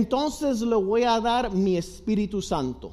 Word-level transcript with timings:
entonces 0.00 0.60
le 0.60 0.76
voy 0.76 1.02
a 1.02 1.20
dar 1.20 1.52
mi 1.52 1.76
Espíritu 1.76 2.40
Santo. 2.40 2.92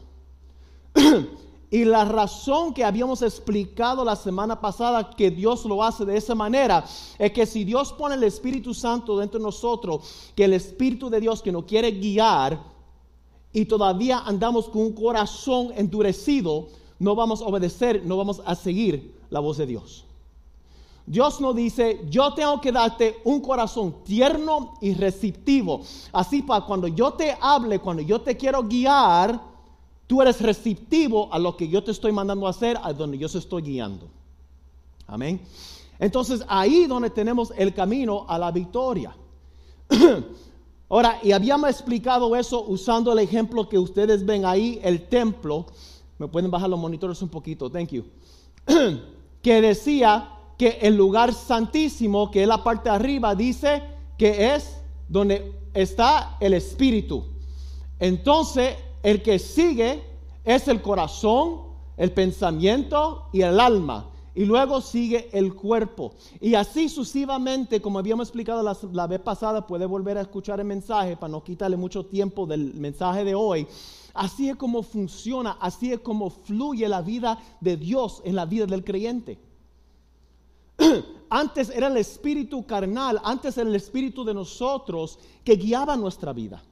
y 1.69 1.85
la 1.85 2.03
razón 2.03 2.73
que 2.73 2.83
habíamos 2.83 3.21
explicado 3.21 4.03
la 4.03 4.15
semana 4.15 4.59
pasada 4.59 5.11
que 5.11 5.29
Dios 5.29 5.65
lo 5.65 5.83
hace 5.83 6.03
de 6.03 6.17
esa 6.17 6.33
manera 6.33 6.83
es 7.19 7.31
que 7.31 7.45
si 7.45 7.63
Dios 7.63 7.93
pone 7.93 8.15
el 8.15 8.23
Espíritu 8.23 8.73
Santo 8.73 9.19
dentro 9.19 9.37
de 9.39 9.45
nosotros, 9.45 10.31
que 10.35 10.45
el 10.45 10.53
Espíritu 10.53 11.11
de 11.11 11.19
Dios 11.19 11.43
que 11.43 11.51
nos 11.51 11.65
quiere 11.65 11.91
guiar 11.91 12.59
y 13.53 13.65
todavía 13.65 14.23
andamos 14.25 14.67
con 14.67 14.81
un 14.81 14.93
corazón 14.93 15.73
endurecido, 15.75 16.69
no 16.97 17.13
vamos 17.13 17.39
a 17.43 17.45
obedecer, 17.45 18.03
no 18.03 18.17
vamos 18.17 18.41
a 18.43 18.55
seguir 18.55 19.15
la 19.29 19.41
voz 19.41 19.57
de 19.57 19.67
Dios. 19.67 20.05
Dios 21.07 21.39
nos 21.39 21.55
dice, 21.55 22.01
yo 22.09 22.33
tengo 22.33 22.59
que 22.59 22.71
darte 22.71 23.17
un 23.25 23.39
corazón 23.39 24.03
tierno 24.03 24.73
y 24.81 24.95
receptivo. 24.95 25.81
Así 26.11 26.41
para 26.41 26.65
cuando 26.65 26.87
yo 26.87 27.13
te 27.13 27.37
hable, 27.39 27.79
cuando 27.79 28.01
yo 28.01 28.21
te 28.21 28.35
quiero 28.35 28.63
guiar, 28.63 29.39
tú 30.07 30.21
eres 30.21 30.41
receptivo 30.41 31.31
a 31.31 31.37
lo 31.37 31.55
que 31.55 31.67
yo 31.67 31.83
te 31.83 31.91
estoy 31.91 32.11
mandando 32.11 32.47
a 32.47 32.49
hacer, 32.49 32.79
a 32.81 32.91
donde 32.91 33.19
yo 33.19 33.29
te 33.29 33.37
estoy 33.37 33.61
guiando. 33.61 34.07
Amén. 35.05 35.39
Entonces 35.99 36.43
ahí 36.47 36.87
donde 36.87 37.11
tenemos 37.11 37.53
el 37.55 37.73
camino 37.73 38.25
a 38.27 38.39
la 38.39 38.51
victoria. 38.51 39.15
Ahora, 40.89 41.19
y 41.21 41.31
habíamos 41.31 41.69
explicado 41.69 42.35
eso 42.35 42.63
usando 42.67 43.13
el 43.13 43.19
ejemplo 43.19 43.69
que 43.69 43.77
ustedes 43.77 44.25
ven 44.25 44.43
ahí, 44.45 44.79
el 44.83 45.07
templo. 45.07 45.67
Me 46.17 46.27
pueden 46.27 46.49
bajar 46.49 46.69
los 46.69 46.79
monitores 46.79 47.21
un 47.21 47.29
poquito, 47.29 47.69
thank 47.69 47.89
you. 47.89 48.05
que 49.41 49.61
decía 49.61 50.34
que 50.57 50.79
el 50.81 50.95
lugar 50.95 51.33
santísimo, 51.33 52.31
que 52.31 52.43
es 52.43 52.47
la 52.47 52.63
parte 52.63 52.89
de 52.89 52.95
arriba, 52.95 53.35
dice 53.35 53.83
que 54.17 54.55
es 54.55 54.81
donde 55.07 55.53
está 55.73 56.37
el 56.39 56.53
espíritu. 56.53 57.25
Entonces, 57.99 58.75
el 59.03 59.21
que 59.21 59.39
sigue 59.39 60.03
es 60.43 60.67
el 60.67 60.81
corazón, 60.81 61.61
el 61.97 62.11
pensamiento 62.11 63.27
y 63.31 63.41
el 63.41 63.59
alma. 63.59 64.09
Y 64.33 64.43
luego 64.43 64.81
sigue 64.81 65.29
el 65.31 65.55
cuerpo. 65.55 66.13
Y 66.41 66.55
así 66.55 66.89
sucesivamente, 66.89 67.81
como 67.81 67.99
habíamos 67.99 68.27
explicado 68.27 68.61
la, 68.91 69.07
vez 69.07 69.21
pasada, 69.21 69.65
puede 69.65 69.85
volver 69.85 70.17
a 70.17 70.21
escuchar 70.21 70.59
el 70.59 70.65
mensaje 70.65 71.15
para 71.15 71.31
no 71.31 71.43
quitarle 71.43 71.77
mucho 71.77 72.05
tiempo 72.05 72.45
del 72.45 72.73
mensaje 72.73 73.23
de 73.23 73.33
hoy. 73.33 73.65
Así 74.13 74.49
es 74.49 74.57
como 74.57 74.83
funciona, 74.83 75.57
así 75.61 75.93
es 75.93 75.99
como 75.99 76.29
fluye 76.29 76.87
la 76.89 77.01
vida 77.01 77.39
de 77.61 77.77
Dios 77.77 78.21
en 78.25 78.35
la 78.35 78.45
vida 78.45 78.65
del 78.65 78.83
creyente. 78.83 79.39
Antes 81.29 81.69
era 81.69 81.87
el 81.87 81.97
espíritu 81.97 82.65
carnal, 82.65 83.19
antes 83.23 83.57
era 83.57 83.67
el 83.67 83.75
espíritu 83.75 84.23
de 84.23 84.33
nosotros 84.33 85.19
que 85.43 85.55
guiaba 85.55 85.97
nuestra 85.97 86.33
vida. 86.33 86.63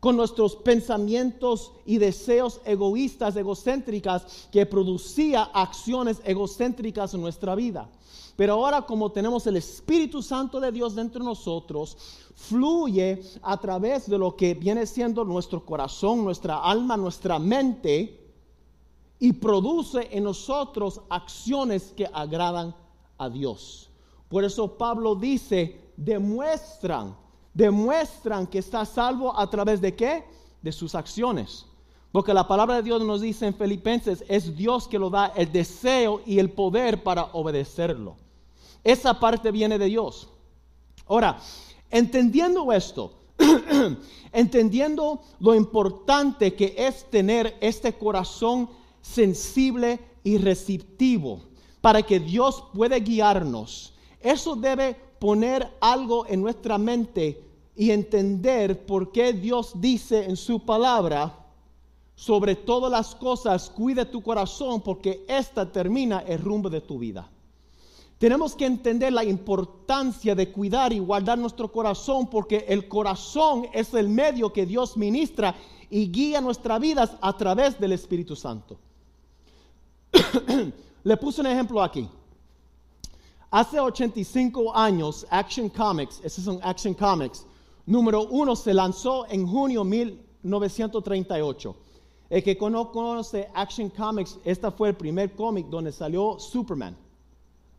Con 0.00 0.16
nuestros 0.16 0.56
pensamientos 0.56 1.72
y 1.86 1.96
deseos 1.96 2.60
egoístas, 2.66 3.36
egocéntricas, 3.36 4.48
que 4.52 4.66
producía 4.66 5.44
acciones 5.44 6.20
egocéntricas 6.24 7.14
en 7.14 7.22
nuestra 7.22 7.54
vida. 7.54 7.88
Pero 8.36 8.54
ahora 8.54 8.82
como 8.82 9.10
tenemos 9.12 9.46
el 9.46 9.56
Espíritu 9.56 10.20
Santo 10.20 10.60
de 10.60 10.72
Dios 10.72 10.94
dentro 10.94 11.20
de 11.20 11.26
nosotros, 11.26 11.96
fluye 12.34 13.22
a 13.42 13.58
través 13.58 14.10
de 14.10 14.18
lo 14.18 14.36
que 14.36 14.54
viene 14.54 14.86
siendo 14.86 15.24
nuestro 15.24 15.64
corazón, 15.64 16.24
nuestra 16.24 16.58
alma, 16.58 16.96
nuestra 16.96 17.38
mente, 17.38 18.23
y 19.18 19.32
produce 19.32 20.08
en 20.10 20.24
nosotros 20.24 21.00
acciones 21.08 21.92
que 21.96 22.08
agradan 22.12 22.74
a 23.18 23.28
Dios. 23.28 23.90
Por 24.28 24.44
eso 24.44 24.76
Pablo 24.76 25.14
dice, 25.14 25.80
demuestran, 25.96 27.16
demuestran 27.52 28.46
que 28.46 28.58
está 28.58 28.84
salvo 28.84 29.38
a 29.38 29.48
través 29.48 29.80
de 29.80 29.94
qué? 29.94 30.24
De 30.62 30.72
sus 30.72 30.94
acciones. 30.94 31.66
Porque 32.10 32.34
la 32.34 32.46
palabra 32.46 32.76
de 32.76 32.82
Dios 32.82 33.02
nos 33.02 33.20
dice 33.20 33.46
en 33.46 33.54
Filipenses, 33.54 34.24
es 34.28 34.56
Dios 34.56 34.86
que 34.86 34.98
lo 34.98 35.10
da 35.10 35.32
el 35.34 35.50
deseo 35.50 36.20
y 36.24 36.38
el 36.38 36.50
poder 36.50 37.02
para 37.02 37.24
obedecerlo. 37.32 38.16
Esa 38.84 39.18
parte 39.18 39.50
viene 39.50 39.78
de 39.78 39.86
Dios. 39.86 40.28
Ahora, 41.06 41.38
entendiendo 41.90 42.70
esto, 42.72 43.12
entendiendo 44.32 45.22
lo 45.40 45.54
importante 45.54 46.54
que 46.54 46.74
es 46.76 47.10
tener 47.10 47.56
este 47.60 47.94
corazón 47.94 48.68
sensible 49.04 50.00
y 50.24 50.38
receptivo 50.38 51.42
para 51.82 52.02
que 52.02 52.18
Dios 52.18 52.64
pueda 52.72 52.98
guiarnos. 52.98 53.92
Eso 54.18 54.56
debe 54.56 54.96
poner 55.18 55.70
algo 55.80 56.26
en 56.26 56.40
nuestra 56.40 56.78
mente 56.78 57.44
y 57.76 57.90
entender 57.90 58.86
por 58.86 59.12
qué 59.12 59.34
Dios 59.34 59.72
dice 59.76 60.24
en 60.24 60.36
su 60.36 60.64
palabra, 60.64 61.40
sobre 62.16 62.54
todas 62.54 62.90
las 62.90 63.14
cosas, 63.14 63.68
cuide 63.68 64.06
tu 64.06 64.22
corazón 64.22 64.80
porque 64.80 65.26
esta 65.28 65.70
termina 65.70 66.20
el 66.20 66.40
rumbo 66.40 66.70
de 66.70 66.80
tu 66.80 66.98
vida. 66.98 67.28
Tenemos 68.18 68.54
que 68.54 68.64
entender 68.64 69.12
la 69.12 69.24
importancia 69.24 70.34
de 70.34 70.50
cuidar 70.50 70.92
y 70.92 71.00
guardar 71.00 71.36
nuestro 71.36 71.70
corazón 71.70 72.28
porque 72.28 72.64
el 72.68 72.88
corazón 72.88 73.66
es 73.74 73.92
el 73.92 74.08
medio 74.08 74.52
que 74.52 74.64
Dios 74.64 74.96
ministra 74.96 75.54
y 75.90 76.10
guía 76.10 76.40
nuestras 76.40 76.80
vidas 76.80 77.10
a 77.20 77.36
través 77.36 77.78
del 77.78 77.92
Espíritu 77.92 78.36
Santo. 78.36 78.78
Le 81.04 81.16
puse 81.16 81.40
un 81.40 81.46
ejemplo 81.46 81.82
aquí. 81.82 82.08
Hace 83.50 83.78
85 83.78 84.74
años, 84.74 85.26
Action 85.30 85.68
Comics, 85.68 86.20
esos 86.24 86.44
son 86.44 86.58
Action 86.62 86.92
Comics, 86.94 87.46
número 87.86 88.22
uno 88.22 88.56
se 88.56 88.74
lanzó 88.74 89.26
en 89.28 89.46
junio 89.46 89.84
de 89.84 89.90
1938. 89.90 91.76
El 92.30 92.42
que 92.42 92.56
conoce 92.56 93.48
Action 93.54 93.90
Comics, 93.90 94.38
esta 94.44 94.72
fue 94.72 94.88
el 94.88 94.96
primer 94.96 95.36
cómic 95.36 95.66
donde 95.68 95.92
salió 95.92 96.38
Superman. 96.40 96.96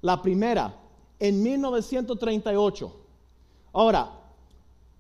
La 0.01 0.21
primera, 0.21 0.73
en 1.19 1.41
1938. 1.43 2.95
Ahora, 3.73 4.11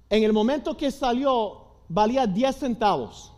en 0.09 0.23
el 0.23 0.33
momento 0.33 0.75
que 0.75 0.91
salió, 0.91 1.61
valía 1.87 2.27
10 2.27 2.55
centavos. 2.55 3.31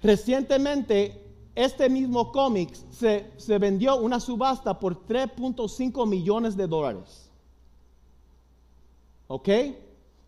Recientemente 0.00 1.21
este 1.54 1.90
mismo 1.90 2.32
cómic 2.32 2.72
se, 2.90 3.58
vendió 3.58 3.96
una 3.96 4.20
subasta 4.20 4.78
por 4.78 5.06
3.5 5.06 6.08
millones 6.08 6.56
de 6.56 6.66
dólares. 6.66 7.30
¿Ok? 9.28 9.48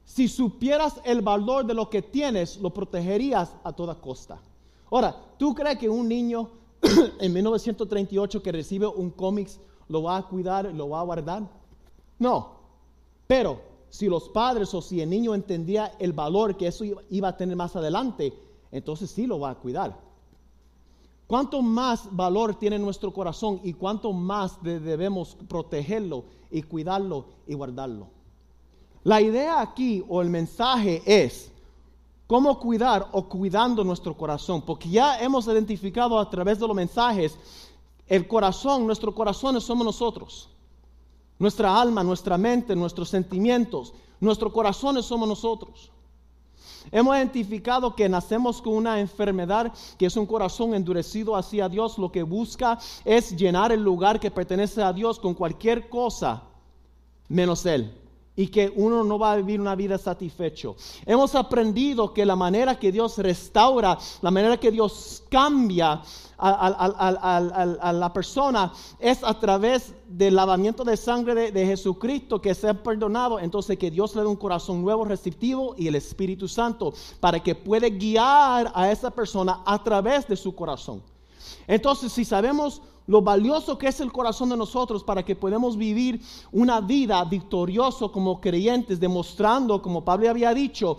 Si 0.04 0.28
supieras 0.28 1.00
el 1.04 1.22
valor 1.22 1.64
de 1.64 1.72
lo 1.72 1.88
que 1.88 2.02
tienes, 2.02 2.58
lo 2.58 2.70
protegerías 2.70 3.56
a 3.64 3.72
toda 3.72 3.94
costa. 3.94 4.38
Ahora, 4.90 5.16
¿tú 5.38 5.54
crees 5.54 5.78
que 5.78 5.88
un 5.88 6.06
niño 6.08 6.50
en 7.20 7.32
1938 7.32 8.42
que 8.42 8.52
recibe 8.52 8.86
un 8.86 9.10
cómic 9.10 9.48
lo 9.88 10.02
va 10.02 10.18
a 10.18 10.22
cuidar, 10.28 10.66
lo 10.74 10.90
va 10.90 11.00
a 11.00 11.04
guardar? 11.04 11.42
No. 12.18 12.52
Pero 13.26 13.60
si 13.88 14.08
los 14.08 14.28
padres 14.28 14.74
o 14.74 14.82
si 14.82 15.00
el 15.00 15.08
niño 15.08 15.34
entendía 15.34 15.94
el 15.98 16.12
valor 16.12 16.56
que 16.58 16.66
eso 16.66 16.84
iba 17.08 17.28
a 17.28 17.36
tener 17.36 17.56
más 17.56 17.74
adelante, 17.76 18.34
entonces 18.70 19.10
sí 19.10 19.26
lo 19.26 19.40
va 19.40 19.50
a 19.50 19.54
cuidar. 19.54 19.98
Cuánto 21.26 21.62
más 21.62 22.14
valor 22.14 22.54
tiene 22.54 22.78
nuestro 22.78 23.12
corazón 23.12 23.60
y 23.64 23.72
cuánto 23.72 24.12
más 24.12 24.62
debemos 24.62 25.36
protegerlo 25.48 26.24
y 26.50 26.62
cuidarlo 26.62 27.26
y 27.46 27.54
guardarlo. 27.54 28.08
La 29.04 29.20
idea 29.20 29.60
aquí 29.60 30.04
o 30.08 30.20
el 30.22 30.30
mensaje 30.30 31.02
es 31.06 31.50
cómo 32.26 32.58
cuidar 32.58 33.08
o 33.12 33.28
cuidando 33.28 33.84
nuestro 33.84 34.16
corazón, 34.16 34.62
porque 34.62 34.88
ya 34.88 35.18
hemos 35.20 35.46
identificado 35.46 36.18
a 36.18 36.28
través 36.28 36.58
de 36.58 36.66
los 36.66 36.76
mensajes 36.76 37.38
el 38.06 38.28
corazón, 38.28 38.86
nuestro 38.86 39.14
corazón 39.14 39.60
somos 39.60 39.84
nosotros. 39.84 40.50
Nuestra 41.38 41.80
alma, 41.80 42.04
nuestra 42.04 42.38
mente, 42.38 42.76
nuestros 42.76 43.08
sentimientos, 43.08 43.92
nuestro 44.20 44.52
corazón 44.52 45.02
somos 45.02 45.28
nosotros. 45.28 45.90
Hemos 46.90 47.16
identificado 47.16 47.94
que 47.94 48.08
nacemos 48.08 48.60
con 48.60 48.74
una 48.74 49.00
enfermedad 49.00 49.72
que 49.98 50.06
es 50.06 50.16
un 50.16 50.26
corazón 50.26 50.74
endurecido 50.74 51.36
hacia 51.36 51.68
Dios. 51.68 51.98
Lo 51.98 52.12
que 52.12 52.22
busca 52.22 52.78
es 53.04 53.36
llenar 53.36 53.72
el 53.72 53.82
lugar 53.82 54.20
que 54.20 54.30
pertenece 54.30 54.82
a 54.82 54.92
Dios 54.92 55.18
con 55.18 55.34
cualquier 55.34 55.88
cosa 55.88 56.42
menos 57.28 57.64
Él 57.66 58.03
y 58.36 58.48
que 58.48 58.72
uno 58.74 59.04
no 59.04 59.18
va 59.18 59.32
a 59.32 59.36
vivir 59.36 59.60
una 59.60 59.74
vida 59.74 59.98
satisfecho. 59.98 60.76
Hemos 61.06 61.34
aprendido 61.34 62.12
que 62.12 62.26
la 62.26 62.36
manera 62.36 62.78
que 62.78 62.90
Dios 62.90 63.18
restaura, 63.18 63.98
la 64.22 64.30
manera 64.30 64.56
que 64.58 64.70
Dios 64.70 65.22
cambia 65.28 66.02
a, 66.36 67.92
la 67.94 68.12
persona 68.12 68.72
es 68.98 69.22
a 69.22 69.38
través 69.38 69.94
del 70.08 70.34
lavamiento 70.34 70.84
de 70.84 70.96
sangre 70.96 71.34
de, 71.34 71.52
de 71.52 71.66
Jesucristo 71.66 72.40
que 72.40 72.54
se 72.54 72.68
ha 72.68 72.82
perdonado. 72.82 73.38
Entonces 73.38 73.78
que 73.78 73.90
Dios 73.90 74.14
le 74.16 74.22
dé 74.22 74.28
un 74.28 74.36
corazón 74.36 74.82
nuevo, 74.82 75.04
receptivo 75.04 75.74
y 75.78 75.86
el 75.86 75.94
Espíritu 75.94 76.48
Santo 76.48 76.92
para 77.20 77.40
que 77.40 77.54
pueda 77.54 77.88
guiar 77.88 78.72
a 78.74 78.90
esa 78.90 79.10
persona 79.10 79.62
a 79.64 79.82
través 79.82 80.26
de 80.26 80.36
su 80.36 80.54
corazón. 80.54 81.13
Entonces, 81.66 82.12
si 82.12 82.24
sabemos 82.24 82.82
lo 83.06 83.20
valioso 83.20 83.76
que 83.76 83.88
es 83.88 84.00
el 84.00 84.10
corazón 84.10 84.48
de 84.48 84.56
nosotros 84.56 85.04
para 85.04 85.22
que 85.24 85.36
podamos 85.36 85.76
vivir 85.76 86.20
una 86.52 86.80
vida 86.80 87.22
victoriosa 87.24 88.08
como 88.08 88.40
creyentes, 88.40 88.98
demostrando, 88.98 89.82
como 89.82 90.04
Pablo 90.04 90.30
había 90.30 90.54
dicho, 90.54 90.96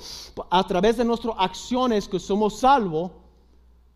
a 0.49 0.65
través 0.67 0.97
de 0.97 1.05
nuestras 1.05 1.35
acciones 1.37 2.07
que 2.07 2.19
somos 2.19 2.59
salvos, 2.59 3.11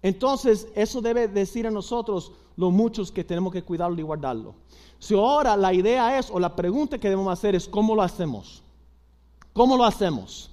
entonces 0.01 0.67
eso 0.75 1.01
debe 1.01 1.27
decir 1.27 1.67
a 1.67 1.71
nosotros 1.71 2.31
lo 2.55 2.71
muchos 2.71 3.11
que 3.11 3.23
tenemos 3.23 3.53
que 3.53 3.63
cuidarlo 3.63 3.99
y 3.99 4.03
guardarlo. 4.03 4.55
Si 4.97 5.13
ahora 5.13 5.55
la 5.55 5.73
idea 5.73 6.17
es, 6.17 6.29
o 6.31 6.39
la 6.39 6.55
pregunta 6.55 6.97
que 6.97 7.09
debemos 7.09 7.31
hacer 7.31 7.55
es, 7.55 7.67
¿cómo 7.67 7.95
lo 7.95 8.01
hacemos? 8.01 8.63
¿Cómo 9.53 9.77
lo 9.77 9.85
hacemos? 9.85 10.51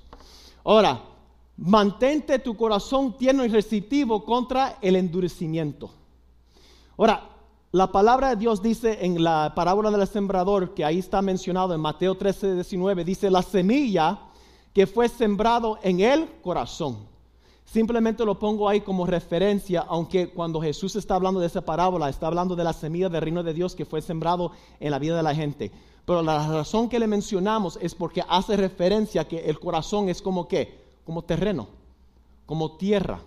Ahora, 0.65 1.01
mantente 1.57 2.39
tu 2.39 2.57
corazón 2.57 3.17
tierno 3.17 3.45
y 3.45 3.49
receptivo 3.49 4.25
contra 4.25 4.79
el 4.83 4.97
endurecimiento. 4.97 5.91
Ahora, 6.99 7.31
la 7.73 7.93
palabra 7.93 8.31
de 8.31 8.37
Dios 8.37 8.63
dice 8.63 9.05
en 9.05 9.23
la 9.23 9.53
parábola 9.55 9.91
del 9.91 10.07
sembrador, 10.07 10.75
que 10.75 10.85
ahí 10.85 10.99
está 10.99 11.21
mencionado 11.21 11.75
en 11.75 11.81
Mateo 11.81 12.15
13, 12.15 12.55
19, 12.55 13.05
dice, 13.05 13.31
la 13.31 13.43
semilla 13.43 14.19
que 14.73 14.87
fue 14.87 15.09
sembrado 15.09 15.79
en 15.83 16.01
el 16.01 16.29
corazón. 16.43 16.99
Simplemente 17.65 18.25
lo 18.25 18.39
pongo 18.39 18.69
ahí 18.69 18.81
como 18.81 19.07
referencia, 19.07 19.85
aunque 19.89 20.29
cuando 20.29 20.61
Jesús 20.61 20.95
está 20.97 21.17
hablando 21.17 21.41
de 21.41 21.49
esa 21.49 21.61
parábola, 21.61 22.09
está 22.09 22.29
hablando 22.29 22.55
de 22.55 22.63
la 22.63 22.73
semilla 22.73 23.09
del 23.09 23.21
reino 23.21 23.43
de 23.43 23.53
Dios 23.53 23.75
que 23.75 23.85
fue 23.85 24.01
sembrado 24.01 24.53
en 24.79 24.91
la 24.91 24.99
vida 24.99 25.17
de 25.17 25.23
la 25.23 25.35
gente. 25.35 25.73
Pero 26.05 26.23
la 26.23 26.47
razón 26.47 26.89
que 26.89 27.01
le 27.01 27.09
mencionamos 27.09 27.79
es 27.83 27.95
porque 27.95 28.23
hace 28.29 28.57
referencia 28.57 29.27
que 29.27 29.51
el 29.51 29.59
corazón 29.59 30.09
es 30.09 30.23
como 30.23 30.47
qué, 30.47 30.86
como 31.07 31.23
terreno, 31.23 31.69
como 32.45 32.77
tierra. 32.77 33.21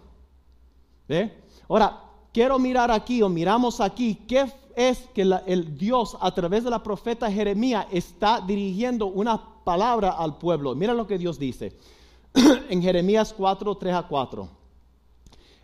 ¿Ve? 1.08 1.34
Ahora, 1.68 2.04
quiero 2.32 2.60
mirar 2.60 2.92
aquí 2.92 3.24
o 3.24 3.30
miramos 3.30 3.80
aquí 3.80 4.16
qué 4.28 4.52
es 4.76 5.00
que 5.14 5.22
el 5.22 5.78
Dios 5.78 6.18
a 6.22 6.32
través 6.34 6.64
de 6.64 6.70
la 6.70 6.84
profeta 6.84 7.32
Jeremías 7.32 7.88
está 7.92 8.42
dirigiendo 8.42 9.08
una 9.08 9.42
palabra 9.64 10.12
al 10.12 10.38
pueblo. 10.38 10.76
Mira 10.76 10.94
lo 10.94 11.08
que 11.08 11.18
Dios 11.18 11.40
dice 11.40 11.76
en 12.70 12.82
Jeremías 12.82 13.34
4, 13.36 13.76
3 13.76 13.94
a 13.96 14.04
4. 14.04 14.50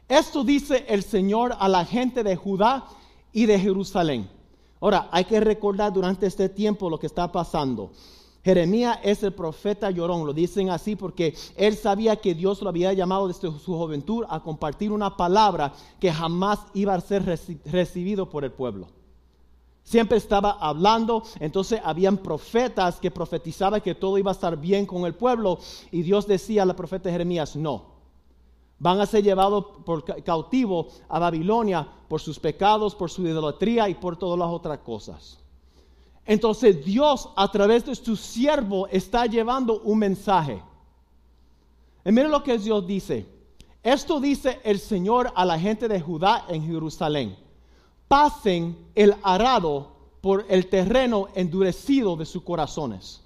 Esto 0.07 0.44
dice 0.44 0.85
el 0.88 1.03
Señor 1.03 1.56
a 1.57 1.67
la 1.67 1.85
gente 1.85 2.23
de 2.23 2.35
Judá 2.35 2.85
y 3.33 3.45
de 3.45 3.59
Jerusalén. 3.59 4.29
Ahora, 4.79 5.09
hay 5.12 5.25
que 5.25 5.39
recordar 5.39 5.91
durante 5.91 6.27
este 6.27 6.47
tiempo 6.50 6.89
lo 6.89 7.00
que 7.00 7.07
está 7.07 7.31
pasando. 7.31 7.91
Jeremías 8.45 9.00
es 9.01 9.24
el 9.24 9.33
profeta 9.33 9.89
llorón, 9.89 10.24
lo 10.24 10.31
dicen 10.31 10.69
así 10.69 10.95
porque 10.95 11.36
él 11.57 11.75
sabía 11.75 12.18
que 12.18 12.36
Dios 12.36 12.62
lo 12.62 12.69
había 12.69 12.94
llamado 12.94 13.27
desde 13.27 13.51
su 13.57 13.75
juventud 13.75 14.24
a 14.30 14.44
compartir 14.44 14.92
una 14.92 15.18
palabra 15.18 15.74
que 16.00 16.13
jamás 16.13 16.59
iba 16.75 16.94
a 16.94 17.01
ser 17.01 17.25
recibido 17.65 18.30
por 18.30 18.44
el 18.44 18.51
pueblo. 18.51 18.86
Siempre 19.83 20.19
estaba 20.19 20.51
hablando, 20.51 21.24
entonces 21.39 21.81
habían 21.83 22.18
profetas 22.18 23.00
que 23.00 23.09
profetizaban 23.09 23.81
que 23.81 23.95
todo 23.95 24.19
iba 24.19 24.30
a 24.30 24.36
estar 24.36 24.56
bien 24.57 24.86
con 24.86 25.06
el 25.06 25.15
pueblo 25.15 25.57
y 25.91 26.03
Dios 26.03 26.27
decía 26.27 26.62
a 26.62 26.68
la 26.68 26.75
profeta 26.75 27.09
Jeremías, 27.09 27.56
no, 27.56 27.95
van 28.77 29.01
a 29.01 29.07
ser 29.07 29.24
llevados 29.24 29.65
por 29.83 30.06
cautivo 30.24 30.89
a 31.09 31.18
Babilonia 31.18 31.88
por 32.07 32.21
sus 32.21 32.39
pecados, 32.39 32.94
por 32.94 33.09
su 33.09 33.24
idolatría 33.24 33.89
y 33.89 33.95
por 33.95 34.18
todas 34.18 34.38
las 34.38 34.50
otras 34.50 34.77
cosas. 34.80 35.44
Entonces 36.25 36.83
Dios 36.83 37.30
a 37.36 37.51
través 37.51 37.86
de 37.86 37.95
su 37.95 38.16
siervo 38.16 38.88
está 38.88 39.25
llevando 39.25 39.81
un 39.81 40.00
mensaje. 40.00 40.62
Y 42.04 42.12
miren 42.12 42.31
lo 42.31 42.44
que 42.44 42.57
Dios 42.57 42.86
dice. 42.86 43.27
Esto 43.83 44.19
dice 44.19 44.60
el 44.63 44.80
Señor 44.80 45.31
a 45.36 45.45
la 45.45 45.60
gente 45.60 45.88
de 45.88 46.01
Judá 46.01 46.45
en 46.50 46.66
Jerusalén. 46.66 47.38
Pasen 48.07 48.75
el 48.95 49.16
arado 49.22 49.95
por 50.22 50.45
el 50.50 50.68
terreno 50.68 51.27
endurecido 51.36 52.16
de 52.16 52.25
sus 52.25 52.42
corazones. 52.42 53.22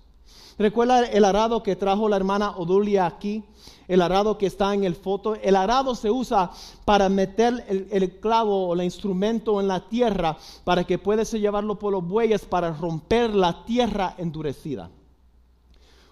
Recuerda 0.57 1.05
el 1.05 1.23
arado 1.23 1.63
que 1.63 1.77
trajo 1.77 2.09
la 2.09 2.17
hermana 2.17 2.57
Odulia 2.57 3.05
aquí, 3.05 3.45
el 3.89 4.01
arado 4.01 4.37
que 4.37 4.45
está 4.45 4.73
en 4.73 4.85
el 4.85 4.95
foto. 4.95 5.35
El 5.35 5.57
arado 5.57 5.95
se 5.95 6.09
usa 6.09 6.51
para 6.85 7.09
meter 7.09 7.65
el, 7.91 8.19
clavo 8.19 8.67
o 8.67 8.73
el 8.73 8.83
instrumento 8.83 9.59
en 9.59 9.67
la 9.67 9.89
tierra 9.89 10.37
para 10.63 10.85
que 10.85 10.97
puedas 10.97 11.33
llevarlo 11.33 11.77
por 11.77 11.91
los 11.91 12.07
bueyes 12.07 12.45
para 12.45 12.71
romper 12.71 13.35
la 13.35 13.65
tierra 13.65 14.15
endurecida. 14.17 14.89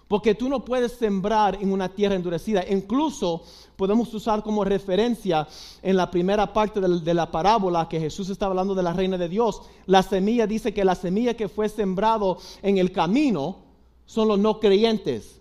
Porque 0.08 0.34
tú 0.34 0.48
no 0.48 0.64
puedes 0.64 0.92
sembrar 0.92 1.58
en 1.60 1.70
una 1.70 1.88
tierra 1.90 2.16
endurecida. 2.16 2.64
Incluso 2.68 3.42
podemos 3.76 4.12
usar 4.12 4.42
como 4.42 4.64
referencia 4.64 5.46
en 5.82 5.96
la 5.96 6.10
primera 6.10 6.52
parte 6.52 6.80
de, 6.80 7.14
la 7.14 7.30
parábola 7.30 7.88
que 7.88 8.00
Jesús 8.00 8.28
está 8.30 8.46
hablando 8.46 8.74
de 8.74 8.82
la 8.82 8.94
reina 8.94 9.18
de 9.18 9.28
Dios. 9.28 9.62
La 9.86 10.02
semilla 10.02 10.46
dice 10.46 10.74
que 10.74 10.84
la 10.84 10.94
semilla 10.94 11.34
que 11.34 11.48
fue 11.48 11.68
sembrado 11.68 12.38
en 12.62 12.78
el 12.78 12.90
camino, 12.90 13.68
son 14.08 14.26
los 14.26 14.38
no 14.38 14.58
creyentes. 14.58 15.38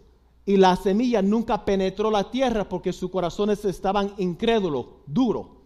Y 0.47 0.55
la 0.55 0.77
semilla 0.77 1.21
nunca 1.21 1.65
penetró 1.65 2.09
la 2.09 2.31
tierra 2.31 2.69
porque 2.69 2.93
sus 2.93 3.11
corazones 3.11 3.65
estaban 3.65 4.13
incrédulos, 4.17 4.85
duro. 5.05 5.57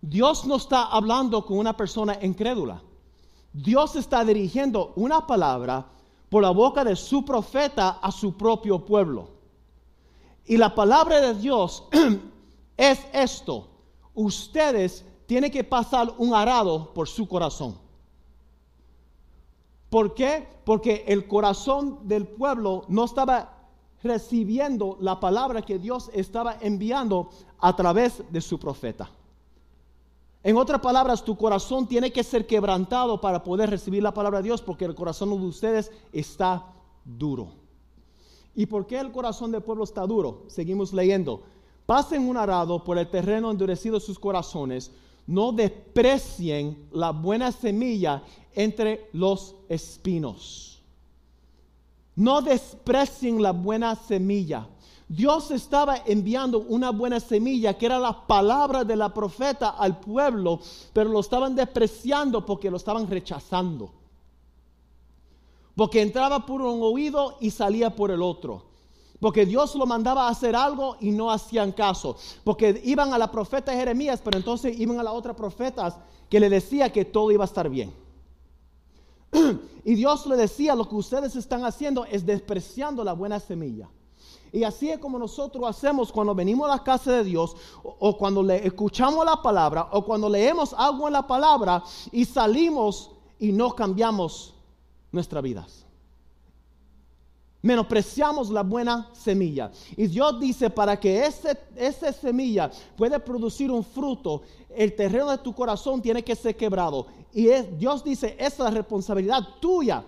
Dios 0.00 0.44
no 0.44 0.56
está 0.56 0.86
hablando 0.86 1.46
con 1.46 1.56
una 1.56 1.76
persona 1.76 2.18
incrédula. 2.20 2.82
Dios 3.52 3.94
está 3.94 4.24
dirigiendo 4.24 4.92
una 4.96 5.24
palabra 5.24 5.86
por 6.28 6.42
la 6.42 6.50
boca 6.50 6.82
de 6.82 6.96
su 6.96 7.24
profeta 7.24 8.00
a 8.02 8.10
su 8.10 8.36
propio 8.36 8.84
pueblo. 8.84 9.28
Y 10.46 10.56
la 10.56 10.74
palabra 10.74 11.20
de 11.20 11.34
Dios 11.34 11.84
es 12.76 13.06
esto. 13.12 13.68
Ustedes 14.14 15.04
tienen 15.26 15.52
que 15.52 15.62
pasar 15.62 16.12
un 16.18 16.34
arado 16.34 16.92
por 16.92 17.06
su 17.06 17.28
corazón. 17.28 17.78
¿Por 19.88 20.14
qué? 20.14 20.48
Porque 20.64 21.04
el 21.06 21.28
corazón 21.28 22.00
del 22.08 22.26
pueblo 22.26 22.84
no 22.88 23.04
estaba 23.04 23.51
recibiendo 24.02 24.96
la 25.00 25.20
palabra 25.20 25.62
que 25.62 25.78
Dios 25.78 26.10
estaba 26.14 26.56
enviando 26.60 27.30
a 27.58 27.74
través 27.76 28.22
de 28.30 28.40
su 28.40 28.58
profeta. 28.58 29.10
En 30.44 30.56
otras 30.56 30.80
palabras, 30.80 31.24
tu 31.24 31.36
corazón 31.36 31.86
tiene 31.86 32.12
que 32.12 32.24
ser 32.24 32.46
quebrantado 32.46 33.20
para 33.20 33.44
poder 33.44 33.70
recibir 33.70 34.02
la 34.02 34.12
palabra 34.12 34.38
de 34.38 34.44
Dios 34.44 34.60
porque 34.60 34.84
el 34.84 34.94
corazón 34.94 35.30
de 35.30 35.46
ustedes 35.46 35.92
está 36.12 36.66
duro. 37.04 37.48
¿Y 38.54 38.66
por 38.66 38.86
qué 38.86 38.98
el 38.98 39.12
corazón 39.12 39.52
del 39.52 39.62
pueblo 39.62 39.84
está 39.84 40.04
duro? 40.06 40.42
Seguimos 40.48 40.92
leyendo. 40.92 41.42
Pasen 41.86 42.28
un 42.28 42.36
arado 42.36 42.82
por 42.82 42.98
el 42.98 43.08
terreno 43.08 43.50
endurecido 43.50 43.94
de 43.96 44.04
sus 44.04 44.18
corazones, 44.18 44.90
no 45.26 45.52
desprecien 45.52 46.88
la 46.92 47.10
buena 47.10 47.52
semilla 47.52 48.22
entre 48.54 49.08
los 49.12 49.54
espinos. 49.68 50.71
No 52.14 52.42
desprecien 52.42 53.42
la 53.42 53.52
buena 53.52 53.94
semilla. 53.96 54.68
Dios 55.08 55.50
estaba 55.50 55.96
enviando 56.06 56.60
una 56.60 56.90
buena 56.90 57.20
semilla 57.20 57.76
que 57.76 57.86
era 57.86 57.98
la 57.98 58.26
palabra 58.26 58.84
de 58.84 58.96
la 58.96 59.12
profeta 59.12 59.70
al 59.70 60.00
pueblo, 60.00 60.60
pero 60.92 61.10
lo 61.10 61.20
estaban 61.20 61.54
despreciando 61.54 62.46
porque 62.46 62.70
lo 62.70 62.78
estaban 62.78 63.06
rechazando. 63.06 63.92
Porque 65.74 66.02
entraba 66.02 66.44
por 66.44 66.62
un 66.62 66.82
oído 66.82 67.36
y 67.40 67.50
salía 67.50 67.94
por 67.94 68.10
el 68.10 68.22
otro. 68.22 68.64
Porque 69.20 69.46
Dios 69.46 69.74
lo 69.74 69.86
mandaba 69.86 70.26
a 70.26 70.30
hacer 70.30 70.56
algo 70.56 70.96
y 71.00 71.10
no 71.10 71.30
hacían 71.30 71.72
caso. 71.72 72.16
Porque 72.42 72.80
iban 72.84 73.12
a 73.12 73.18
la 73.18 73.30
profeta 73.30 73.72
Jeremías, 73.72 74.20
pero 74.22 74.36
entonces 74.36 74.78
iban 74.78 74.98
a 74.98 75.02
la 75.02 75.12
otra 75.12 75.34
profetas 75.34 75.96
que 76.28 76.40
le 76.40 76.50
decía 76.50 76.90
que 76.90 77.04
todo 77.04 77.30
iba 77.30 77.44
a 77.44 77.46
estar 77.46 77.68
bien. 77.68 78.01
y 79.84 79.94
Dios 79.94 80.26
le 80.26 80.36
decía, 80.36 80.74
lo 80.74 80.88
que 80.88 80.94
ustedes 80.94 81.34
están 81.36 81.64
haciendo 81.64 82.04
es 82.04 82.24
despreciando 82.24 83.02
la 83.02 83.12
buena 83.12 83.40
semilla. 83.40 83.88
Y 84.52 84.64
así 84.64 84.90
es 84.90 84.98
como 84.98 85.18
nosotros 85.18 85.64
hacemos 85.66 86.12
cuando 86.12 86.34
venimos 86.34 86.68
a 86.68 86.76
la 86.76 86.84
casa 86.84 87.10
de 87.12 87.24
Dios 87.24 87.56
o, 87.82 88.18
cuando 88.18 88.42
le 88.42 88.66
escuchamos 88.66 89.24
la 89.24 89.40
palabra 89.40 89.88
o 89.92 90.04
cuando 90.04 90.28
leemos 90.28 90.74
algo 90.74 91.06
en 91.06 91.14
la 91.14 91.26
palabra 91.26 91.82
y 92.10 92.26
salimos 92.26 93.10
y 93.38 93.50
no 93.50 93.74
cambiamos 93.74 94.54
nuestras 95.10 95.42
vidas. 95.42 95.86
Menospreciamos 97.62 98.50
la 98.50 98.62
buena 98.62 99.08
semilla. 99.12 99.70
Y 99.96 100.08
Dios 100.08 100.38
dice, 100.40 100.68
para 100.68 100.98
que 100.98 101.24
ese, 101.24 101.56
esa 101.76 102.12
semilla 102.12 102.70
pueda 102.96 103.18
producir 103.18 103.70
un 103.70 103.84
fruto, 103.84 104.42
el 104.74 104.94
terreno 104.94 105.30
de 105.30 105.38
tu 105.38 105.54
corazón 105.54 106.02
tiene 106.02 106.24
que 106.24 106.34
ser 106.34 106.56
quebrado. 106.56 107.06
Y 107.32 107.46
Dios 107.78 108.02
dice, 108.02 108.34
esa 108.38 108.46
es 108.46 108.58
la 108.58 108.70
responsabilidad 108.70 109.42
tuya 109.60 110.04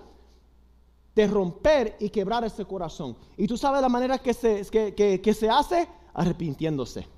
de 1.14 1.26
romper 1.28 1.96
y 2.00 2.10
quebrar 2.10 2.44
ese 2.44 2.64
corazón. 2.64 3.16
Y 3.36 3.46
tú 3.46 3.56
sabes 3.56 3.80
la 3.80 3.88
manera 3.88 4.18
que 4.18 4.34
se, 4.34 4.64
que 4.70 5.34
se 5.34 5.48
hace 5.48 5.88
arrepintiéndose 6.12 7.13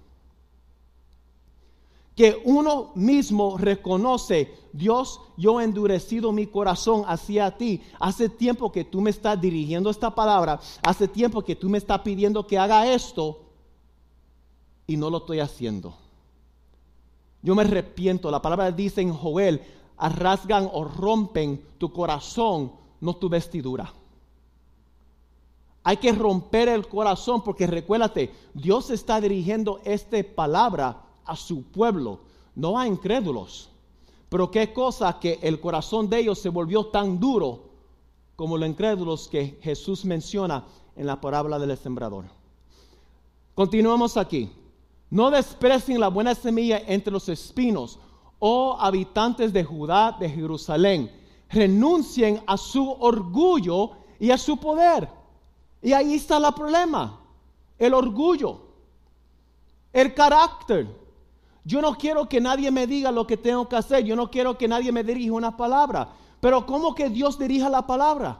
que 2.17 2.41
uno 2.45 2.93
mismo 2.95 3.59
reconoce, 3.59 4.55
Dios, 4.73 5.21
yo 5.37 5.61
he 5.61 5.65
endurecido 5.65 6.33
mi 6.33 6.47
corazón 6.47 7.05
hacia 7.07 7.59
ti. 7.59 7.83
Hace 8.01 8.31
tiempo 8.31 8.73
que 8.73 8.85
tú 8.85 9.03
me 9.03 9.11
estás 9.11 9.39
dirigiendo 9.39 9.91
esta 9.91 10.15
palabra, 10.15 10.59
hace 10.83 11.09
tiempo 11.09 11.43
que 11.43 11.55
tú 11.55 11.69
me 11.69 11.77
estás 11.77 12.01
pidiendo 12.01 12.47
que 12.47 12.59
haga 12.59 12.91
esto 12.91 13.43
y 14.87 14.97
no 14.97 15.11
lo 15.11 15.19
estoy 15.19 15.41
haciendo. 15.41 15.95
Yo 17.43 17.55
me 17.55 17.63
arrepiento. 17.63 18.31
La 18.31 18.41
palabra 18.41 18.73
dice 18.73 19.03
en 19.03 19.13
Joel, 19.13 19.63
rasgan 19.99 20.71
o 20.73 20.85
rompen 20.85 21.63
tu 21.77 21.93
corazón, 21.93 22.73
no 22.99 23.15
tu 23.15 23.29
vestidura. 23.29 23.93
Hay 25.85 25.99
que 25.99 26.13
romper 26.13 26.71
el 26.71 26.89
corazón 26.89 27.45
porque 27.45 27.67
recuérdate, 27.67 28.33
Dios 28.55 28.89
está 28.89 29.21
dirigiendo 29.21 29.81
esta 29.85 30.17
palabra 30.35 31.06
a 31.27 31.37
su 31.37 31.65
pueblo, 31.65 32.21
no 32.55 32.79
a 32.79 32.87
incrédulos. 32.87 33.69
Pero 34.29 34.51
qué 34.51 34.73
cosa 34.73 35.19
que 35.21 35.39
el 35.43 35.61
corazón 35.61 36.09
de 36.09 36.19
ellos 36.19 36.39
se 36.39 36.49
volvió 36.49 36.87
tan 36.87 37.21
duro 37.21 37.67
como 38.35 38.59
los 38.59 38.69
incrédulos 38.69 39.29
que 39.29 39.59
Jesús 39.63 40.05
menciona 40.05 40.65
en 40.95 41.07
la 41.07 41.21
parábola 41.21 41.59
del 41.59 41.77
sembrador. 41.77 42.25
Continuamos 43.55 44.17
aquí. 44.17 44.51
No 45.09 45.31
desprecien 45.31 46.01
la 46.01 46.09
buena 46.09 46.35
semilla 46.35 46.83
entre 46.87 47.13
los 47.13 47.29
espinos, 47.29 47.99
oh 48.39 48.77
habitantes 48.79 49.53
de 49.53 49.65
Judá, 49.65 50.17
de 50.19 50.29
Jerusalén. 50.29 51.11
Renuncien 51.49 52.43
a 52.47 52.57
su 52.57 52.91
orgullo 52.91 53.93
y 54.19 54.31
a 54.31 54.39
su 54.39 54.57
poder. 54.57 55.09
Y 55.81 55.93
ahí 55.93 56.15
está 56.15 56.39
el 56.39 56.55
problema. 56.55 57.21
El 57.79 57.95
orgullo. 57.95 58.61
El 59.93 60.13
carácter. 60.13 61.06
Yo 61.67 61.83
no 61.83 61.99
quiero 61.99 62.29
que 62.29 62.41
nadie 62.41 62.71
me 62.71 62.87
diga 62.87 63.11
lo 63.11 63.27
que 63.27 63.37
tengo 63.37 63.69
que 63.69 63.75
hacer. 63.75 64.05
Yo 64.05 64.15
no 64.15 64.31
quiero 64.31 64.57
que 64.57 64.69
nadie 64.69 64.93
me 64.93 65.03
dirija 65.03 65.33
una 65.33 65.57
palabra. 65.57 66.09
Pero 66.39 66.65
¿cómo 66.65 66.95
que 66.95 67.11
Dios 67.11 67.37
dirija 67.37 67.69
la 67.69 67.85
palabra? 67.85 68.39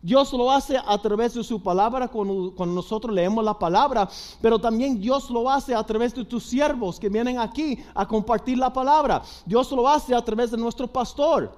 Dios 0.00 0.32
lo 0.32 0.52
hace 0.52 0.76
a 0.78 0.96
través 1.02 1.34
de 1.34 1.42
su 1.42 1.60
palabra 1.60 2.06
cuando, 2.06 2.54
nosotros 2.64 3.12
leemos 3.12 3.44
la 3.44 3.58
palabra, 3.58 4.08
pero 4.40 4.60
también 4.60 5.00
Dios 5.00 5.28
lo 5.28 5.50
hace 5.50 5.74
a 5.74 5.82
través 5.82 6.14
de 6.14 6.24
tus 6.24 6.44
siervos 6.44 7.00
que 7.00 7.08
vienen 7.08 7.40
aquí 7.40 7.82
a 7.92 8.06
compartir 8.06 8.58
la 8.58 8.72
palabra. 8.72 9.22
Dios 9.44 9.72
lo 9.72 9.88
hace 9.88 10.14
a 10.14 10.24
través 10.24 10.52
de 10.52 10.56
nuestro 10.56 10.86
pastor. 10.86 11.52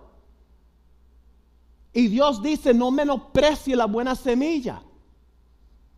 Y 1.93 2.09
Dios 2.09 2.41
dice, 2.41 2.73
no 2.73 2.91
menosprecie 2.91 3.77
la 3.77 3.85
buena 3.85 4.15
semilla. 4.15 4.81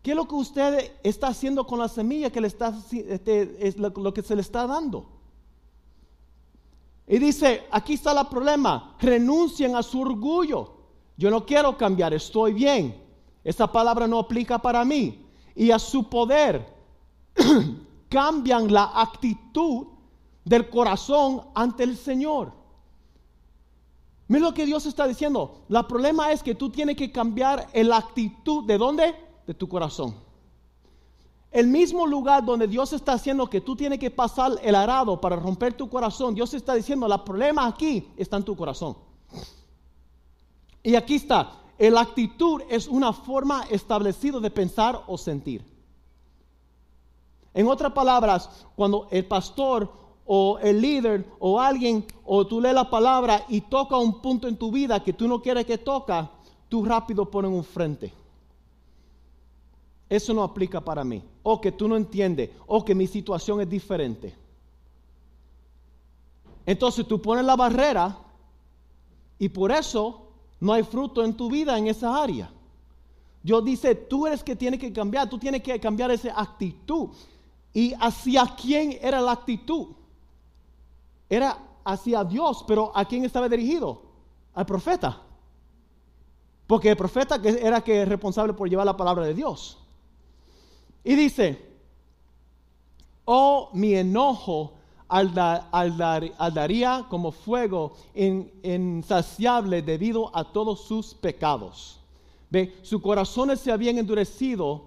¿Qué 0.03 0.13
es 0.13 0.17
lo 0.17 0.27
que 0.27 0.35
usted 0.35 0.93
está 1.03 1.29
haciendo 1.29 1.67
con 1.67 1.79
la 1.79 1.89
semilla 1.89 2.31
que 2.31 2.41
le 2.41 2.49
está, 2.49 2.75
este, 2.91 3.67
es 3.67 3.77
lo 3.77 4.15
que 4.15 4.23
se 4.23 4.35
le 4.35 4.41
está 4.41 4.67
dando? 4.67 5.07
Y 7.07 7.19
dice, 7.19 7.67
aquí 7.71 7.95
está 7.95 8.19
el 8.19 8.27
problema, 8.29 8.97
renuncien 9.01 9.75
a 9.75 9.83
su 9.83 10.01
orgullo. 10.01 10.75
Yo 11.17 11.29
no 11.29 11.45
quiero 11.45 11.77
cambiar, 11.77 12.15
estoy 12.15 12.55
bien. 12.55 13.03
Esa 13.43 13.71
palabra 13.71 14.07
no 14.07 14.21
aplica 14.21 14.59
para 14.59 14.85
mí. 14.85 15.27
Y 15.55 15.71
a 15.71 15.79
su 15.79 16.09
poder 16.09 16.73
cambian 18.09 18.73
la 18.73 18.93
actitud 18.95 19.89
del 20.45 20.71
corazón 20.71 21.43
ante 21.55 21.83
el 21.83 21.97
Señor. 21.97 22.53
Mira 24.29 24.45
lo 24.45 24.55
que 24.55 24.65
Dios 24.65 24.87
está 24.87 25.09
diciendo. 25.09 25.65
El 25.69 25.85
problema 25.87 26.31
es 26.31 26.43
que 26.43 26.55
tú 26.55 26.71
tienes 26.71 26.97
que 26.97 27.11
cambiar 27.11 27.69
la 27.75 27.97
actitud. 27.97 28.65
¿De 28.65 28.79
dónde? 28.79 29.15
De 29.51 29.55
tu 29.55 29.69
corazón. 29.69 30.15
El 31.51 31.67
mismo 31.67 32.07
lugar 32.07 32.45
donde 32.45 32.69
Dios 32.69 32.93
está 32.93 33.15
haciendo 33.15 33.51
que 33.51 33.61
tú 33.61 33.75
tienes 33.75 33.99
que 33.99 34.09
pasar 34.09 34.53
el 34.63 34.77
arado 34.77 35.21
para 35.21 35.35
romper 35.35 35.73
tu 35.73 35.91
corazón. 35.91 36.37
Dios 36.37 36.55
está 36.55 36.75
diciendo, 36.75 37.13
el 37.13 37.21
problema 37.23 37.67
aquí 37.67 38.07
está 38.17 38.37
en 38.37 38.45
tu 38.45 38.55
corazón. 38.55 38.97
Y 40.85 40.95
aquí 40.95 41.17
está, 41.17 41.63
la 41.81 42.01
actitud 42.01 42.63
es 42.71 42.87
una 42.87 43.13
forma 43.13 43.65
establecida 43.69 44.39
de 44.39 44.53
pensar 44.53 45.03
o 45.09 45.19
sentir. 45.19 45.65
En 47.53 47.67
otras 47.67 47.93
palabras, 47.93 48.49
cuando 48.77 49.09
el 49.11 49.27
pastor 49.27 49.93
o 50.27 50.61
el 50.63 50.81
líder 50.81 51.27
o 51.41 51.59
alguien 51.59 52.07
o 52.25 52.47
tú 52.47 52.61
lees 52.61 52.77
la 52.77 52.89
palabra 52.89 53.47
y 53.49 53.63
toca 53.63 53.97
un 53.97 54.23
punto 54.23 54.47
en 54.47 54.57
tu 54.57 54.71
vida 54.71 55.03
que 55.03 55.13
tú 55.13 55.27
no 55.27 55.43
quieres 55.43 55.67
que 55.67 55.79
toca, 55.79 56.31
tú 56.69 56.85
rápido 56.85 57.29
pones 57.29 57.51
un 57.51 57.65
frente. 57.65 58.20
Eso 60.11 60.35
no 60.35 60.43
aplica 60.43 60.81
para 60.81 61.05
mí. 61.05 61.23
O 61.45 61.61
que 61.61 61.71
tú 61.71 61.87
no 61.87 61.97
entiendes. 61.97 62.51
O 62.67 62.85
que 62.85 62.97
mi 62.97 63.07
situación 63.07 63.61
es 63.61 63.71
diferente. 63.71 64.35
Entonces 66.67 67.07
tú 67.07 67.23
pones 67.23 67.45
la 67.45 67.55
barrera 67.55 68.19
y 69.39 69.49
por 69.49 69.71
eso 69.71 70.29
no 70.59 70.73
hay 70.73 70.83
fruto 70.83 71.25
en 71.25 71.35
tu 71.35 71.49
vida 71.49 71.79
en 71.79 71.87
esa 71.87 72.21
área. 72.21 72.51
Dios 73.43 73.65
dice, 73.65 73.95
tú 73.95 74.27
eres 74.27 74.43
que 74.43 74.55
tiene 74.57 74.79
que 74.79 74.93
cambiar, 74.93 75.31
tú 75.31 75.39
tienes 75.39 75.63
que 75.63 75.79
cambiar 75.81 76.11
esa 76.11 76.39
actitud. 76.39 77.11
¿Y 77.73 77.95
hacia 77.95 78.45
quién 78.61 78.99
era 79.01 79.21
la 79.21 79.33
actitud? 79.33 79.95
Era 81.29 81.57
hacia 81.85 82.25
Dios, 82.25 82.65
pero 82.67 82.93
¿a 82.95 83.05
quién 83.05 83.25
estaba 83.25 83.49
dirigido? 83.49 84.03
Al 84.55 84.67
profeta. 84.67 85.23
Porque 86.67 86.91
el 86.91 86.97
profeta 86.97 87.37
era 87.37 87.81
que 87.81 88.05
responsable 88.05 88.53
por 88.53 88.69
llevar 88.69 88.87
la 88.87 88.97
palabra 88.97 89.25
de 89.25 89.35
Dios. 89.35 89.80
Y 91.05 91.15
dice, 91.15 91.59
oh 93.25 93.71
mi 93.73 93.95
enojo 93.95 94.75
daría 96.55 97.07
como 97.09 97.33
fuego 97.33 97.93
insaciable 98.15 99.83
debido 99.83 100.35
a 100.37 100.45
todos 100.45 100.83
sus 100.83 101.15
pecados. 101.15 101.99
Ve, 102.51 102.77
sus 102.83 103.01
corazones 103.01 103.61
se 103.61 103.73
habían 103.73 103.99
endurecido 103.99 104.85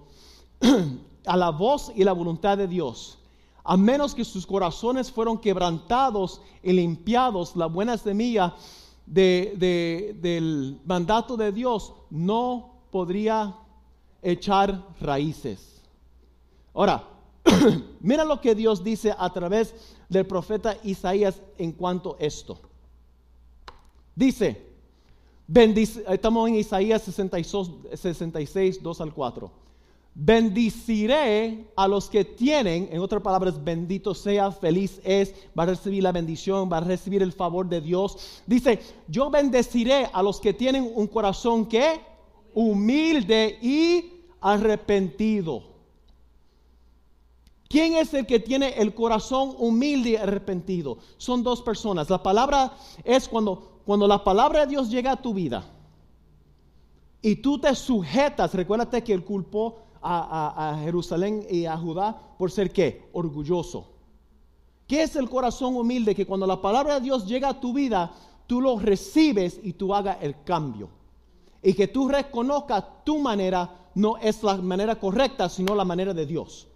a 1.26 1.36
la 1.36 1.50
voz 1.50 1.92
y 1.94 2.04
la 2.04 2.12
voluntad 2.12 2.58
de 2.58 2.68
Dios. 2.68 3.18
A 3.64 3.76
menos 3.76 4.14
que 4.14 4.24
sus 4.24 4.46
corazones 4.46 5.10
fueron 5.10 5.38
quebrantados 5.38 6.42
y 6.62 6.72
limpiados, 6.72 7.56
la 7.56 7.66
buena 7.66 7.96
semilla 7.96 8.54
del 9.06 10.80
mandato 10.84 11.36
de 11.36 11.50
Dios 11.52 11.94
no 12.10 12.74
podría 12.90 13.56
echar 14.22 14.86
raíces. 15.00 15.73
Ahora, 16.74 17.08
mira 18.00 18.24
lo 18.24 18.40
que 18.40 18.54
Dios 18.54 18.82
dice 18.82 19.14
a 19.16 19.32
través 19.32 19.74
del 20.08 20.26
profeta 20.26 20.76
Isaías 20.82 21.40
en 21.56 21.72
cuanto 21.72 22.16
a 22.18 22.24
esto. 22.24 22.58
Dice, 24.14 24.66
estamos 26.08 26.48
en 26.48 26.56
Isaías 26.56 27.02
66, 27.02 27.70
66, 27.94 28.82
2 28.82 29.00
al 29.00 29.14
4. 29.14 29.64
Bendiciré 30.16 31.66
a 31.74 31.88
los 31.88 32.08
que 32.08 32.24
tienen, 32.24 32.88
en 32.92 33.00
otras 33.00 33.20
palabras, 33.20 33.62
bendito 33.62 34.14
sea, 34.14 34.52
feliz 34.52 35.00
es, 35.04 35.34
va 35.58 35.64
a 35.64 35.66
recibir 35.66 36.04
la 36.04 36.12
bendición, 36.12 36.70
va 36.72 36.78
a 36.78 36.80
recibir 36.80 37.22
el 37.22 37.32
favor 37.32 37.68
de 37.68 37.80
Dios. 37.80 38.42
Dice, 38.46 38.80
yo 39.08 39.30
bendeciré 39.30 40.08
a 40.12 40.22
los 40.22 40.40
que 40.40 40.52
tienen 40.54 40.90
un 40.94 41.08
corazón 41.08 41.66
que 41.66 42.00
humilde 42.54 43.58
y 43.60 44.22
arrepentido 44.40 45.73
¿Quién 47.68 47.94
es 47.94 48.12
el 48.14 48.26
que 48.26 48.40
tiene 48.40 48.74
el 48.76 48.94
corazón 48.94 49.54
humilde 49.58 50.10
y 50.10 50.16
arrepentido? 50.16 50.98
Son 51.16 51.42
dos 51.42 51.62
personas. 51.62 52.10
La 52.10 52.22
palabra 52.22 52.74
es 53.02 53.28
cuando, 53.28 53.80
cuando 53.84 54.06
la 54.06 54.22
palabra 54.22 54.60
de 54.60 54.66
Dios 54.66 54.90
llega 54.90 55.12
a 55.12 55.22
tu 55.22 55.34
vida 55.34 55.64
y 57.22 57.36
tú 57.36 57.58
te 57.58 57.74
sujetas. 57.74 58.54
Recuérdate 58.54 59.02
que 59.02 59.12
él 59.12 59.24
culpó 59.24 59.78
a, 60.02 60.72
a 60.72 60.78
Jerusalén 60.80 61.46
y 61.50 61.64
a 61.64 61.76
Judá 61.76 62.16
por 62.38 62.50
ser 62.50 62.70
qué? 62.70 63.08
Orgulloso. 63.12 63.94
¿Qué 64.86 65.02
es 65.02 65.16
el 65.16 65.30
corazón 65.30 65.76
humilde? 65.76 66.14
Que 66.14 66.26
cuando 66.26 66.46
la 66.46 66.60
palabra 66.60 66.94
de 66.94 67.00
Dios 67.00 67.26
llega 67.26 67.48
a 67.48 67.60
tu 67.60 67.72
vida, 67.72 68.12
tú 68.46 68.60
lo 68.60 68.78
recibes 68.78 69.58
y 69.62 69.72
tú 69.72 69.94
hagas 69.94 70.18
el 70.20 70.42
cambio. 70.44 70.90
Y 71.62 71.72
que 71.72 71.88
tú 71.88 72.08
reconozcas 72.08 72.84
tu 73.04 73.18
manera, 73.18 73.88
no 73.94 74.18
es 74.18 74.42
la 74.42 74.56
manera 74.58 74.96
correcta, 74.96 75.48
sino 75.48 75.74
la 75.74 75.84
manera 75.84 76.12
de 76.12 76.26
Dios. 76.26 76.68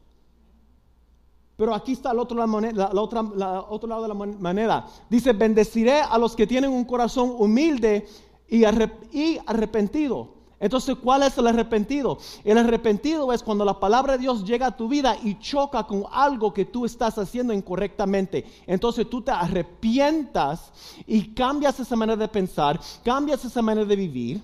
Pero 1.59 1.75
aquí 1.75 1.91
está 1.91 2.13
el 2.13 2.21
otro, 2.21 2.39
lado 2.39 4.03
de 4.03 4.09
la 4.09 4.15
moneda. 4.15 4.87
Dice, 5.11 5.33
bendeciré 5.33 6.01
a 6.01 6.17
los 6.17 6.37
que 6.37 6.47
tienen 6.47 6.71
un 6.71 6.85
corazón 6.85 7.35
humilde 7.37 8.07
y, 8.49 8.63
y 9.11 9.41
arrepentido. 9.45 10.35
Entonces, 10.61 10.95
¿cuál 11.03 11.25
es 11.25 11.37
el 11.37 11.49
arrepentido? 11.49 12.19
El 12.45 12.59
arrepentido 12.59 13.33
es 13.33 13.43
cuando 13.43 13.65
la 13.65 13.81
palabra 13.81 14.13
de 14.13 14.21
Dios 14.21 14.45
llega 14.45 14.69
a 14.69 14.77
tu 14.77 14.87
vida 14.87 15.17
y 15.21 15.37
choca 15.41 15.85
con 15.85 16.05
algo 16.13 16.55
que 16.55 16.65
tú 16.65 16.87
estás 16.87 17.19
haciendo 17.19 17.53
incorrectamente. 17.53 18.45
Entonces 18.65 19.11
tú 19.11 19.23
te 19.23 19.33
arrepientas 19.33 20.73
y 21.09 21.35
cambias 21.35 21.81
esa 21.81 21.97
manera 21.97 22.19
de 22.19 22.29
pensar, 22.29 22.79
cambias 23.05 23.45
esa 23.45 23.63
manera 23.63 23.85
de 23.85 23.97
vivir. 23.97 24.41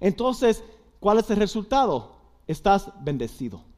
Entonces, 0.00 0.64
¿cuál 1.00 1.18
es 1.18 1.28
el 1.28 1.36
resultado? 1.36 2.16
Estás 2.46 2.90
bendecido. 3.02 3.75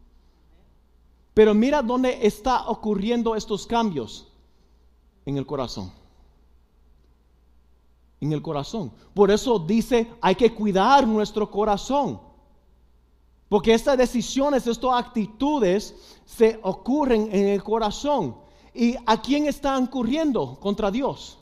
Pero 1.38 1.54
mira 1.54 1.82
dónde 1.82 2.18
está 2.26 2.66
ocurriendo 2.66 3.36
estos 3.36 3.64
cambios. 3.64 4.26
En 5.24 5.36
el 5.36 5.46
corazón. 5.46 5.92
En 8.20 8.32
el 8.32 8.42
corazón. 8.42 8.90
Por 9.14 9.30
eso 9.30 9.56
dice, 9.60 10.10
hay 10.20 10.34
que 10.34 10.52
cuidar 10.52 11.06
nuestro 11.06 11.48
corazón. 11.48 12.20
Porque 13.48 13.72
estas 13.72 13.96
decisiones, 13.96 14.66
estas 14.66 14.90
actitudes 14.92 15.94
se 16.24 16.58
ocurren 16.60 17.28
en 17.30 17.46
el 17.46 17.62
corazón. 17.62 18.34
¿y 18.74 18.96
a 19.06 19.22
quién 19.22 19.46
están 19.46 19.86
corriendo 19.86 20.58
contra 20.58 20.90
Dios? 20.90 21.38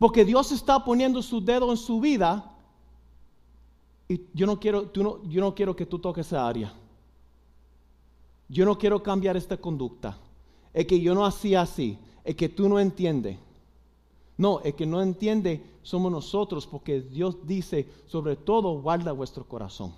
Porque 0.00 0.24
Dios 0.24 0.50
está 0.50 0.84
poniendo 0.84 1.22
su 1.22 1.40
dedo 1.40 1.70
en 1.70 1.76
su 1.76 2.00
vida 2.00 2.56
y 4.08 4.20
yo 4.34 4.46
no 4.46 4.58
quiero, 4.58 4.88
tú 4.88 5.04
no, 5.04 5.22
yo 5.28 5.40
no 5.40 5.54
quiero 5.54 5.76
que 5.76 5.86
tú 5.86 6.00
toques 6.00 6.26
esa 6.26 6.44
área. 6.44 6.74
Yo 8.48 8.64
no 8.64 8.78
quiero 8.78 9.02
cambiar 9.02 9.36
esta 9.36 9.56
conducta. 9.56 10.18
Es 10.72 10.86
que 10.86 11.00
yo 11.00 11.14
no 11.14 11.24
hacía 11.24 11.62
así. 11.62 11.98
Es 12.24 12.34
que 12.36 12.48
tú 12.48 12.68
no 12.68 12.78
entiendes. 12.78 13.38
No, 14.36 14.60
es 14.60 14.74
que 14.74 14.86
no 14.86 15.00
entiende 15.00 15.62
somos 15.86 16.10
nosotros 16.10 16.66
porque 16.66 17.00
Dios 17.00 17.36
dice, 17.46 17.88
sobre 18.08 18.34
todo 18.34 18.80
guarda 18.80 19.12
vuestro 19.12 19.44
corazón. 19.44 19.94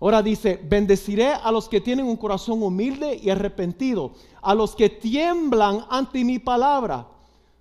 Ahora 0.00 0.20
dice, 0.20 0.60
bendeciré 0.64 1.28
a 1.28 1.52
los 1.52 1.68
que 1.68 1.80
tienen 1.80 2.06
un 2.06 2.16
corazón 2.16 2.60
humilde 2.60 3.20
y 3.22 3.30
arrepentido, 3.30 4.10
a 4.42 4.52
los 4.52 4.74
que 4.74 4.90
tiemblan 4.90 5.86
ante 5.88 6.24
mi 6.24 6.40
palabra. 6.40 7.06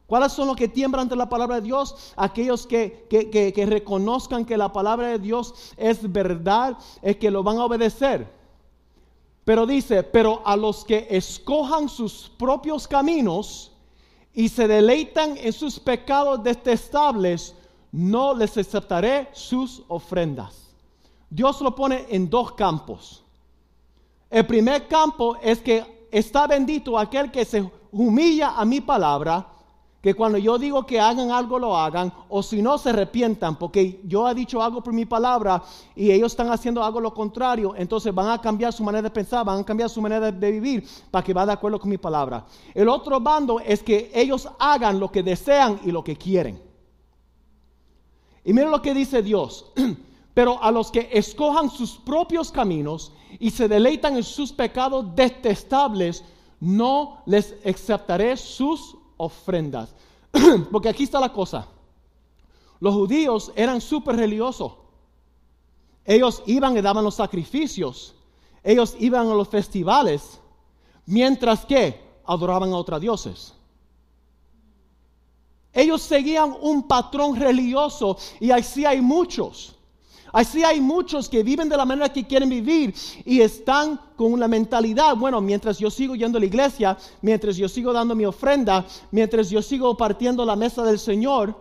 ¿Cuáles 0.08 0.32
son 0.32 0.48
los 0.48 0.56
que 0.56 0.68
tiemblan 0.68 1.04
ante 1.04 1.16
la 1.16 1.30
palabra 1.30 1.58
de 1.58 1.62
Dios? 1.62 2.14
Aquellos 2.16 2.66
que, 2.66 3.06
que, 3.08 3.66
reconozcan 3.68 4.44
que 4.44 4.58
la 4.58 4.74
palabra 4.74 5.10
de 5.10 5.20
Dios 5.20 5.74
es 5.78 6.12
verdad, 6.12 6.80
es 7.04 7.18
que 7.18 7.30
lo 7.30 7.44
van 7.44 7.58
a 7.58 7.66
obedecer. 7.66 8.28
Pero 9.46 9.66
dice, 9.66 10.04
pero 10.04 10.42
a 10.46 10.56
los 10.56 10.86
que 10.86 11.08
escojan 11.10 11.90
sus 11.90 12.32
propios 12.38 12.88
caminos 12.88 13.72
y 14.34 14.50
se 14.50 14.68
deleitan 14.68 15.38
en 15.38 15.52
sus 15.52 15.80
pecados 15.80 16.42
detestables, 16.44 17.56
no 17.92 18.34
les 18.34 18.58
aceptaré 18.58 19.30
sus 19.34 19.84
ofrendas. 19.88 20.70
Dios 21.30 21.62
lo 21.62 21.76
pone 21.76 22.06
en 22.10 22.30
dos 22.30 22.54
campos. 22.54 23.24
El 24.30 24.46
primer 24.48 24.88
campo 24.88 25.36
es 25.42 25.60
que 25.60 26.08
está 26.12 26.48
bendito 26.48 26.98
aquel 26.98 27.32
que 27.32 27.46
se 27.46 27.70
humilla 27.92 28.56
a 28.58 28.66
mi 28.66 28.82
palabra, 28.82 29.53
que 30.04 30.14
cuando 30.14 30.38
yo 30.38 30.60
digo 30.60 30.86
que 30.86 31.00
hagan 31.00 31.32
algo 31.32 31.58
lo 31.58 31.78
hagan, 31.78 32.12
o 32.28 32.44
si 32.44 32.62
no 32.62 32.78
se 32.78 32.90
arrepientan, 32.90 33.56
porque 33.56 34.02
yo 34.04 34.30
he 34.30 34.36
dicho 34.36 34.62
algo 34.62 34.84
por 34.84 34.92
mi 34.92 35.06
palabra 35.06 35.64
y 35.96 36.12
ellos 36.12 36.34
están 36.34 36.52
haciendo 36.52 36.84
algo 36.84 37.00
lo 37.00 37.14
contrario, 37.14 37.74
entonces 37.78 38.14
van 38.14 38.28
a 38.28 38.42
cambiar 38.42 38.74
su 38.74 38.84
manera 38.84 39.04
de 39.04 39.10
pensar, 39.12 39.46
van 39.46 39.62
a 39.62 39.66
cambiar 39.66 39.90
su 39.90 40.02
manera 40.02 40.30
de 40.30 40.52
vivir 40.52 40.86
para 41.10 41.24
que 41.24 41.34
va 41.34 41.46
de 41.46 41.54
acuerdo 41.54 41.80
con 41.80 41.90
mi 41.90 41.98
palabra. 41.98 42.46
El 42.74 42.90
otro 42.90 43.22
bando 43.22 43.62
es 43.62 43.82
que 43.82 44.12
ellos 44.14 44.50
hagan 44.60 45.00
lo 45.00 45.10
que 45.10 45.24
desean 45.24 45.80
y 45.86 45.92
lo 45.92 46.04
que 46.04 46.18
quieren. 46.18 46.62
Y 48.44 48.52
miren 48.52 48.72
lo 48.72 48.82
que 48.82 48.94
dice 48.94 49.24
Dios. 49.24 49.72
Pero 50.34 50.62
a 50.62 50.70
los 50.70 50.92
que 50.92 51.08
escojan 51.14 51.70
sus 51.70 51.92
propios 51.92 52.52
caminos 52.52 53.14
y 53.40 53.52
se 53.52 53.70
deleitan 53.70 54.18
en 54.18 54.24
sus 54.24 54.52
pecados 54.52 55.16
detestables, 55.16 56.26
no 56.60 57.22
les 57.26 57.56
aceptaré 57.66 58.36
sus 58.36 58.98
ofrendas. 59.18 59.94
Porque 60.72 60.90
aquí 60.90 61.04
está 61.04 61.20
la 61.20 61.32
cosa. 61.32 61.68
Los 62.80 62.94
judíos 62.94 63.52
eran 63.56 63.80
súper 63.82 64.16
religiosos. 64.16 64.74
Ellos 66.06 66.44
iban 66.46 66.78
y 66.78 66.82
daban 66.82 67.04
los 67.04 67.16
sacrificios. 67.16 68.16
Ellos 68.64 68.96
iban 69.00 69.30
a 69.30 69.34
los 69.34 69.48
festivales. 69.48 70.40
Mientras 71.06 71.66
que 71.66 72.02
adoraban 72.26 72.72
a 72.72 72.78
otros 72.78 73.02
dioses. 73.02 73.54
Ellos 75.74 76.02
seguían 76.02 76.56
un 76.62 76.88
patrón 76.88 77.36
religioso 77.36 78.18
y 78.40 78.52
así 78.52 78.86
hay 78.86 79.02
muchos. 79.02 79.76
Así 80.34 80.64
hay 80.64 80.82
muchos 80.82 81.30
que 81.30 81.44
viven 81.44 81.70
de 81.70 81.78
la 81.78 81.86
manera 81.86 82.12
que 82.12 82.26
quieren 82.26 82.50
vivir 82.50 82.96
y 83.24 83.42
están 83.42 84.00
con 84.16 84.34
una 84.34 84.48
mentalidad, 84.48 85.16
bueno, 85.16 85.40
mientras 85.40 85.78
yo 85.78 85.92
sigo 85.92 86.16
yendo 86.16 86.40
a 86.40 86.42
la 86.42 86.48
iglesia, 86.48 86.98
mientras 87.22 87.56
yo 87.56 87.70
sigo 87.70 87.94
dando 87.94 88.16
mi 88.16 88.26
ofrenda, 88.26 88.84
mientras 89.12 89.52
yo 89.52 89.62
sigo 89.62 89.96
partiendo 89.96 90.44
la 90.44 90.56
mesa 90.56 90.84
del 90.84 90.98
Señor, 90.98 91.56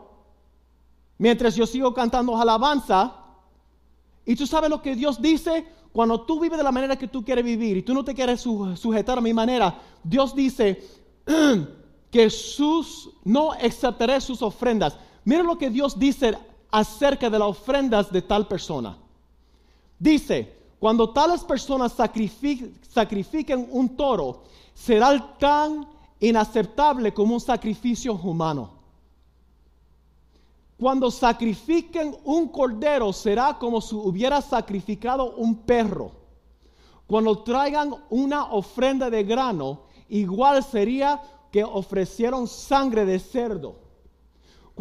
mientras 1.19 1.55
yo 1.55 1.67
sigo 1.67 1.93
cantando 1.93 2.35
alabanza, 2.35 3.14
y 4.25 4.37
tú 4.37 4.47
sabes 4.47 4.71
lo 4.71 4.81
que 4.81 4.95
Dios 4.95 5.21
dice, 5.21 5.67
cuando 5.93 6.23
tú 6.23 6.41
vives 6.41 6.57
de 6.57 6.64
la 6.64 6.73
manera 6.73 6.97
que 6.97 7.09
tú 7.09 7.23
quieres 7.23 7.45
vivir 7.45 7.76
y 7.76 7.83
tú 7.83 7.93
no 7.93 8.02
te 8.02 8.14
quieres 8.14 8.41
sujetar 8.41 9.19
a 9.19 9.21
mi 9.21 9.35
manera, 9.35 9.79
Dios 10.02 10.35
dice 10.35 10.83
que 12.11 12.31
sus, 12.31 13.11
no 13.23 13.53
aceptaré 13.53 14.18
sus 14.23 14.40
ofrendas. 14.40 14.97
Mira 15.27 15.42
lo 15.42 15.59
que 15.59 15.68
Dios 15.68 15.99
dice 15.99 16.38
acerca 16.73 17.29
de 17.29 17.39
las 17.39 17.49
ofrendas 17.49 18.11
de 18.11 18.23
tal 18.23 18.49
persona. 18.49 18.97
Dice, 19.99 20.57
cuando 20.81 21.11
tales 21.11 21.45
personas 21.45 21.93
sacrifiquen 21.93 23.69
un 23.71 23.95
toro, 23.95 24.43
será 24.75 25.37
tan 25.39 25.87
inaceptable 26.19 27.13
como 27.13 27.35
un 27.35 27.41
sacrificio 27.41 28.15
humano. 28.15 28.71
Cuando 30.79 31.11
sacrifiquen 31.11 32.17
un 32.25 32.49
cordero, 32.49 33.13
será 33.13 33.57
como 33.59 33.81
si 33.81 33.95
hubiera 33.95 34.41
sacrificado 34.41 35.37
un 35.37 35.55
perro. 35.55 36.11
Cuando 37.07 37.39
traigan 37.45 37.95
una 38.09 38.47
ofrenda 38.47 39.11
de 39.11 39.23
grano, 39.23 39.83
igual 40.09 40.65
sería 40.65 41.23
que 41.53 41.63
ofrecieron 41.63 42.49
sangre 42.49 43.05
de 43.05 43.21
cerdo 43.21 43.82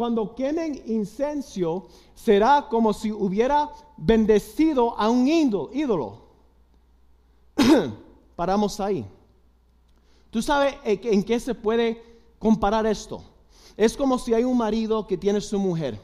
cuando 0.02 0.34
quemen 0.34 0.82
incenso, 0.86 1.86
será 2.12 2.66
como 2.68 2.92
si 2.92 3.12
hubiera 3.12 3.70
bendecido 3.96 4.98
a 4.98 5.08
un 5.08 5.28
ídolo. 5.28 6.22
Paramos 8.34 8.80
ahí. 8.80 9.06
¿Tú 10.28 10.42
sabes 10.42 10.74
en 10.82 11.22
qué 11.22 11.38
se 11.38 11.54
puede 11.54 12.02
comparar 12.40 12.84
esto? 12.84 13.22
Es 13.76 13.96
como 13.96 14.18
si 14.18 14.34
hay 14.34 14.42
un 14.42 14.58
marido 14.58 15.06
que 15.06 15.16
tiene 15.16 15.40
su 15.40 15.56
mujer, 15.56 16.00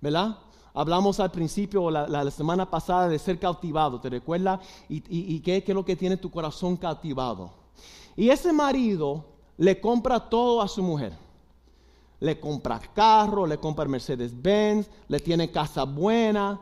¿verdad? 0.00 0.38
Hablamos 0.72 1.18
al 1.18 1.32
principio, 1.32 1.90
la, 1.90 2.30
semana 2.30 2.70
pasada, 2.70 3.08
de 3.08 3.18
ser 3.18 3.40
cautivado, 3.40 4.00
¿te 4.00 4.08
recuerdas? 4.08 4.60
¿Y, 4.88 5.40
qué 5.40 5.64
es 5.66 5.74
lo 5.74 5.84
que 5.84 5.96
tiene 5.96 6.16
tu 6.16 6.30
corazón 6.30 6.76
cautivado? 6.76 7.50
Y 8.14 8.30
ese 8.30 8.52
marido 8.52 9.24
le 9.56 9.80
compra 9.80 10.30
todo 10.30 10.62
a 10.62 10.68
su 10.68 10.80
mujer 10.80 11.29
le 12.20 12.38
compra 12.38 12.78
carro, 12.78 13.46
le 13.46 13.58
compra 13.58 13.86
Mercedes-Benz, 13.86 14.88
le 15.08 15.20
tiene 15.20 15.50
casa 15.50 15.84
buena, 15.84 16.60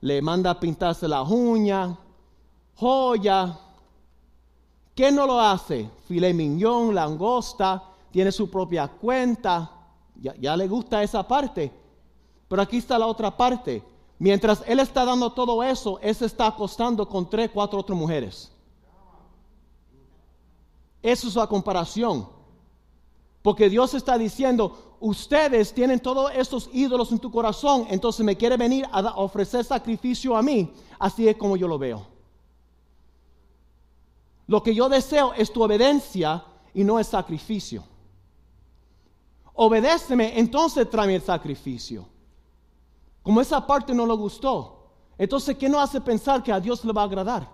le 0.00 0.20
manda 0.22 0.50
a 0.50 0.60
pintarse 0.60 1.06
las 1.06 1.28
uñas, 1.30 1.96
joya. 2.76 3.58
¿Qué 4.94 5.12
no 5.12 5.26
lo 5.26 5.40
hace? 5.40 5.90
Filet 6.06 6.34
mignon, 6.34 6.94
langosta, 6.94 7.82
tiene 8.10 8.32
su 8.32 8.48
propia 8.50 8.88
cuenta. 8.88 9.70
Ya, 10.16 10.34
ya 10.36 10.56
le 10.56 10.68
gusta 10.68 11.02
esa 11.02 11.26
parte. 11.26 11.72
Pero 12.48 12.62
aquí 12.62 12.78
está 12.78 12.98
la 12.98 13.06
otra 13.06 13.36
parte. 13.36 13.82
Mientras 14.18 14.62
él 14.66 14.78
está 14.78 15.04
dando 15.04 15.32
todo 15.32 15.62
eso, 15.62 15.98
él 16.00 16.14
se 16.14 16.26
está 16.26 16.46
acostando 16.46 17.08
con 17.08 17.28
tres, 17.28 17.50
cuatro 17.52 17.80
otras 17.80 17.98
mujeres. 17.98 18.52
Eso 21.02 21.28
es 21.28 21.34
la 21.34 21.46
comparación. 21.46 22.33
Porque 23.44 23.68
Dios 23.68 23.92
está 23.92 24.16
diciendo, 24.16 24.96
ustedes 25.00 25.74
tienen 25.74 26.00
todos 26.00 26.32
estos 26.34 26.70
ídolos 26.72 27.12
en 27.12 27.18
tu 27.18 27.30
corazón, 27.30 27.86
entonces 27.90 28.24
me 28.24 28.38
quiere 28.38 28.56
venir 28.56 28.88
a 28.90 29.02
ofrecer 29.20 29.62
sacrificio 29.62 30.34
a 30.34 30.40
mí. 30.40 30.72
Así 30.98 31.28
es 31.28 31.36
como 31.36 31.54
yo 31.54 31.68
lo 31.68 31.78
veo. 31.78 32.06
Lo 34.46 34.62
que 34.62 34.74
yo 34.74 34.88
deseo 34.88 35.34
es 35.34 35.52
tu 35.52 35.62
obediencia 35.62 36.42
y 36.72 36.84
no 36.84 36.98
es 36.98 37.06
sacrificio. 37.06 37.84
Obedéceme, 39.52 40.38
entonces 40.38 40.88
tráeme 40.88 41.16
el 41.16 41.22
sacrificio. 41.22 42.06
Como 43.22 43.42
esa 43.42 43.66
parte 43.66 43.92
no 43.94 44.06
le 44.06 44.14
gustó, 44.14 44.86
entonces 45.18 45.54
¿qué 45.58 45.68
no 45.68 45.78
hace 45.78 46.00
pensar 46.00 46.42
que 46.42 46.50
a 46.50 46.60
Dios 46.60 46.82
le 46.82 46.94
va 46.94 47.02
a 47.02 47.04
agradar? 47.04 47.50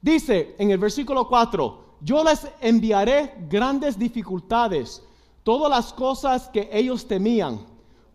Dice 0.00 0.54
en 0.56 0.70
el 0.70 0.78
versículo 0.78 1.26
4, 1.26 1.87
yo 2.00 2.22
les 2.22 2.46
enviaré 2.60 3.34
grandes 3.48 3.98
dificultades, 3.98 5.02
todas 5.42 5.70
las 5.70 5.92
cosas 5.92 6.48
que 6.48 6.68
ellos 6.72 7.06
temían, 7.06 7.60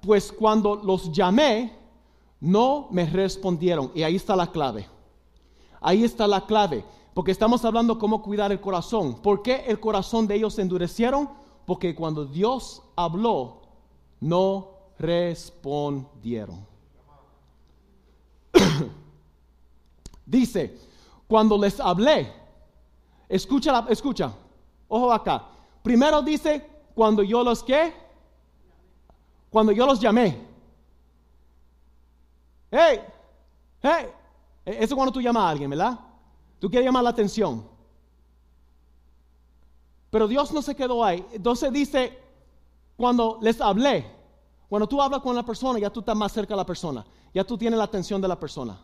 pues 0.01 0.31
cuando 0.31 0.75
los 0.75 1.11
llamé, 1.11 1.73
no 2.39 2.87
me 2.91 3.05
respondieron. 3.05 3.91
Y 3.95 4.03
ahí 4.03 4.15
está 4.15 4.35
la 4.35 4.51
clave. 4.51 4.87
Ahí 5.79 6.03
está 6.03 6.27
la 6.27 6.45
clave. 6.45 6.83
Porque 7.13 7.31
estamos 7.31 7.63
hablando 7.63 7.97
cómo 7.99 8.21
cuidar 8.21 8.51
el 8.51 8.59
corazón. 8.59 9.15
¿Por 9.21 9.41
qué 9.41 9.63
el 9.67 9.79
corazón 9.79 10.27
de 10.27 10.35
ellos 10.35 10.55
se 10.55 10.61
endurecieron? 10.61 11.29
Porque 11.65 11.95
cuando 11.95 12.25
Dios 12.25 12.81
habló, 12.95 13.61
no 14.19 14.69
respondieron. 14.97 16.65
Dice, 20.25 20.77
cuando 21.27 21.57
les 21.57 21.79
hablé, 21.79 22.33
Escucha, 23.33 23.83
escucha. 23.89 24.31
Ojo 24.87 25.11
acá. 25.11 25.43
Primero 25.81 26.21
dice, 26.21 26.69
cuando 26.93 27.23
yo 27.23 27.43
los 27.43 27.63
qué? 27.63 27.91
Cuando 29.49 29.71
yo 29.71 29.87
los 29.87 29.99
llamé. 29.99 30.37
Hey, 32.69 32.99
hey. 33.81 34.05
E, 34.63 34.83
eso 34.83 34.95
cuando 34.95 35.11
tú 35.11 35.19
llamas 35.19 35.45
a 35.45 35.49
alguien, 35.49 35.67
¿verdad? 35.67 35.99
Tú 36.59 36.69
quieres 36.69 36.85
llamar 36.85 37.03
la 37.03 37.09
atención. 37.09 37.67
Pero 40.11 40.27
Dios 40.27 40.53
no 40.53 40.61
se 40.61 40.75
quedó 40.75 41.03
ahí. 41.03 41.25
Entonces 41.31 41.73
dice, 41.73 42.15
cuando 42.95 43.39
les 43.41 43.59
hablé, 43.59 44.05
cuando 44.69 44.87
tú 44.87 45.01
hablas 45.01 45.21
con 45.21 45.35
la 45.35 45.43
persona, 45.43 45.79
ya 45.79 45.89
tú 45.89 46.01
estás 46.01 46.15
más 46.15 46.31
cerca 46.31 46.53
de 46.53 46.57
la 46.57 46.67
persona, 46.67 47.03
ya 47.33 47.43
tú 47.43 47.57
tienes 47.57 47.79
la 47.79 47.85
atención 47.85 48.21
de 48.21 48.27
la 48.27 48.39
persona. 48.39 48.79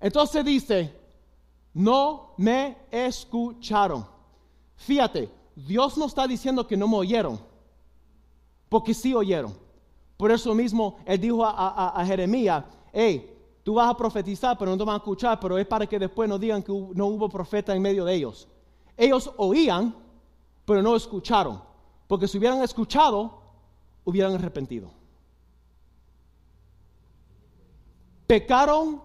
Entonces 0.00 0.44
dice, 0.44 1.03
no 1.74 2.34
me 2.38 2.78
escucharon. 2.90 4.06
Fíjate, 4.76 5.30
Dios 5.56 5.98
no 5.98 6.06
está 6.06 6.26
diciendo 6.26 6.66
que 6.66 6.76
no 6.76 6.88
me 6.88 6.96
oyeron, 6.96 7.38
porque 8.68 8.94
sí 8.94 9.12
oyeron. 9.12 9.54
Por 10.16 10.30
eso 10.30 10.54
mismo 10.54 10.96
Él 11.04 11.20
dijo 11.20 11.44
a, 11.44 12.02
Jeremías, 12.06 12.64
hey, 12.92 13.36
tú 13.64 13.74
vas 13.74 13.90
a 13.90 13.96
profetizar, 13.96 14.56
pero 14.56 14.70
no 14.70 14.78
te 14.78 14.84
van 14.84 14.94
a 14.94 14.98
escuchar, 14.98 15.38
pero 15.40 15.58
es 15.58 15.66
para 15.66 15.86
que 15.86 15.98
después 15.98 16.28
no 16.28 16.38
digan 16.38 16.62
que 16.62 16.72
no 16.72 17.06
hubo 17.06 17.28
profeta 17.28 17.74
en 17.74 17.82
medio 17.82 18.04
de 18.04 18.14
ellos. 18.14 18.48
Ellos 18.96 19.30
oían, 19.36 19.94
pero 20.64 20.80
no 20.80 20.94
escucharon, 20.94 21.60
porque 22.06 22.28
si 22.28 22.38
hubieran 22.38 22.62
escuchado, 22.62 23.42
hubieran 24.04 24.34
arrepentido. 24.34 24.90
Pecaron 28.26 29.02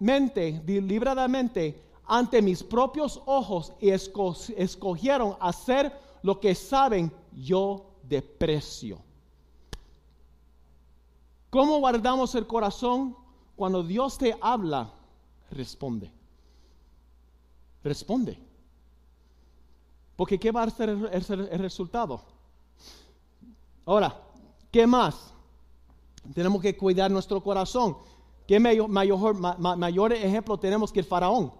deliberadamente, 0.00 0.62
deliberadamente 0.64 1.82
ante 2.06 2.42
mis 2.42 2.62
propios 2.62 3.22
ojos 3.26 3.72
y 3.80 3.90
escogieron 3.90 5.36
hacer 5.38 5.92
lo 6.22 6.40
que 6.40 6.54
saben 6.56 7.12
yo 7.32 7.86
deprecio. 8.02 8.98
¿Cómo 11.50 11.78
guardamos 11.78 12.34
el 12.34 12.46
corazón? 12.46 13.16
Cuando 13.54 13.82
Dios 13.82 14.18
te 14.18 14.36
habla, 14.40 14.90
responde. 15.50 16.10
Responde. 17.84 18.38
Porque 20.16 20.38
¿qué 20.38 20.50
va 20.50 20.62
a 20.62 20.70
ser 20.70 20.90
el, 20.90 21.58
resultado? 21.58 22.22
Ahora, 23.86 24.20
¿qué 24.70 24.86
más? 24.86 25.32
Tenemos 26.34 26.60
que 26.60 26.76
cuidar 26.76 27.10
nuestro 27.10 27.42
corazón. 27.42 27.96
¿Qué 28.50 28.58
mayor, 28.58 30.12
ejemplo 30.12 30.58
tenemos 30.58 30.90
que 30.90 30.98
el 30.98 31.06
faraón? 31.06 31.52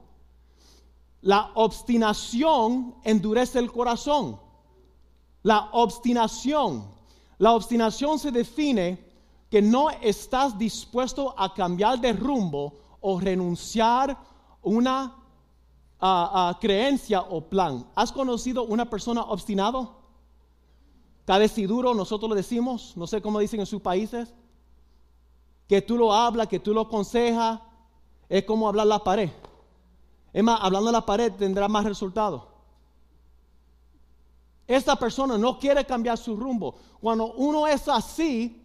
La 1.21 1.53
obstinación 1.55 2.97
endurece 3.05 3.61
el 3.61 3.71
corazón. 3.71 4.41
La 5.45 5.69
obstinación. 5.71 6.91
La 7.39 7.53
obstinación 7.53 8.19
se 8.19 8.33
define 8.33 9.07
que 9.49 9.63
no 9.63 9.89
estás 9.91 10.59
dispuesto 10.59 11.33
a 11.39 11.55
cambiar 11.55 12.01
de 12.01 12.13
rumbo 12.13 12.75
o 13.01 13.21
renunciar 13.21 14.19
una 14.61 15.15
a, 16.01 16.59
creencia 16.61 17.21
o 17.21 17.41
plan. 17.41 17.87
¿Has 17.95 18.11
conocido 18.11 18.65
una 18.65 18.91
persona 18.91 19.23
obstinado? 19.23 19.95
Cadeciduro, 21.25 21.95
nosotros 21.95 22.29
lo 22.29 22.35
decimos, 22.35 22.95
no 22.97 23.07
sé 23.07 23.23
cómo 23.23 23.39
dicen 23.39 23.61
en 23.61 23.67
sus 23.67 23.81
países. 23.81 24.35
Que 25.71 25.81
tú 25.81 25.97
lo 25.97 26.13
hablas, 26.13 26.49
que 26.49 26.59
tú 26.59 26.75
lo 26.75 26.81
aconsejas, 26.81 27.61
es 28.29 28.43
como 28.43 28.67
hablar 28.67 28.89
la 28.89 28.99
pared. 28.99 29.31
Es 30.33 30.43
más, 30.43 30.59
hablando 30.61 30.89
de 30.89 30.93
la 30.95 31.07
pared 31.07 31.33
tendrá 31.39 31.69
más 31.69 31.85
resultado. 31.85 32.49
Esta 34.67 34.97
persona 34.97 35.39
no 35.39 35.61
quiere 35.61 35.85
cambiar 35.85 36.19
su 36.19 36.35
rumbo. 36.35 36.75
Cuando 37.01 37.35
uno 37.35 37.69
es 37.69 37.87
así, 37.87 38.61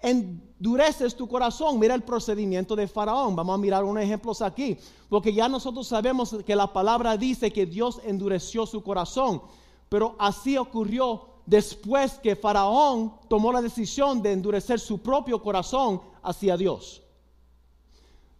endureces 0.00 1.14
tu 1.14 1.28
corazón. 1.28 1.78
Mira 1.78 1.94
el 1.94 2.02
procedimiento 2.02 2.74
de 2.74 2.88
Faraón. 2.88 3.36
Vamos 3.36 3.56
a 3.56 3.58
mirar 3.58 3.84
unos 3.84 4.02
ejemplos 4.02 4.40
aquí. 4.40 4.78
Porque 5.10 5.34
ya 5.34 5.46
nosotros 5.46 5.88
sabemos 5.88 6.36
que 6.46 6.56
la 6.56 6.72
palabra 6.72 7.18
dice 7.18 7.52
que 7.52 7.66
Dios 7.66 8.00
endureció 8.02 8.64
su 8.64 8.82
corazón. 8.82 9.42
Pero 9.90 10.16
así 10.18 10.56
ocurrió 10.56 11.27
después 11.48 12.12
que 12.18 12.36
Faraón 12.36 13.14
tomó 13.26 13.50
la 13.50 13.62
decisión 13.62 14.20
de 14.20 14.32
endurecer 14.32 14.78
su 14.78 14.98
propio 14.98 15.42
corazón 15.42 16.02
hacia 16.22 16.58
Dios. 16.58 17.02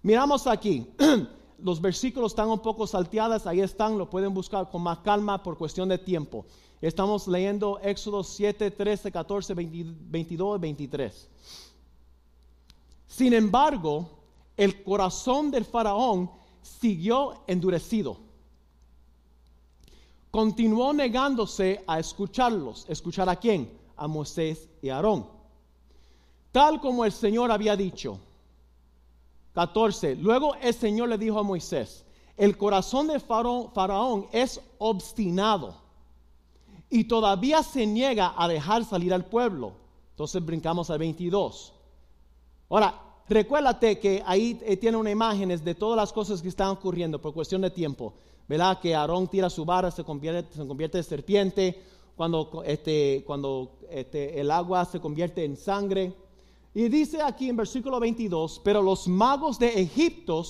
Miramos 0.02 0.46
aquí. 0.46 0.86
los 1.58 1.80
versículos 1.80 2.32
están 2.32 2.50
un 2.50 2.60
poco 2.60 2.86
salteadas, 2.86 3.46
ahí 3.46 3.60
están, 3.60 3.96
lo 3.96 4.10
pueden 4.10 4.34
buscar 4.34 4.70
con 4.70 4.82
más 4.82 4.98
calma 4.98 5.42
por 5.42 5.56
cuestión 5.56 5.88
de 5.88 5.96
tiempo. 5.98 6.44
Estamos 6.82 7.26
leyendo 7.26 7.80
Éxodo 7.80 8.22
7, 8.22 8.70
13, 8.70 9.10
14, 9.10 9.54
22 9.54 10.58
y 10.58 10.60
23. 10.60 11.28
Sin 13.06 13.32
embargo, 13.32 14.08
el 14.56 14.82
corazón 14.84 15.50
del 15.50 15.64
faraón 15.64 16.30
siguió 16.62 17.42
endurecido. 17.46 18.27
Continuó 20.30 20.92
negándose 20.92 21.82
a 21.86 21.98
escucharlos. 21.98 22.84
¿Escuchar 22.88 23.28
a 23.28 23.36
quién? 23.36 23.70
A 23.96 24.06
Moisés 24.06 24.68
y 24.82 24.88
Aarón. 24.88 25.26
Tal 26.52 26.80
como 26.80 27.04
el 27.04 27.12
Señor 27.12 27.50
había 27.50 27.76
dicho. 27.76 28.18
14. 29.54 30.16
Luego 30.16 30.54
el 30.56 30.74
Señor 30.74 31.08
le 31.08 31.18
dijo 31.18 31.38
a 31.38 31.42
Moisés, 31.42 32.04
el 32.36 32.56
corazón 32.56 33.08
de 33.08 33.18
faraón, 33.18 34.28
es 34.30 34.60
obstinado 34.78 35.74
y 36.88 37.04
todavía 37.04 37.62
se 37.62 37.86
niega 37.86 38.34
a 38.36 38.46
dejar 38.46 38.84
salir 38.84 39.12
al 39.12 39.24
pueblo. 39.24 39.72
Entonces 40.10 40.44
brincamos 40.44 40.90
al 40.90 40.98
22. 40.98 41.72
Ahora, 42.70 42.94
recuérdate 43.28 43.98
que 43.98 44.22
ahí 44.24 44.60
eh, 44.62 44.76
tiene 44.76 44.96
una 44.96 45.10
imágenes 45.10 45.64
de 45.64 45.74
todas 45.74 45.96
las 45.96 46.12
cosas 46.12 46.40
que 46.40 46.48
están 46.48 46.68
ocurriendo 46.68 47.20
por 47.20 47.34
cuestión 47.34 47.62
de 47.62 47.70
tiempo. 47.70 48.14
¿Verdad? 48.48 48.80
Que 48.80 48.94
Aarón 48.94 49.28
tira 49.28 49.50
su 49.50 49.64
vara, 49.64 49.90
se 49.90 50.02
convierte, 50.02 50.54
se 50.54 50.66
convierte 50.66 50.98
en 50.98 51.04
serpiente, 51.04 51.82
cuando, 52.18 52.64
este, 52.64 53.22
cuando 53.24 53.78
este, 53.90 54.40
el 54.40 54.50
agua 54.50 54.84
se 54.84 55.00
convierte 55.00 55.44
en 55.44 55.56
sangre. 55.56 56.12
Y 56.74 56.88
dice 56.88 57.22
aquí 57.22 57.48
en 57.48 57.56
versículo 57.56 58.00
22, 58.00 58.60
pero 58.64 58.82
los 58.82 59.06
magos 59.06 59.58
de 59.58 59.80
Egipto 59.80 60.42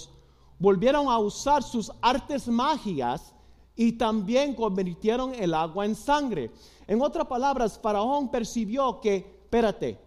volvieron 0.58 1.08
a 1.08 1.18
usar 1.18 1.62
sus 1.62 1.92
artes 2.00 2.48
mágicas 2.48 3.34
y 3.76 3.92
también 3.92 4.54
convirtieron 4.54 5.34
el 5.34 5.52
agua 5.52 5.84
en 5.84 5.94
sangre. 5.94 6.50
En 6.86 7.02
otras 7.02 7.26
palabras, 7.26 7.78
Faraón 7.78 8.30
percibió 8.30 9.00
que, 9.00 9.16
espérate, 9.16 9.98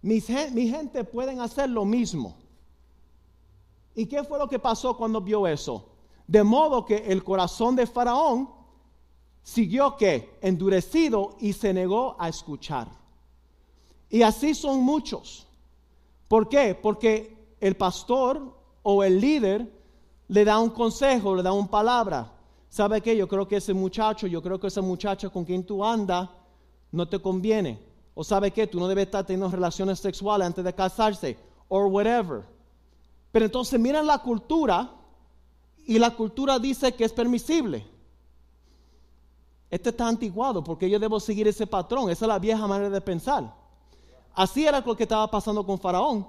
mi 0.00 0.20
gente 0.20 1.04
pueden 1.04 1.40
hacer 1.40 1.68
lo 1.68 1.84
mismo. 1.84 2.34
¿Y 3.94 4.06
qué 4.06 4.24
fue 4.24 4.38
lo 4.38 4.48
que 4.48 4.58
pasó 4.58 4.96
cuando 4.96 5.20
vio 5.20 5.46
eso? 5.46 5.89
De 6.30 6.44
modo 6.44 6.84
que 6.84 6.94
el 7.08 7.24
corazón 7.24 7.74
de 7.74 7.88
Faraón 7.88 8.48
siguió 9.42 9.96
que 9.96 10.38
endurecido 10.40 11.34
y 11.40 11.52
se 11.52 11.74
negó 11.74 12.14
a 12.20 12.28
escuchar. 12.28 12.86
Y 14.08 14.22
así 14.22 14.54
son 14.54 14.78
muchos. 14.80 15.48
¿Por 16.28 16.48
qué? 16.48 16.78
Porque 16.80 17.36
el 17.58 17.76
pastor 17.76 18.56
o 18.84 19.02
el 19.02 19.20
líder 19.20 19.68
le 20.28 20.44
da 20.44 20.60
un 20.60 20.70
consejo, 20.70 21.34
le 21.34 21.42
da 21.42 21.52
una 21.52 21.68
palabra. 21.68 22.32
¿Sabe 22.68 23.00
qué? 23.00 23.16
Yo 23.16 23.26
creo 23.26 23.48
que 23.48 23.56
ese 23.56 23.74
muchacho, 23.74 24.28
yo 24.28 24.40
creo 24.40 24.60
que 24.60 24.68
esa 24.68 24.82
muchacha 24.82 25.30
con 25.30 25.44
quien 25.44 25.66
tú 25.66 25.84
andas 25.84 26.28
no 26.92 27.08
te 27.08 27.18
conviene. 27.18 27.82
O 28.14 28.22
sabe 28.22 28.52
qué? 28.52 28.68
Tú 28.68 28.78
no 28.78 28.86
debes 28.86 29.06
estar 29.06 29.26
teniendo 29.26 29.50
relaciones 29.50 29.98
sexuales 29.98 30.46
antes 30.46 30.64
de 30.64 30.72
casarse. 30.76 31.36
O 31.66 31.86
whatever. 31.86 32.44
Pero 33.32 33.46
entonces 33.46 33.80
miren 33.80 34.06
la 34.06 34.18
cultura 34.18 34.94
y 35.86 35.98
la 35.98 36.10
cultura 36.14 36.58
dice 36.58 36.94
que 36.94 37.04
es 37.04 37.12
permisible. 37.12 37.86
Este 39.70 39.90
está 39.90 40.08
antiguado 40.08 40.64
porque 40.64 40.90
yo 40.90 40.98
debo 40.98 41.20
seguir 41.20 41.46
ese 41.46 41.66
patrón. 41.66 42.10
Esa 42.10 42.24
es 42.24 42.28
la 42.28 42.38
vieja 42.38 42.66
manera 42.66 42.90
de 42.90 43.00
pensar. 43.00 43.54
Así 44.34 44.66
era 44.66 44.80
lo 44.80 44.96
que 44.96 45.04
estaba 45.04 45.30
pasando 45.30 45.64
con 45.64 45.78
Faraón. 45.78 46.26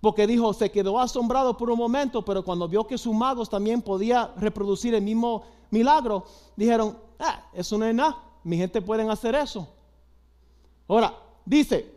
Porque 0.00 0.26
dijo, 0.26 0.52
se 0.54 0.70
quedó 0.70 0.98
asombrado 0.98 1.56
por 1.56 1.70
un 1.70 1.78
momento, 1.78 2.24
pero 2.24 2.42
cuando 2.42 2.66
vio 2.66 2.86
que 2.86 2.96
sus 2.96 3.14
magos 3.14 3.50
también 3.50 3.82
podían 3.82 4.30
reproducir 4.36 4.94
el 4.94 5.02
mismo 5.02 5.42
milagro, 5.70 6.24
dijeron, 6.56 6.96
ah, 7.18 7.44
eso 7.52 7.76
no 7.76 7.84
es 7.84 7.94
nada, 7.94 8.16
mi 8.42 8.56
gente 8.56 8.80
pueden 8.80 9.10
hacer 9.10 9.34
eso. 9.34 9.68
Ahora, 10.88 11.14
dice, 11.44 11.94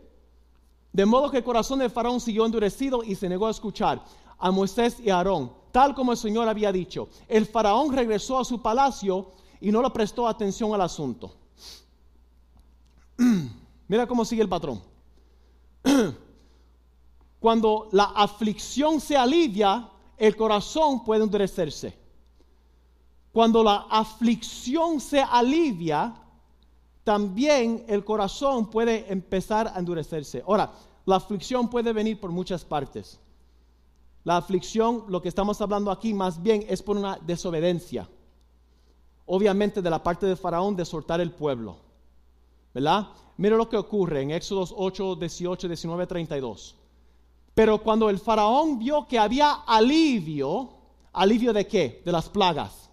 de 0.92 1.06
modo 1.06 1.30
que 1.30 1.38
el 1.38 1.44
corazón 1.44 1.78
de 1.78 1.88
Faraón 1.88 2.20
siguió 2.20 2.44
endurecido 2.44 3.02
y 3.02 3.14
se 3.14 3.28
negó 3.28 3.46
a 3.46 3.50
escuchar 3.50 4.04
a 4.38 4.50
Moisés 4.50 5.00
y 5.00 5.08
a 5.08 5.16
Aarón, 5.16 5.50
tal 5.74 5.92
como 5.92 6.12
el 6.12 6.18
Señor 6.18 6.48
había 6.48 6.70
dicho. 6.70 7.08
El 7.26 7.46
Faraón 7.46 7.92
regresó 7.92 8.38
a 8.38 8.44
su 8.44 8.62
palacio 8.62 9.32
y 9.60 9.72
no 9.72 9.82
le 9.82 9.90
prestó 9.90 10.28
atención 10.28 10.72
al 10.72 10.82
asunto. 10.82 11.34
Mira 13.88 14.06
cómo 14.06 14.24
sigue 14.24 14.42
el 14.42 14.48
patrón. 14.48 14.80
Cuando 17.40 17.88
la 17.90 18.04
aflicción 18.04 19.00
se 19.00 19.16
alivia, 19.16 19.90
el 20.16 20.36
corazón 20.36 21.02
puede 21.02 21.24
endurecerse. 21.24 21.98
Cuando 23.32 23.64
la 23.64 23.88
aflicción 23.90 25.00
se 25.00 25.20
alivia, 25.20 26.14
también 27.02 27.84
el 27.88 28.04
corazón 28.04 28.70
puede 28.70 29.12
empezar 29.12 29.72
a 29.74 29.80
endurecerse. 29.80 30.44
Ahora, 30.46 30.70
la 31.04 31.16
aflicción 31.16 31.68
puede 31.68 31.92
venir 31.92 32.20
por 32.20 32.30
muchas 32.30 32.64
partes. 32.64 33.18
La 34.24 34.38
aflicción, 34.38 35.04
lo 35.08 35.20
que 35.20 35.28
estamos 35.28 35.60
hablando 35.60 35.90
aquí 35.90 36.14
más 36.14 36.42
bien 36.42 36.64
es 36.68 36.82
por 36.82 36.96
una 36.96 37.18
desobediencia. 37.18 38.08
obviamente 39.26 39.80
de 39.80 39.88
la 39.88 40.02
parte 40.02 40.26
de 40.26 40.36
Faraón, 40.36 40.76
de 40.76 40.84
soltar 40.84 41.18
el 41.20 41.30
pueblo. 41.30 41.76
¿Verdad? 42.74 43.08
Mira 43.36 43.56
lo 43.56 43.68
que 43.68 43.76
ocurre 43.76 44.20
en 44.20 44.32
Éxodos 44.32 44.74
8, 44.76 45.16
18, 45.16 45.68
19, 45.68 46.06
32. 46.06 46.74
Pero 47.54 47.78
cuando 47.78 48.10
el 48.10 48.18
faraón 48.18 48.78
vio 48.78 49.06
que 49.06 49.18
había 49.18 49.52
alivio, 49.66 50.70
alivio 51.12 51.52
de 51.52 51.66
qué? 51.66 52.02
De 52.04 52.12
las 52.12 52.28
plagas. 52.28 52.90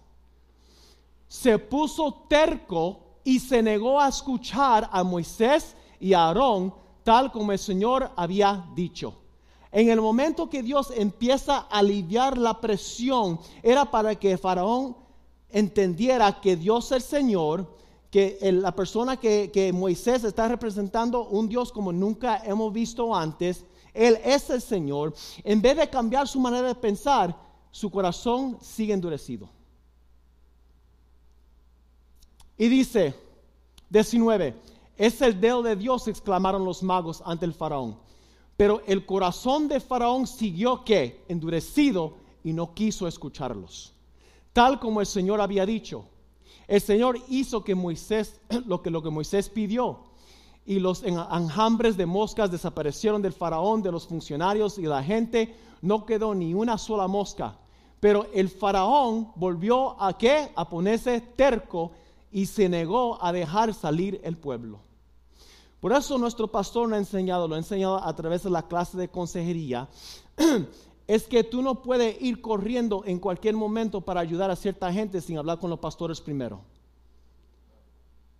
Se 1.28 1.58
puso 1.58 2.24
terco 2.28 3.00
y 3.24 3.40
se 3.40 3.62
negó 3.62 4.00
a 4.00 4.08
escuchar 4.08 4.88
a 4.90 5.02
Moisés 5.02 5.76
y 5.98 6.12
a 6.12 6.26
Aarón 6.26 6.74
tal 7.02 7.32
como 7.32 7.52
el 7.52 7.58
Señor 7.58 8.10
había 8.16 8.64
dicho. 8.74 9.21
En 9.72 9.88
el 9.88 10.02
momento 10.02 10.50
que 10.50 10.62
Dios 10.62 10.92
empieza 10.94 11.56
a 11.56 11.78
aliviar 11.78 12.36
la 12.36 12.60
presión, 12.60 13.40
era 13.62 13.90
para 13.90 14.14
que 14.14 14.36
faraón 14.36 14.94
entendiera 15.48 16.40
que 16.40 16.56
Dios 16.56 16.86
es 16.86 16.92
el 16.92 17.02
Señor, 17.02 17.74
que 18.10 18.38
la 18.52 18.76
persona 18.76 19.16
que 19.16 19.70
Moisés 19.74 20.24
está 20.24 20.46
representando, 20.46 21.26
un 21.28 21.48
Dios 21.48 21.72
como 21.72 21.90
nunca 21.90 22.42
hemos 22.44 22.70
visto 22.70 23.14
antes, 23.14 23.64
Él 23.94 24.18
es 24.22 24.50
el 24.50 24.60
Señor. 24.60 25.14
En 25.42 25.62
vez 25.62 25.78
de 25.78 25.88
cambiar 25.88 26.28
su 26.28 26.38
manera 26.38 26.68
de 26.68 26.74
pensar, 26.74 27.34
su 27.70 27.90
corazón 27.90 28.58
sigue 28.60 28.92
endurecido. 28.92 29.48
Y 32.58 32.68
dice, 32.68 33.14
19, 33.88 34.54
es 34.98 35.22
el 35.22 35.40
dedo 35.40 35.62
de 35.62 35.76
Dios, 35.76 36.06
exclamaron 36.06 36.66
los 36.66 36.82
magos 36.82 37.22
ante 37.24 37.46
el 37.46 37.54
faraón. 37.54 38.01
Pero 38.56 38.82
el 38.86 39.06
corazón 39.06 39.68
de 39.68 39.80
Faraón 39.80 40.26
siguió 40.26 40.84
que 40.84 41.24
endurecido 41.28 42.14
y 42.44 42.52
no 42.52 42.74
quiso 42.74 43.06
escucharlos. 43.06 43.92
Tal 44.52 44.78
como 44.78 45.00
el 45.00 45.06
Señor 45.06 45.40
había 45.40 45.64
dicho. 45.64 46.06
El 46.68 46.80
Señor 46.80 47.18
hizo 47.28 47.64
que 47.64 47.74
Moisés, 47.74 48.40
lo 48.66 48.82
que, 48.82 48.90
lo 48.90 49.02
que 49.02 49.10
Moisés 49.10 49.48
pidió. 49.48 50.00
Y 50.64 50.78
los 50.78 51.02
enjambres 51.02 51.96
de 51.96 52.06
moscas 52.06 52.50
desaparecieron 52.50 53.20
del 53.20 53.32
faraón, 53.32 53.82
de 53.82 53.90
los 53.90 54.06
funcionarios 54.06 54.78
y 54.78 54.82
la 54.82 55.02
gente. 55.02 55.56
No 55.80 56.06
quedó 56.06 56.34
ni 56.34 56.54
una 56.54 56.78
sola 56.78 57.08
mosca. 57.08 57.56
Pero 57.98 58.26
el 58.32 58.48
faraón 58.48 59.32
volvió 59.34 60.00
a 60.00 60.16
qué? 60.16 60.52
A 60.54 60.68
ponerse 60.68 61.20
terco 61.20 61.92
y 62.30 62.46
se 62.46 62.68
negó 62.68 63.22
a 63.22 63.32
dejar 63.32 63.74
salir 63.74 64.20
el 64.24 64.36
pueblo. 64.36 64.80
Por 65.82 65.92
eso 65.92 66.16
nuestro 66.16 66.46
pastor 66.46 66.88
nos 66.88 66.94
ha 66.94 66.98
enseñado, 66.98 67.48
lo 67.48 67.56
ha 67.56 67.58
enseñado 67.58 68.00
a 68.00 68.14
través 68.14 68.44
de 68.44 68.50
la 68.50 68.68
clase 68.68 68.96
de 68.96 69.08
consejería, 69.08 69.88
es 71.08 71.24
que 71.24 71.42
tú 71.42 71.60
no 71.60 71.82
puedes 71.82 72.22
ir 72.22 72.40
corriendo 72.40 73.02
en 73.04 73.18
cualquier 73.18 73.56
momento 73.56 74.00
para 74.00 74.20
ayudar 74.20 74.48
a 74.48 74.54
cierta 74.54 74.92
gente 74.92 75.20
sin 75.20 75.38
hablar 75.38 75.58
con 75.58 75.70
los 75.70 75.80
pastores 75.80 76.20
primero. 76.20 76.60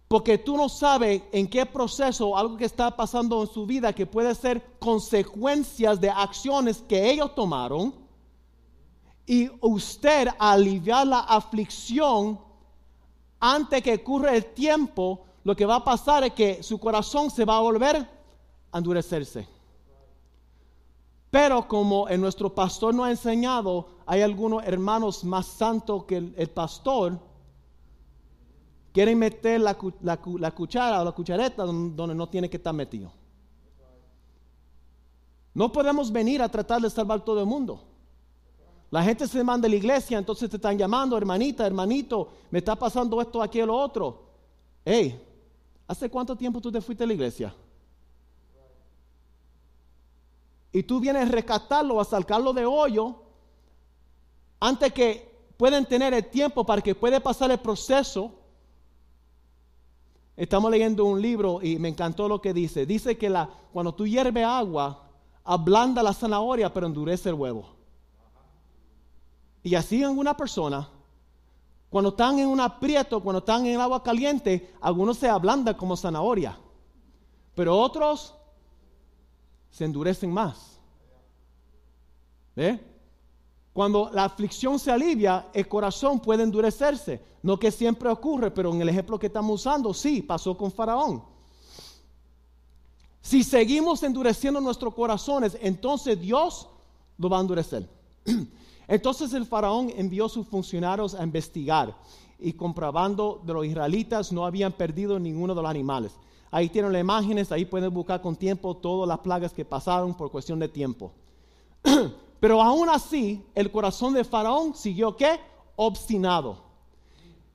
Porque 0.06 0.38
tú 0.38 0.56
no 0.56 0.68
sabes 0.68 1.20
en 1.32 1.48
qué 1.48 1.66
proceso, 1.66 2.38
algo 2.38 2.56
que 2.56 2.64
está 2.64 2.94
pasando 2.94 3.42
en 3.42 3.48
su 3.48 3.66
vida, 3.66 3.92
que 3.92 4.06
puede 4.06 4.36
ser 4.36 4.62
consecuencias 4.78 6.00
de 6.00 6.10
acciones 6.10 6.84
que 6.86 7.10
ellos 7.10 7.34
tomaron, 7.34 7.92
y 9.26 9.50
usted 9.60 10.28
aliviar 10.38 11.08
la 11.08 11.20
aflicción 11.20 12.38
antes 13.40 13.82
que 13.82 13.94
ocurra 13.94 14.32
el 14.32 14.44
tiempo, 14.44 15.24
lo 15.44 15.56
que 15.56 15.66
va 15.66 15.76
a 15.76 15.84
pasar 15.84 16.24
es 16.24 16.32
que 16.32 16.62
su 16.62 16.78
corazón 16.78 17.30
se 17.30 17.44
va 17.44 17.56
a 17.56 17.60
volver 17.60 17.96
a 18.70 18.78
endurecerse. 18.78 19.48
Pero 21.30 21.66
como 21.66 22.08
en 22.08 22.20
nuestro 22.20 22.54
pastor 22.54 22.94
nos 22.94 23.06
ha 23.06 23.10
enseñado, 23.10 23.88
hay 24.06 24.20
algunos 24.20 24.62
hermanos 24.64 25.24
más 25.24 25.46
santos 25.46 26.04
que 26.04 26.18
el, 26.18 26.50
pastor, 26.50 27.18
quieren 28.92 29.18
meter 29.18 29.60
la, 29.60 29.74
cuchara 29.74 31.00
o 31.00 31.04
la 31.04 31.12
cuchareta 31.12 31.64
donde, 31.64 32.14
no 32.14 32.28
tiene 32.28 32.50
que 32.50 32.58
estar 32.58 32.74
metido. 32.74 33.10
No 35.54 35.72
podemos 35.72 36.12
venir 36.12 36.42
a 36.42 36.50
tratar 36.50 36.80
de 36.82 36.90
salvar 36.90 37.24
todo 37.24 37.40
el 37.40 37.46
mundo. 37.46 37.82
La 38.90 39.02
gente 39.02 39.26
se 39.26 39.42
manda 39.42 39.66
de 39.66 39.70
la 39.70 39.76
iglesia, 39.76 40.18
entonces 40.18 40.50
te 40.50 40.56
están 40.56 40.76
llamando, 40.76 41.16
hermanita, 41.16 41.66
hermanito, 41.66 42.28
me 42.50 42.58
está 42.58 42.76
pasando 42.76 43.22
esto, 43.22 43.42
aquí 43.42 43.58
o 43.62 43.66
lo 43.66 43.74
otro. 43.74 44.22
Hey, 44.84 45.18
¿Hace 45.92 46.08
cuánto 46.08 46.34
tiempo 46.34 46.58
tú 46.58 46.72
te 46.72 46.80
fuiste 46.80 47.04
a 47.04 47.06
la 47.06 47.12
iglesia? 47.12 47.54
Y 50.72 50.82
tú 50.84 50.98
vienes 51.00 51.28
a 51.28 51.30
rescatarlo, 51.30 52.00
a 52.00 52.04
sacarlo 52.06 52.54
de 52.54 52.64
hoyo, 52.64 53.16
antes 54.58 54.90
que 54.94 55.52
puedan 55.58 55.84
tener 55.84 56.14
el 56.14 56.24
tiempo 56.30 56.64
para 56.64 56.80
que 56.80 56.94
pueda 56.94 57.20
pasar 57.20 57.50
el 57.50 57.58
proceso. 57.58 58.32
Estamos 60.34 60.70
leyendo 60.70 61.04
un 61.04 61.20
libro 61.20 61.60
y 61.62 61.78
me 61.78 61.90
encantó 61.90 62.26
lo 62.26 62.40
que 62.40 62.54
dice. 62.54 62.86
Dice 62.86 63.18
que 63.18 63.28
la, 63.28 63.50
cuando 63.70 63.94
tú 63.94 64.06
hierves 64.06 64.46
agua, 64.46 65.10
ablanda 65.44 66.02
la 66.02 66.14
zanahoria, 66.14 66.72
pero 66.72 66.86
endurece 66.86 67.28
el 67.28 67.34
huevo. 67.34 67.68
Y 69.62 69.74
así 69.74 70.02
en 70.02 70.16
una 70.16 70.34
persona 70.34 70.88
cuando 71.92 72.08
están 72.08 72.38
en 72.38 72.48
un 72.48 72.58
aprieto, 72.58 73.22
cuando 73.22 73.40
están 73.40 73.66
en 73.66 73.74
el 73.74 73.80
agua 73.82 74.02
caliente, 74.02 74.72
algunos 74.80 75.18
se 75.18 75.28
ablandan 75.28 75.74
como 75.74 75.94
zanahoria, 75.94 76.58
pero 77.54 77.78
otros 77.78 78.34
se 79.70 79.84
endurecen 79.84 80.32
más. 80.32 80.80
¿Ve? 82.56 82.80
Cuando 83.74 84.08
la 84.10 84.24
aflicción 84.24 84.78
se 84.78 84.90
alivia, 84.90 85.48
el 85.52 85.68
corazón 85.68 86.18
puede 86.18 86.44
endurecerse. 86.44 87.22
No 87.42 87.58
que 87.58 87.70
siempre 87.70 88.08
ocurre, 88.08 88.50
pero 88.50 88.72
en 88.72 88.80
el 88.80 88.88
ejemplo 88.88 89.18
que 89.18 89.26
estamos 89.26 89.60
usando, 89.60 89.92
sí, 89.92 90.22
pasó 90.22 90.56
con 90.56 90.72
Faraón. 90.72 91.22
Si 93.20 93.44
seguimos 93.44 94.02
endureciendo 94.02 94.62
nuestros 94.62 94.94
corazones, 94.94 95.58
entonces 95.60 96.18
Dios 96.18 96.70
lo 97.18 97.28
va 97.28 97.36
a 97.36 97.42
endurecer. 97.42 97.86
Entonces 98.92 99.32
el 99.32 99.46
faraón 99.46 99.90
envió 99.96 100.28
sus 100.28 100.46
funcionarios 100.46 101.14
a 101.14 101.24
investigar 101.24 101.96
y 102.38 102.52
comprobando 102.52 103.40
de 103.42 103.54
los 103.54 103.64
israelitas 103.64 104.30
no 104.32 104.44
habían 104.44 104.70
perdido 104.70 105.18
ninguno 105.18 105.54
de 105.54 105.62
los 105.62 105.70
animales. 105.70 106.12
Ahí 106.50 106.68
tienen 106.68 106.92
las 106.92 107.00
imágenes, 107.00 107.50
ahí 107.50 107.64
pueden 107.64 107.94
buscar 107.94 108.20
con 108.20 108.36
tiempo 108.36 108.76
todas 108.76 109.08
las 109.08 109.20
plagas 109.20 109.54
que 109.54 109.64
pasaron 109.64 110.12
por 110.12 110.30
cuestión 110.30 110.58
de 110.58 110.68
tiempo. 110.68 111.10
Pero 112.40 112.60
aún 112.60 112.90
así, 112.90 113.42
el 113.54 113.72
corazón 113.72 114.12
de 114.12 114.24
Faraón 114.24 114.74
siguió 114.74 115.16
qué? 115.16 115.40
Obstinado. 115.74 116.58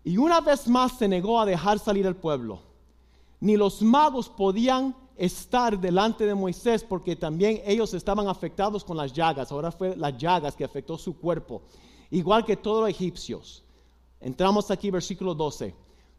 Y 0.04 0.17
una 0.17 0.41
vez 0.41 0.67
más 0.67 0.93
se 0.97 1.08
negó 1.08 1.39
a 1.39 1.45
dejar 1.45 1.78
salir 1.78 2.08
al 2.08 2.15
pueblo. 2.15 2.62
Ni 3.39 3.58
los 3.58 3.84
magos 3.84 4.28
podían 4.28 4.95
estar 5.17 5.80
delante 5.80 6.25
de 6.25 6.36
Moisés 6.36 6.84
porque 6.84 7.15
también 7.15 7.62
ellos 7.65 7.93
estaban 7.93 8.27
afectados 8.27 8.84
con 8.84 8.95
las 8.95 9.12
llagas. 9.12 9.51
Ahora 9.51 9.71
fue 9.71 9.95
las 9.95 10.15
llagas 10.17 10.56
que 10.56 10.63
afectó 10.63 10.97
su 10.97 11.17
cuerpo, 11.17 11.63
igual 12.12 12.45
que 12.45 12.56
todos 12.56 12.82
los 12.82 12.89
egipcios. 12.89 13.63
Entramos 14.21 14.69
aquí, 14.71 14.91
versículo 14.91 15.34
12. 15.34 15.73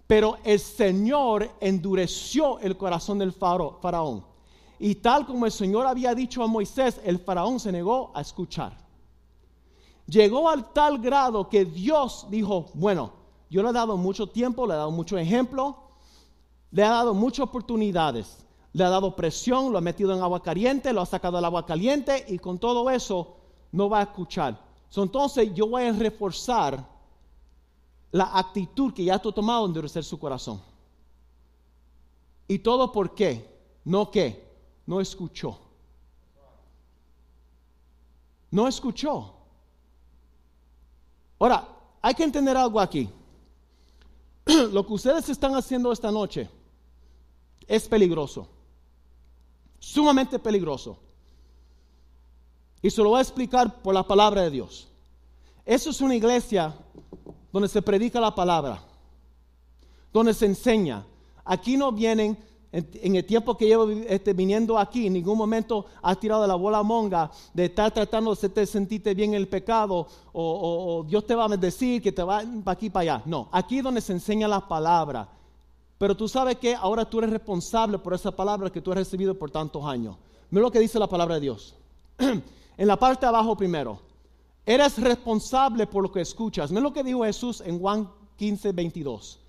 Pero 0.06 0.38
el 0.42 0.58
Señor 0.58 1.50
endureció 1.60 2.58
el 2.60 2.76
corazón 2.76 3.18
del 3.18 3.32
faraón. 3.32 4.24
Y 4.78 4.96
tal 4.96 5.26
como 5.26 5.44
el 5.44 5.52
Señor 5.52 5.86
había 5.86 6.14
dicho 6.14 6.42
a 6.42 6.46
Moisés, 6.46 7.00
el 7.04 7.18
faraón 7.18 7.60
se 7.60 7.72
negó 7.72 8.10
a 8.14 8.20
escuchar. 8.20 8.76
Llegó 10.06 10.48
al 10.48 10.72
tal 10.72 10.98
grado 10.98 11.48
que 11.48 11.64
Dios 11.64 12.26
dijo, 12.30 12.66
bueno, 12.74 13.12
yo 13.50 13.62
le 13.62 13.68
he 13.68 13.72
dado 13.72 13.96
mucho 13.96 14.26
tiempo, 14.26 14.66
le 14.66 14.74
he 14.74 14.76
dado 14.76 14.90
mucho 14.90 15.18
ejemplo, 15.18 15.76
le 16.70 16.82
he 16.82 16.88
dado 16.88 17.12
muchas 17.12 17.40
oportunidades 17.40 18.47
le 18.78 18.84
ha 18.84 18.90
dado 18.90 19.16
presión, 19.16 19.72
lo 19.72 19.78
ha 19.78 19.80
metido 19.80 20.14
en 20.14 20.22
agua 20.22 20.40
caliente, 20.40 20.92
lo 20.92 21.00
ha 21.00 21.06
sacado 21.06 21.36
del 21.36 21.44
agua 21.44 21.66
caliente 21.66 22.24
y 22.28 22.38
con 22.38 22.60
todo 22.60 22.88
eso 22.88 23.36
no 23.72 23.88
va 23.88 23.98
a 23.98 24.02
escuchar. 24.04 24.56
entonces 24.94 25.52
yo 25.52 25.66
voy 25.68 25.82
a 25.82 25.92
reforzar 25.92 26.86
la 28.12 28.38
actitud 28.38 28.94
que 28.94 29.04
ya 29.04 29.16
ha 29.16 29.18
tomado 29.18 29.64
en 29.64 29.70
endurecer 29.70 30.04
su 30.04 30.18
corazón. 30.18 30.62
¿Y 32.46 32.60
todo 32.60 32.92
por 32.92 33.16
qué? 33.16 33.44
No 33.84 34.12
qué, 34.12 34.48
no 34.86 35.00
escuchó. 35.00 35.58
No 38.50 38.68
escuchó. 38.68 39.34
Ahora, 41.40 41.68
hay 42.00 42.14
que 42.14 42.22
entender 42.22 42.56
algo 42.56 42.80
aquí. 42.80 43.10
Lo 44.72 44.86
que 44.86 44.92
ustedes 44.92 45.28
están 45.28 45.54
haciendo 45.56 45.90
esta 45.90 46.12
noche 46.12 46.48
es 47.66 47.88
peligroso 47.88 48.48
sumamente 49.78 50.38
peligroso. 50.38 50.98
Y 52.82 52.90
se 52.90 53.02
lo 53.02 53.10
voy 53.10 53.18
a 53.18 53.22
explicar 53.22 53.82
por 53.82 53.94
la 53.94 54.06
palabra 54.06 54.42
de 54.42 54.50
Dios. 54.50 54.88
Eso 55.64 55.90
es 55.90 56.00
una 56.00 56.14
iglesia 56.14 56.74
donde 57.52 57.68
se 57.68 57.82
predica 57.82 58.20
la 58.20 58.34
palabra, 58.34 58.82
donde 60.12 60.32
se 60.32 60.46
enseña. 60.46 61.04
Aquí 61.44 61.76
no 61.76 61.92
vienen 61.92 62.38
en, 62.70 63.16
el 63.16 63.24
tiempo 63.24 63.56
que 63.56 63.66
llevo 63.66 63.88
este, 63.90 64.34
viniendo 64.34 64.78
aquí, 64.78 65.06
en 65.06 65.14
ningún 65.14 65.38
momento 65.38 65.86
has 66.02 66.20
tirado 66.20 66.46
la 66.46 66.54
bola 66.54 66.82
monga 66.82 67.30
de 67.54 67.64
estar 67.66 67.90
tratando 67.90 68.34
de 68.34 68.66
sentirte 68.66 69.14
bien 69.14 69.30
en 69.30 69.36
el 69.36 69.48
pecado 69.48 70.06
o, 70.32 71.04
Dios 71.08 71.26
te 71.26 71.34
va 71.34 71.46
a 71.46 71.56
decir 71.56 72.02
que 72.02 72.12
te 72.12 72.22
va 72.22 72.42
para 72.64 72.72
aquí 72.72 72.90
para 72.90 73.14
allá. 73.14 73.22
No, 73.24 73.48
aquí 73.52 73.80
donde 73.80 74.00
se 74.00 74.12
enseña 74.12 74.46
la 74.46 74.66
palabra. 74.66 75.28
Pero 75.98 76.16
tú 76.16 76.28
sabes 76.28 76.56
que 76.56 76.74
ahora 76.74 77.04
tú 77.04 77.18
eres 77.18 77.30
responsable 77.30 77.98
por 77.98 78.14
esa 78.14 78.30
palabra 78.30 78.70
que 78.70 78.80
tú 78.80 78.92
has 78.92 78.98
recibido 78.98 79.34
por 79.36 79.50
tantos 79.50 79.84
años. 79.84 80.16
Mira 80.50 80.62
lo 80.62 80.70
que 80.70 80.78
dice 80.78 80.98
la 80.98 81.08
palabra 81.08 81.34
de 81.34 81.40
Dios. 81.40 81.74
en 82.18 82.86
la 82.86 82.96
parte 82.96 83.26
de 83.26 83.28
abajo 83.28 83.56
primero. 83.56 84.00
Eres 84.64 84.98
responsable 84.98 85.86
por 85.86 86.04
lo 86.04 86.12
que 86.12 86.20
escuchas. 86.20 86.70
Mira 86.70 86.82
lo 86.82 86.92
que 86.92 87.02
dijo 87.02 87.24
Jesús 87.24 87.60
en 87.60 87.80
Juan 87.80 88.08
15, 88.36 88.72
22. 88.72 89.40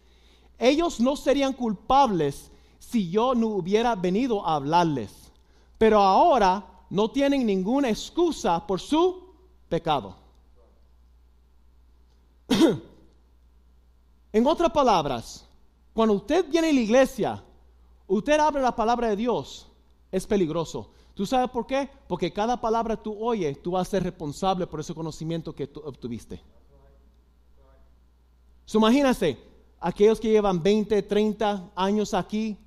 Ellos 0.57 0.99
no 0.99 1.15
serían 1.15 1.53
culpables 1.53 2.51
si 2.79 3.09
yo 3.09 3.35
no 3.35 3.47
hubiera 3.47 3.95
venido 3.95 4.45
a 4.45 4.55
hablarles. 4.55 5.31
Pero 5.77 6.01
ahora 6.01 6.65
no 6.89 7.11
tienen 7.11 7.45
ninguna 7.45 7.89
excusa 7.89 8.65
por 8.65 8.79
su 8.79 9.29
pecado. 9.69 10.15
en 14.33 14.47
otras 14.47 14.71
palabras, 14.71 15.45
cuando 15.93 16.15
usted 16.15 16.45
viene 16.49 16.69
a 16.69 16.73
la 16.73 16.79
iglesia, 16.79 17.43
usted 18.07 18.39
abre 18.39 18.61
la 18.61 18.75
palabra 18.75 19.09
de 19.09 19.15
Dios, 19.15 19.67
es 20.11 20.25
peligroso. 20.25 20.91
¿Tú 21.13 21.25
sabes 21.25 21.49
por 21.49 21.67
qué? 21.67 21.89
Porque 22.07 22.31
cada 22.31 22.59
palabra 22.59 22.95
tú 22.95 23.17
oyes, 23.19 23.61
tú 23.61 23.71
vas 23.71 23.87
a 23.87 23.91
ser 23.91 24.03
responsable 24.03 24.65
por 24.65 24.79
ese 24.79 24.93
conocimiento 24.93 25.53
que 25.53 25.67
tú 25.67 25.81
obtuviste. 25.83 26.41
So, 28.65 28.77
imagínense, 28.77 29.37
aquellos 29.79 30.19
que 30.19 30.29
llevan 30.29 30.61
20, 30.61 31.01
30 31.01 31.71
años 31.75 32.13
aquí, 32.13 32.57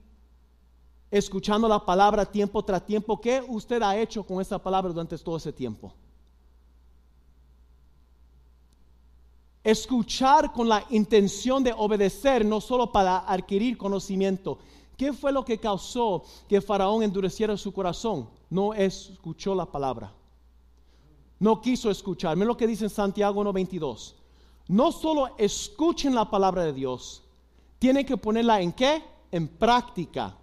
escuchando 1.11 1.69
la 1.69 1.85
palabra 1.85 2.27
tiempo 2.27 2.63
tras 2.65 2.85
tiempo, 2.85 3.21
¿qué 3.21 3.43
usted 3.47 3.81
ha 3.83 3.97
hecho 3.97 4.25
con 4.25 4.41
esa 4.41 4.59
palabra 4.59 4.93
durante 4.93 5.17
todo 5.19 5.37
ese 5.37 5.53
tiempo? 5.53 5.93
Escuchar 9.65 10.53
con 10.53 10.69
la 10.69 10.85
intención 10.91 11.63
de 11.63 11.73
obedecer, 11.73 12.45
no 12.45 12.61
solo 12.61 12.91
para 12.91 13.19
adquirir 13.19 13.79
conocimiento. 13.79 14.59
¿Qué 14.97 15.13
fue 15.13 15.33
lo 15.33 15.45
que 15.45 15.59
causó 15.59 16.25
que 16.49 16.61
Faraón 16.61 17.03
endureciera 17.03 17.57
su 17.57 17.73
corazón? 17.73 18.29
No 18.51 18.75
escuchó 18.75 19.55
la 19.55 19.67
palabra. 19.67 20.13
No 21.39 21.61
quiso 21.61 21.91
escuchar. 21.91 22.37
Miren 22.37 22.49
lo 22.49 22.57
que 22.57 22.67
dice 22.67 22.85
en 22.85 22.91
Santiago 22.91 23.43
1.22. 23.43 24.15
No 24.69 24.93
solo 24.93 25.35
escuchen 25.39 26.15
la 26.15 26.31
palabra 26.31 26.65
de 26.65 26.73
Dios, 26.73 27.23
tienen 27.79 28.07
que 28.07 28.17
ponerla 28.17 28.61
en 28.61 28.73
qué? 28.73 29.03
En 29.31 29.49
práctica. 29.49 30.37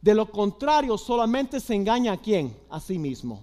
De 0.00 0.14
lo 0.14 0.30
contrario, 0.30 0.96
solamente 0.96 1.60
se 1.60 1.74
engaña 1.74 2.12
a 2.12 2.16
quién? 2.16 2.56
A 2.70 2.80
sí 2.80 2.98
mismo. 2.98 3.42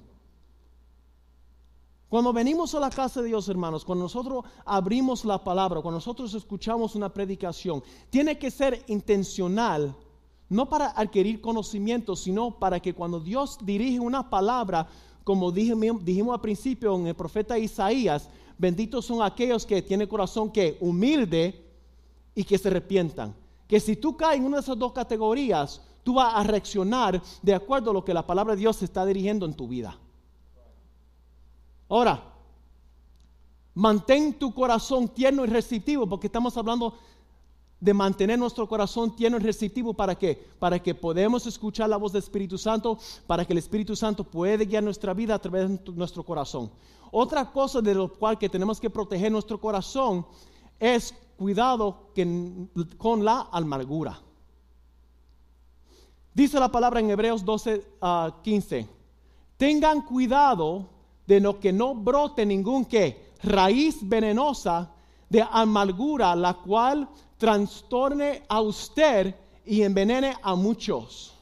Cuando 2.10 2.32
venimos 2.32 2.74
a 2.74 2.80
la 2.80 2.89
casa 2.89 3.22
de 3.22 3.28
Dios, 3.28 3.50
hermanos, 3.50 3.84
cuando 3.84 4.06
nosotros 4.06 4.46
abrimos 4.63 5.26
la 5.26 5.43
palabra, 5.43 5.82
cuando 5.82 5.98
nosotros 5.98 6.34
escuchamos 6.34 6.96
una 6.96 7.13
predicación, 7.13 7.84
tiene 8.10 8.39
que 8.39 8.50
ser 8.50 8.82
intencional, 8.88 9.93
no 10.48 10.70
para 10.70 10.91
adquirir 10.91 11.41
conocimiento, 11.41 12.15
sino 12.15 12.52
para 12.52 12.80
que 12.80 12.93
cuando 12.93 13.20
Dios 13.20 13.58
dirige 13.62 14.00
una 14.00 14.30
palabra, 14.30 14.88
como 15.26 15.52
dijimos, 15.52 16.34
al 16.34 16.39
principio 16.39 16.96
en 16.96 17.08
el 17.08 17.15
profeta 17.15 17.60
Isaías, 17.60 18.30
benditos 18.58 19.06
son 19.06 19.22
aquellos 19.22 19.65
que 19.65 19.82
tienen 19.82 20.08
corazón 20.08 20.50
que 20.50 20.78
humilde 20.80 21.62
y 22.34 22.46
que 22.46 22.58
se 22.58 22.70
arrepientan. 22.70 23.36
Que 23.67 23.82
si 23.82 23.98
tú 23.98 24.15
caes 24.15 24.39
en 24.39 24.46
una 24.46 24.58
de 24.58 24.63
esas 24.63 24.80
dos 24.80 24.93
categorías, 24.93 25.82
tú 26.06 26.13
vas 26.13 26.34
a 26.34 26.43
reaccionar 26.43 27.22
de 27.41 27.54
acuerdo 27.54 27.91
a 27.91 27.93
lo 27.93 28.06
que 28.06 28.13
la 28.13 28.26
palabra 28.26 28.56
de 28.56 28.62
Dios 28.62 28.82
está 28.82 29.06
dirigiendo 29.06 29.46
en 29.46 29.54
tu 29.54 29.67
vida. 29.67 30.00
Ahora, 31.89 32.23
mantén 33.73 34.34
tu 34.34 34.54
corazón 34.54 35.08
tierno 35.08 35.45
y 35.45 35.47
receptivo, 35.47 36.08
porque 36.08 36.28
estamos 36.28 36.58
hablando 36.58 36.95
de 37.80 37.93
mantener 37.93 38.39
nuestro 38.39 38.67
corazón 38.67 39.15
tierno 39.15 39.38
y 39.38 39.41
receptivo. 39.41 39.93
¿Para 39.93 40.15
qué? 40.15 40.36
Para 40.60 40.80
que 40.82 40.95
podamos 40.95 41.45
escuchar 41.45 41.89
la 41.89 41.97
voz 41.97 42.12
del 42.12 42.23
Espíritu 42.23 42.58
Santo, 42.58 42.97
para 43.28 43.45
que 43.45 43.54
el 43.54 43.60
Espíritu 43.60 43.95
Santo 43.95 44.23
pueda 44.23 44.63
guiar 44.63 44.84
nuestra 44.84 45.13
vida 45.13 45.36
a 45.36 45.39
través 45.39 45.69
de 45.69 45.91
nuestro 45.93 46.23
corazón. 46.23 46.71
Otra 47.12 47.52
cosa 47.52 47.82
de 47.82 47.95
lo 47.95 48.12
cual 48.13 48.38
que 48.38 48.50
tenemos 48.50 48.80
que 48.80 48.89
proteger 48.89 49.32
nuestro 49.32 49.60
corazón 49.60 50.26
es 50.80 51.13
cuidado 51.38 52.10
con 52.97 53.23
la 53.23 53.47
amargura. 53.52 54.21
Dice 56.34 56.60
la 56.60 56.71
palabra 56.71 57.00
en 57.00 57.10
Hebreos 57.10 57.43
12, 57.43 57.84
15. 58.43 58.80
Ah, 58.80 58.93
Tengan 59.58 60.02
cuidado 60.02 60.88
de 61.28 61.40
lo 61.40 61.60
que 61.60 61.72
no 61.72 61.94
brote 61.94 62.46
ningún 62.46 62.86
que 62.86 63.34
raíz 63.44 63.98
venenosa 64.02 64.90
de 65.30 65.46
amargura, 65.52 66.36
la 66.36 66.54
cual 66.56 67.08
trastorne 67.38 68.44
a 68.48 68.62
usted 68.62 69.36
y 69.66 69.84
envenene 69.84 70.34
a 70.42 70.56
muchos. 70.56 71.34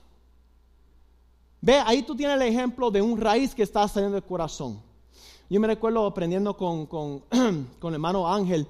Ve, 1.61 1.75
ahí 1.85 2.01
tú 2.01 2.15
tienes 2.15 2.35
el 2.35 2.47
ejemplo 2.47 2.91
de 2.91 3.01
un 3.01 3.19
raíz 3.19 3.55
que 3.55 3.63
está 3.63 3.87
saliendo 3.87 4.15
del 4.15 4.27
corazón. 4.27 4.81
Yo 5.49 5.59
me 5.59 5.67
recuerdo 5.67 6.05
aprendiendo 6.05 6.57
con, 6.57 6.87
con, 6.87 7.19
con 7.79 7.89
el 7.89 7.93
hermano 7.93 8.27
Ángel, 8.27 8.67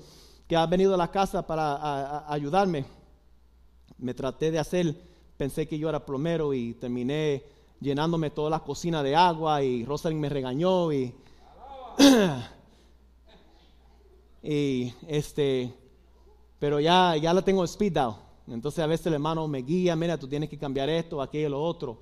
que 0.47 0.55
ha 0.55 0.65
venido 0.65 0.93
a 0.93 0.97
la 0.97 1.09
casa 1.09 1.47
para 1.47 2.31
ayudarme. 2.31 2.85
Me 3.97 4.13
traté 4.13 4.51
de 4.51 4.59
hacer 4.59 4.95
pensé 5.37 5.67
que 5.67 5.77
yo 5.77 5.89
era 5.89 6.05
plomero 6.05 6.53
y 6.53 6.73
terminé 6.73 7.43
llenándome 7.79 8.29
toda 8.29 8.49
la 8.49 8.59
cocina 8.59 9.03
de 9.03 9.15
agua 9.15 9.63
y 9.63 9.85
Rosalind 9.85 10.21
me 10.21 10.29
regañó 10.29 10.91
y, 10.91 11.13
y 14.43 14.93
este, 15.07 15.73
pero 16.59 16.79
ya, 16.79 17.15
ya 17.17 17.33
la 17.33 17.41
tengo 17.41 17.63
speed 17.63 17.93
down. 17.93 18.15
Entonces 18.47 18.83
a 18.83 18.87
veces 18.87 19.07
el 19.07 19.13
hermano 19.13 19.47
me 19.47 19.59
guía, 19.59 19.95
mira, 19.95 20.17
tú 20.17 20.27
tienes 20.27 20.49
que 20.49 20.57
cambiar 20.57 20.89
esto, 20.89 21.21
aquello, 21.21 21.49
lo 21.49 21.63
otro. 21.63 21.99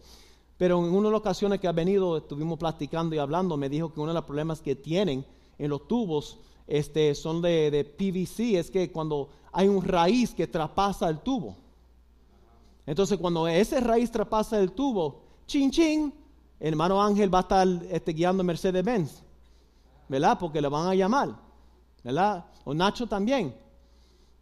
Pero 0.57 0.85
en 0.85 0.93
una 0.93 1.07
de 1.07 1.13
las 1.13 1.19
ocasiones 1.19 1.59
que 1.59 1.67
ha 1.67 1.71
venido, 1.71 2.17
estuvimos 2.17 2.59
platicando 2.59 3.15
y 3.15 3.19
hablando, 3.19 3.57
me 3.57 3.69
dijo 3.69 3.93
que 3.93 3.99
uno 3.99 4.09
de 4.09 4.15
los 4.15 4.25
problemas 4.25 4.61
que 4.61 4.75
tienen 4.75 5.25
en 5.57 5.69
los 5.69 5.87
tubos 5.87 6.37
este, 6.67 7.15
son 7.15 7.41
de, 7.41 7.71
de 7.71 7.83
PVC, 7.83 8.59
es 8.59 8.69
que 8.69 8.91
cuando 8.91 9.29
hay 9.51 9.67
un 9.67 9.83
raíz 9.83 10.33
que 10.33 10.47
traspasa 10.47 11.09
el 11.09 11.19
tubo, 11.19 11.57
entonces, 12.85 13.17
cuando 13.17 13.47
ese 13.47 13.79
raíz 13.79 14.11
traspasa 14.11 14.59
el 14.59 14.73
tubo, 14.73 15.22
chin 15.45 15.71
chin, 15.71 16.13
hermano 16.59 17.01
Ángel 17.01 17.33
va 17.33 17.39
a 17.39 17.41
estar 17.41 17.67
este, 17.89 18.13
guiando 18.13 18.43
Mercedes-Benz, 18.43 19.23
¿verdad? 20.07 20.37
Porque 20.39 20.61
le 20.61 20.67
van 20.67 20.87
a 20.87 20.95
llamar, 20.95 21.35
¿verdad? 22.03 22.45
O 22.63 22.73
Nacho 22.73 23.07
también, 23.07 23.55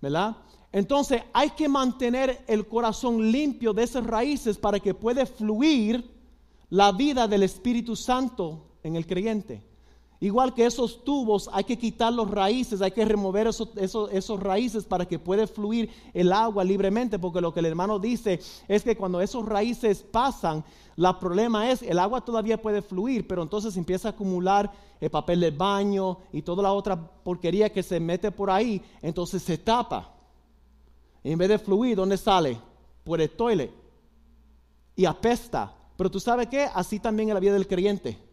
¿verdad? 0.01 0.37
Entonces, 0.71 1.23
hay 1.33 1.49
que 1.51 1.67
mantener 1.67 2.43
el 2.47 2.67
corazón 2.67 3.31
limpio 3.31 3.73
de 3.73 3.83
esas 3.83 4.05
raíces 4.05 4.57
para 4.57 4.79
que 4.79 4.93
pueda 4.93 5.25
fluir 5.25 6.09
la 6.69 6.91
vida 6.91 7.27
del 7.27 7.43
Espíritu 7.43 7.95
Santo 7.95 8.77
en 8.83 8.95
el 8.95 9.05
creyente. 9.05 9.70
Igual 10.23 10.53
que 10.53 10.67
esos 10.67 11.03
tubos, 11.03 11.49
hay 11.51 11.63
que 11.63 11.79
quitar 11.79 12.13
los 12.13 12.29
raíces, 12.29 12.79
hay 12.84 12.91
que 12.91 13.03
remover 13.03 13.47
esos, 13.47 13.69
esos, 13.75 14.39
raíces 14.39 14.86
para 14.86 15.07
que 15.07 15.17
pueda 15.17 15.47
fluir 15.47 15.89
el 16.13 16.31
agua 16.31 16.63
libremente, 16.63 17.17
porque 17.17 17.41
lo 17.41 17.51
que 17.51 17.60
el 17.60 17.65
hermano 17.65 17.97
dice 17.97 18.39
es 18.67 18.84
que 18.84 18.95
cuando 18.95 19.19
esos 19.19 19.43
raíces 19.43 20.03
pasan, 20.03 20.63
el 20.95 21.07
problema 21.19 21.71
es, 21.71 21.81
el 21.81 21.97
agua 21.97 22.21
todavía 22.21 22.62
puede 22.62 22.84
fluir, 22.84 23.27
pero 23.27 23.41
entonces 23.41 23.75
empieza 23.75 24.10
a 24.10 24.12
acumular 24.12 24.71
el 24.99 25.10
papel 25.10 25.39
del 25.39 25.57
baño 25.57 26.19
y 26.31 26.43
toda 26.43 26.62
la 26.62 26.73
otra 26.73 26.95
porquería 26.95 27.73
que 27.73 27.81
se 27.81 27.99
mete 27.99 28.29
por 28.29 28.51
ahí, 28.51 28.79
entonces 29.01 29.41
se 29.41 29.57
tapa. 29.57 30.13
en 31.23 31.39
vez 31.39 31.49
de 31.49 31.57
fluir, 31.57 31.97
¿dónde 31.97 32.17
sale? 32.17 32.60
Por 33.03 33.21
el 33.21 33.31
toilet. 33.31 33.71
Y 34.95 35.05
apesta. 35.05 35.73
Pero 35.97 36.12
tú 36.12 36.19
sabes 36.19 36.45
qué? 36.45 36.67
Así 36.71 36.99
también 36.99 37.29
en 37.29 37.34
la 37.34 37.39
vida 37.39 37.53
del 37.53 37.67
creyente. 37.67 38.30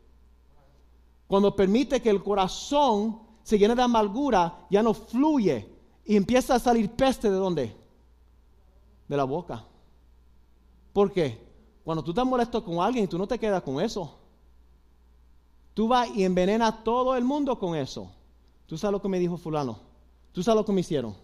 Cuando 1.29 1.55
permite 1.55 2.03
que 2.03 2.11
el 2.11 2.23
corazón 2.23 3.21
se 3.43 3.59
llene 3.59 3.75
de 3.75 3.83
amargura, 3.83 4.67
ya 4.71 4.83
no 4.83 4.95
fluye 4.95 5.69
y 6.05 6.17
empieza 6.17 6.55
a 6.55 6.59
salir 6.59 6.91
peste 6.91 7.31
de 7.31 7.37
dónde? 7.37 7.77
De 9.07 9.17
la 9.17 9.25
boca. 9.25 9.65
¿Por 10.93 11.13
qué? 11.13 11.47
Cuando 11.85 12.03
tú 12.03 12.11
estás 12.11 12.27
molesto 12.27 12.65
con 12.65 12.81
alguien 12.81 13.05
y 13.05 13.09
tú 13.09 13.19
no 13.19 13.29
te 13.29 13.39
quedas 13.39 13.63
con 13.63 13.81
eso, 13.81 14.19
tú 15.75 15.87
vas 15.87 16.09
y 16.15 16.25
envenenas 16.25 16.73
a 16.73 16.83
todo 16.83 17.15
el 17.15 17.25
mundo 17.25 17.59
con 17.59 17.77
eso. 17.77 18.11
Tú 18.67 18.79
sabes 18.79 18.93
lo 18.93 19.03
que 19.03 19.09
me 19.09 19.19
dijo 19.19 19.37
fulano. 19.37 19.79
Tú 20.33 20.43
sabes 20.43 20.61
lo 20.61 20.65
que 20.65 20.73
me 20.73 20.81
hicieron. 20.81 21.15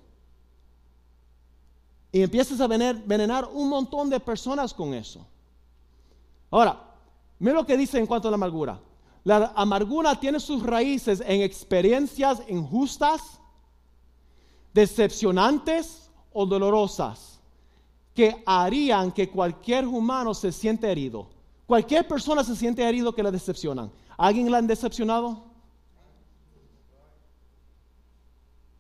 Y 2.13 2.23
empiezas 2.23 2.61
a 2.61 2.65
envenenar 2.67 3.49
un 3.53 3.69
montón 3.71 4.09
de 4.11 4.21
personas 4.21 4.73
con 4.73 4.93
eso. 4.95 5.27
Ahora, 6.51 6.79
mira 7.39 7.55
lo 7.55 7.67
que 7.67 7.77
dice 7.77 7.99
en 7.99 8.07
cuanto 8.07 8.29
a 8.29 8.31
la 8.31 8.37
amargura. 8.37 8.81
La 9.25 9.53
amargura 9.57 10.21
tiene 10.21 10.39
sus 10.39 10.63
raíces 10.63 11.23
en 11.27 11.41
experiencias 11.41 12.43
injustas, 12.47 13.41
decepcionantes 14.75 16.11
o 16.33 16.45
dolorosas 16.45 17.41
que 18.15 18.43
harían 18.45 19.11
que 19.11 19.31
cualquier 19.31 19.87
humano 19.87 20.35
se 20.35 20.53
siente 20.53 20.91
herido. 20.91 21.31
Cualquier 21.67 22.07
persona 22.07 22.45
se 22.45 22.55
siente 22.55 22.87
herido 22.87 23.15
que 23.15 23.23
la 23.23 23.31
decepcionan. 23.31 23.91
¿Alguien 24.17 24.51
la 24.51 24.59
han 24.59 24.67
decepcionado? 24.67 25.45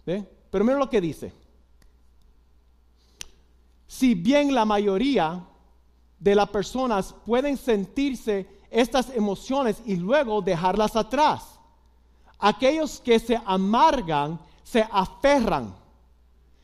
¿Ve? 0.04 0.28
Pero 0.50 0.64
mira 0.64 0.78
lo 0.78 0.90
que 0.90 1.00
dice. 1.00 1.32
Si 3.86 4.14
bien 4.14 4.54
la 4.54 4.64
mayoría 4.64 5.44
de 6.18 6.34
las 6.34 6.48
personas 6.50 7.14
pueden 7.24 7.56
sentirse 7.56 8.46
estas 8.74 9.10
emociones 9.10 9.80
y 9.86 9.96
luego 9.96 10.42
dejarlas 10.42 10.96
atrás, 10.96 11.60
aquellos 12.38 13.00
que 13.00 13.18
se 13.18 13.40
amargan 13.46 14.38
se 14.64 14.86
aferran, 14.90 15.72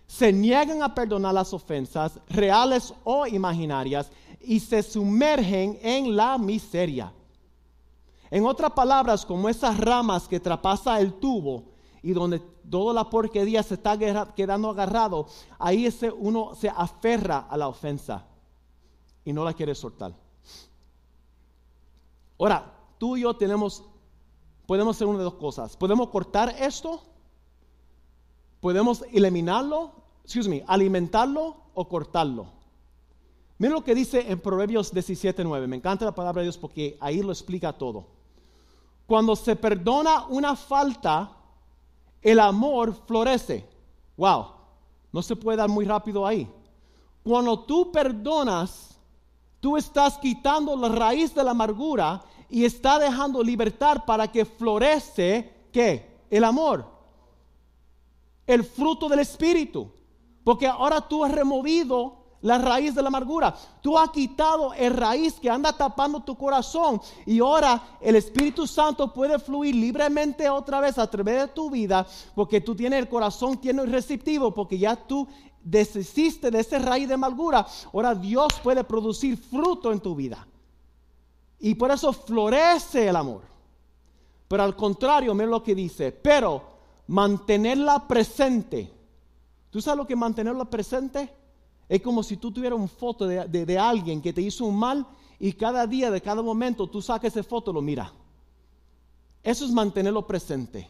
se 0.06 0.32
niegan 0.32 0.82
a 0.82 0.92
perdonar 0.92 1.32
las 1.32 1.52
ofensas 1.52 2.18
reales 2.28 2.92
o 3.04 3.26
imaginarias 3.26 4.10
y 4.40 4.58
se 4.58 4.82
sumergen 4.82 5.78
en 5.82 6.16
la 6.16 6.36
miseria. 6.36 7.12
En 8.30 8.44
otras 8.44 8.72
palabras, 8.72 9.24
como 9.24 9.48
esas 9.48 9.78
ramas 9.78 10.26
que 10.26 10.40
traspasa 10.40 10.98
el 11.00 11.14
tubo 11.14 11.64
y 12.02 12.12
donde 12.12 12.40
toda 12.68 12.92
la 12.94 13.08
porquería 13.08 13.62
se 13.62 13.74
está 13.74 13.96
quedando 14.34 14.70
agarrado, 14.70 15.26
ahí 15.58 15.86
ese 15.86 16.10
uno 16.10 16.54
se 16.54 16.68
aferra 16.68 17.46
a 17.48 17.56
la 17.56 17.68
ofensa 17.68 18.24
y 19.24 19.32
no 19.32 19.44
la 19.44 19.52
quiere 19.52 19.74
soltar. 19.74 20.12
Ahora, 22.40 22.72
tú 22.96 23.18
y 23.18 23.20
yo 23.20 23.34
tenemos, 23.34 23.84
podemos 24.66 24.96
hacer 24.96 25.06
una 25.06 25.18
de 25.18 25.24
dos 25.24 25.34
cosas. 25.34 25.76
Podemos 25.76 26.08
cortar 26.08 26.56
esto, 26.58 27.02
podemos 28.60 29.04
eliminarlo, 29.12 29.92
excuse 30.24 30.48
me, 30.48 30.64
alimentarlo 30.66 31.56
o 31.74 31.86
cortarlo. 31.86 32.46
Mira 33.58 33.74
lo 33.74 33.84
que 33.84 33.94
dice 33.94 34.24
en 34.32 34.40
Proverbios 34.40 34.90
17:9. 34.90 35.66
Me 35.66 35.76
encanta 35.76 36.06
la 36.06 36.14
palabra 36.14 36.40
de 36.40 36.46
Dios 36.46 36.56
porque 36.56 36.96
ahí 36.98 37.22
lo 37.22 37.30
explica 37.30 37.74
todo. 37.74 38.06
Cuando 39.06 39.36
se 39.36 39.54
perdona 39.54 40.24
una 40.28 40.56
falta, 40.56 41.30
el 42.22 42.40
amor 42.40 42.94
florece. 43.06 43.68
Wow, 44.16 44.46
no 45.12 45.20
se 45.20 45.36
puede 45.36 45.58
dar 45.58 45.68
muy 45.68 45.84
rápido 45.84 46.26
ahí. 46.26 46.50
Cuando 47.22 47.60
tú 47.60 47.92
perdonas, 47.92 48.98
tú 49.60 49.76
estás 49.76 50.16
quitando 50.16 50.74
la 50.74 50.88
raíz 50.88 51.34
de 51.34 51.44
la 51.44 51.50
amargura 51.50 52.24
y 52.50 52.64
está 52.64 52.98
dejando 52.98 53.42
libertad 53.42 54.04
para 54.04 54.30
que 54.30 54.44
florece, 54.44 55.68
¿qué? 55.72 56.24
El 56.30 56.44
amor. 56.44 56.86
El 58.46 58.64
fruto 58.64 59.08
del 59.08 59.20
Espíritu. 59.20 59.90
Porque 60.44 60.66
ahora 60.66 61.00
tú 61.00 61.24
has 61.24 61.32
removido 61.32 62.20
la 62.42 62.58
raíz 62.58 62.94
de 62.94 63.02
la 63.02 63.08
amargura. 63.08 63.54
Tú 63.80 63.98
has 63.98 64.10
quitado 64.10 64.72
el 64.74 64.94
raíz 64.94 65.34
que 65.34 65.50
anda 65.50 65.72
tapando 65.72 66.20
tu 66.20 66.36
corazón 66.36 67.00
y 67.26 67.40
ahora 67.40 67.98
el 68.00 68.16
Espíritu 68.16 68.66
Santo 68.66 69.12
puede 69.12 69.38
fluir 69.38 69.74
libremente 69.74 70.48
otra 70.48 70.80
vez 70.80 70.98
a 70.98 71.08
través 71.08 71.40
de 71.40 71.48
tu 71.48 71.70
vida 71.70 72.06
porque 72.34 72.60
tú 72.60 72.74
tienes 72.74 72.98
el 72.98 73.08
corazón 73.08 73.58
tiene 73.58 73.84
receptivo 73.84 74.52
porque 74.52 74.78
ya 74.78 74.96
tú 74.96 75.28
deshiciste 75.62 76.50
de 76.50 76.60
esa 76.60 76.78
raíz 76.78 77.08
de 77.08 77.14
amargura. 77.14 77.66
Ahora 77.92 78.14
Dios 78.14 78.48
puede 78.62 78.84
producir 78.84 79.36
fruto 79.36 79.92
en 79.92 80.00
tu 80.00 80.14
vida. 80.14 80.46
Y 81.60 81.74
por 81.74 81.90
eso 81.90 82.12
florece 82.12 83.08
el 83.08 83.16
amor. 83.16 83.42
Pero 84.48 84.62
al 84.62 84.74
contrario, 84.74 85.34
mira 85.34 85.48
lo 85.48 85.62
que 85.62 85.74
dice, 85.74 86.10
pero 86.10 86.62
mantenerla 87.06 88.08
presente. 88.08 88.90
¿Tú 89.70 89.80
sabes 89.80 89.98
lo 89.98 90.06
que 90.06 90.16
mantenerla 90.16 90.64
presente? 90.64 91.32
Es 91.88 92.00
como 92.02 92.22
si 92.22 92.36
tú 92.36 92.50
tuvieras 92.50 92.78
una 92.78 92.88
foto 92.88 93.26
de, 93.26 93.78
alguien 93.78 94.22
que 94.22 94.32
te 94.32 94.40
hizo 94.40 94.64
un 94.64 94.78
mal 94.78 95.06
y 95.38 95.52
cada 95.52 95.86
día, 95.86 96.10
de 96.10 96.20
cada 96.20 96.42
momento, 96.42 96.88
tú 96.88 97.02
sacas 97.02 97.36
esa 97.36 97.42
foto 97.42 97.70
y 97.70 97.74
lo 97.74 97.82
mira. 97.82 98.12
Eso 99.42 99.64
es 99.64 99.70
mantenerlo 99.70 100.26
presente. 100.26 100.88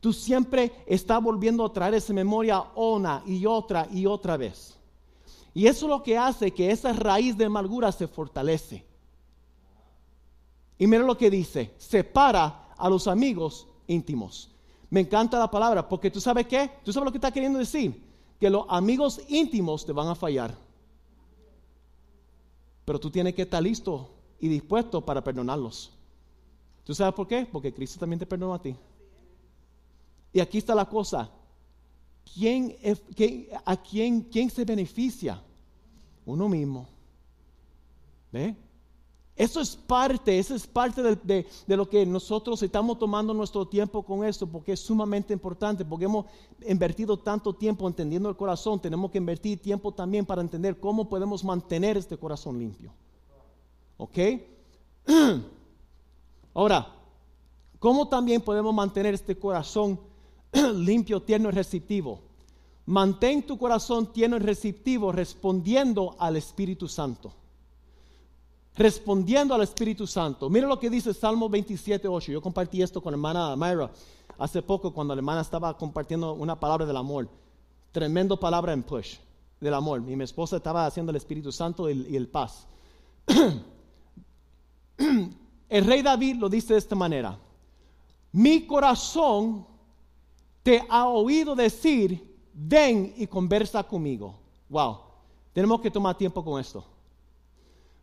Tú 0.00 0.12
siempre 0.12 0.72
estás 0.86 1.22
volviendo 1.22 1.64
a 1.64 1.72
traer 1.72 1.94
esa 1.94 2.12
memoria 2.12 2.64
una 2.74 3.22
y 3.26 3.44
otra 3.46 3.86
y 3.90 4.06
otra 4.06 4.36
vez. 4.36 4.76
Y 5.52 5.66
eso 5.66 5.86
es 5.86 5.90
lo 5.90 6.02
que 6.02 6.16
hace 6.16 6.50
que 6.52 6.70
esa 6.70 6.92
raíz 6.92 7.36
de 7.36 7.44
amargura 7.44 7.92
se 7.92 8.06
fortalece. 8.06 8.89
Y 10.80 10.86
mira 10.86 11.02
lo 11.02 11.18
que 11.18 11.30
dice, 11.30 11.74
separa 11.76 12.70
a 12.74 12.88
los 12.88 13.06
amigos 13.06 13.68
íntimos. 13.86 14.50
Me 14.88 15.00
encanta 15.00 15.38
la 15.38 15.50
palabra, 15.50 15.86
porque 15.86 16.10
tú 16.10 16.22
sabes 16.22 16.46
qué, 16.46 16.70
tú 16.82 16.90
sabes 16.90 17.04
lo 17.04 17.12
que 17.12 17.18
está 17.18 17.30
queriendo 17.30 17.58
decir, 17.58 18.02
que 18.40 18.48
los 18.48 18.64
amigos 18.66 19.20
íntimos 19.28 19.84
te 19.84 19.92
van 19.92 20.08
a 20.08 20.14
fallar. 20.14 20.56
Pero 22.86 22.98
tú 22.98 23.10
tienes 23.10 23.34
que 23.34 23.42
estar 23.42 23.62
listo 23.62 24.10
y 24.40 24.48
dispuesto 24.48 25.04
para 25.04 25.22
perdonarlos. 25.22 25.92
¿Tú 26.82 26.94
sabes 26.94 27.12
por 27.12 27.28
qué? 27.28 27.46
Porque 27.52 27.74
Cristo 27.74 28.00
también 28.00 28.18
te 28.18 28.24
perdonó 28.24 28.54
a 28.54 28.62
ti. 28.62 28.74
Y 30.32 30.40
aquí 30.40 30.56
está 30.56 30.74
la 30.74 30.88
cosa. 30.88 31.30
¿Quién, 32.32 32.74
¿A 33.66 33.76
quién, 33.76 34.22
quién 34.22 34.48
se 34.48 34.64
beneficia? 34.64 35.42
Uno 36.24 36.48
mismo. 36.48 36.88
¿Ve? 38.32 38.69
Eso 39.40 39.58
es 39.58 39.74
parte, 39.74 40.38
eso 40.38 40.54
es 40.54 40.66
parte 40.66 41.02
de, 41.02 41.46
lo 41.66 41.88
que 41.88 42.04
nosotros 42.04 42.62
estamos 42.62 42.98
tomando 42.98 43.32
nuestro 43.32 43.66
tiempo 43.66 44.02
con 44.02 44.22
esto, 44.22 44.46
porque 44.46 44.72
es 44.72 44.80
sumamente 44.80 45.32
importante, 45.32 45.82
porque 45.82 46.04
hemos 46.04 46.26
invertido 46.68 47.18
tanto 47.18 47.54
tiempo 47.54 47.88
entendiendo 47.88 48.28
el 48.28 48.36
corazón, 48.36 48.78
tenemos 48.78 49.10
que 49.10 49.16
invertir 49.16 49.58
tiempo 49.58 49.92
también 49.92 50.26
para 50.26 50.42
entender 50.42 50.78
cómo 50.78 51.08
podemos 51.08 51.42
mantener 51.42 51.96
este 51.96 52.18
corazón 52.18 52.58
limpio. 52.58 52.92
¿Ok? 53.96 54.18
Ahora, 56.52 56.94
¿cómo 57.78 58.08
también 58.08 58.42
podemos 58.42 58.74
mantener 58.74 59.14
este 59.14 59.38
corazón 59.38 59.98
limpio, 60.74 61.22
tierno 61.22 61.48
y 61.48 61.52
receptivo? 61.52 62.20
Mantén 62.84 63.42
tu 63.46 63.56
corazón 63.56 64.12
tierno 64.12 64.36
y 64.36 64.40
receptivo 64.40 65.12
respondiendo 65.12 66.14
al 66.18 66.36
Espíritu 66.36 66.86
Santo 66.88 67.39
respondiendo 68.76 69.54
al 69.54 69.62
Espíritu 69.62 70.06
Santo. 70.06 70.48
Mira 70.48 70.66
lo 70.66 70.78
que 70.78 70.90
dice 70.90 71.12
Salmo 71.12 71.48
27, 71.48 72.08
8. 72.08 72.32
Yo 72.32 72.42
compartí 72.42 72.82
esto 72.82 73.02
con 73.02 73.14
hermana 73.14 73.56
Myra 73.56 73.90
hace 74.38 74.62
poco 74.62 74.92
cuando 74.92 75.14
la 75.14 75.20
hermana 75.20 75.42
estaba 75.42 75.76
compartiendo 75.76 76.32
una 76.34 76.58
palabra 76.58 76.86
del 76.86 76.96
amor. 76.96 77.28
Tremendo 77.92 78.38
palabra 78.38 78.72
en 78.72 78.82
push 78.82 79.16
del 79.60 79.74
amor. 79.74 80.02
Y 80.08 80.16
mi 80.16 80.24
esposa 80.24 80.56
estaba 80.56 80.86
haciendo 80.86 81.10
el 81.10 81.16
Espíritu 81.16 81.52
Santo 81.52 81.90
y, 81.90 82.06
y 82.08 82.16
el 82.16 82.28
paz. 82.28 82.66
el 85.68 85.84
rey 85.84 86.02
David 86.02 86.36
lo 86.36 86.48
dice 86.48 86.72
de 86.72 86.78
esta 86.78 86.94
manera. 86.94 87.38
Mi 88.32 88.66
corazón 88.66 89.66
te 90.62 90.84
ha 90.88 91.08
oído 91.08 91.54
decir, 91.54 92.38
ven 92.52 93.14
y 93.16 93.26
conversa 93.26 93.82
conmigo. 93.82 94.38
Wow, 94.68 94.98
tenemos 95.52 95.80
que 95.80 95.90
tomar 95.90 96.16
tiempo 96.16 96.44
con 96.44 96.60
esto. 96.60 96.84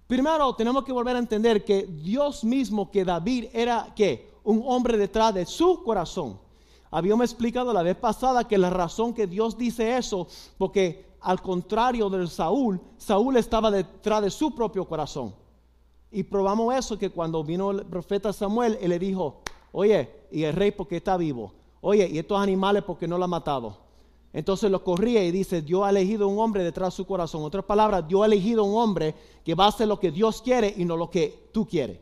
Primero 0.08 0.56
tenemos 0.56 0.86
que 0.86 0.94
volver 0.94 1.18
a 1.18 1.20
entender 1.20 1.66
que 1.66 1.84
Dios 1.86 2.44
mismo, 2.46 2.90
que 2.90 3.04
David 3.04 3.48
era 3.52 3.94
que 3.94 4.32
un 4.46 4.64
hombre 4.66 4.98
detrás 4.98 5.34
de 5.34 5.46
su 5.46 5.84
corazón. 5.84 6.40
Habíamos 6.90 7.26
explicado 7.26 7.74
la 7.74 7.84
vez 7.84 7.98
pasada 7.98 8.48
que 8.48 8.58
la 8.58 8.70
razón 8.70 9.14
que 9.14 9.28
Dios 9.28 9.58
dice 9.58 9.98
eso, 9.98 10.28
porque 10.58 11.06
al 11.20 11.42
contrario 11.42 12.10
del 12.10 12.30
Saúl, 12.30 12.80
Saúl 12.98 13.36
estaba 13.36 13.70
detrás 13.70 14.22
de 14.22 14.30
su 14.30 14.56
propio 14.56 14.86
corazón. 14.86 15.36
Y 16.10 16.24
probamos 16.24 16.74
eso 16.74 16.98
que 16.98 17.10
cuando 17.10 17.44
vino 17.44 17.72
el 17.72 17.86
profeta 17.86 18.32
Samuel, 18.32 18.78
él 18.80 18.90
le 18.90 19.00
dijo, 19.00 19.42
oye, 19.74 20.10
y 20.32 20.44
el 20.44 20.54
rey 20.54 20.72
porque 20.72 20.98
está 20.98 21.18
vivo, 21.18 21.52
oye, 21.82 22.08
y 22.10 22.18
estos 22.18 22.40
animales 22.40 22.84
porque 22.84 23.10
no 23.10 23.18
lo 23.18 23.26
ha 23.26 23.28
matado. 23.28 23.87
Entonces 24.38 24.70
lo 24.70 24.84
corría 24.84 25.24
y 25.24 25.32
dice, 25.32 25.64
Dios 25.64 25.84
ha 25.84 25.90
elegido 25.90 26.28
un 26.28 26.38
hombre 26.38 26.64
detrás 26.64 26.94
de 26.94 26.98
su 26.98 27.08
corazón. 27.08 27.42
En 27.42 27.48
otras 27.48 27.66
palabras, 27.66 28.08
Dios 28.08 28.22
ha 28.22 28.28
elegido 28.28 28.64
un 28.66 28.78
hombre 28.78 29.16
que 29.44 29.56
va 29.56 29.66
a 29.66 29.70
hacer 29.70 29.88
lo 29.88 30.00
que 30.00 30.12
Dios 30.12 30.44
quiere 30.44 30.72
y 30.78 30.86
no 30.86 30.96
lo 30.96 31.10
que 31.10 31.50
tú 31.52 31.68
quieres. 31.68 31.98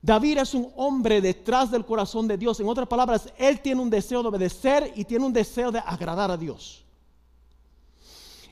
David 0.00 0.38
es 0.38 0.54
un 0.54 0.70
hombre 0.76 1.20
detrás 1.20 1.68
del 1.68 1.84
corazón 1.84 2.28
de 2.28 2.38
Dios. 2.38 2.60
En 2.60 2.68
otras 2.68 2.86
palabras, 2.86 3.28
él 3.36 3.60
tiene 3.60 3.82
un 3.82 3.90
deseo 3.90 4.22
de 4.22 4.28
obedecer 4.28 4.92
y 4.94 5.04
tiene 5.04 5.26
un 5.26 5.32
deseo 5.32 5.72
de 5.72 5.80
agradar 5.80 6.30
a 6.30 6.36
Dios. 6.36 6.84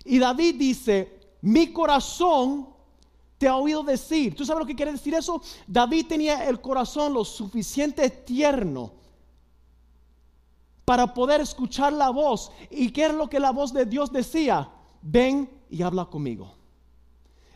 Y 0.05 0.19
David 0.19 0.57
dice, 0.57 1.31
mi 1.43 1.73
corazón 1.73 2.67
te 3.39 3.47
ha 3.47 3.55
oído 3.55 3.85
decir. 3.85 4.35
¿Tú 4.35 4.45
sabes 4.45 4.63
lo 4.63 4.67
que 4.67 4.75
quiere 4.75 4.91
decir 4.91 5.15
eso? 5.15 5.41
David 5.65 6.07
tenía 6.09 6.49
el 6.49 6.61
corazón 6.61 7.15
lo 7.15 7.25
suficiente 7.25 8.11
tierno 8.11 9.06
para 10.87 11.13
poder 11.13 11.43
escuchar 11.43 11.93
la 11.93 12.09
voz. 12.11 12.51
¿Y 12.71 12.91
qué 12.91 13.07
es 13.07 13.15
lo 13.15 13.29
que 13.29 13.41
la 13.41 13.51
voz 13.51 13.75
de 13.75 13.85
Dios 13.85 14.11
decía? 14.11 14.71
Ven 15.03 15.51
y 15.69 15.83
habla 15.83 16.07
conmigo. 16.07 16.55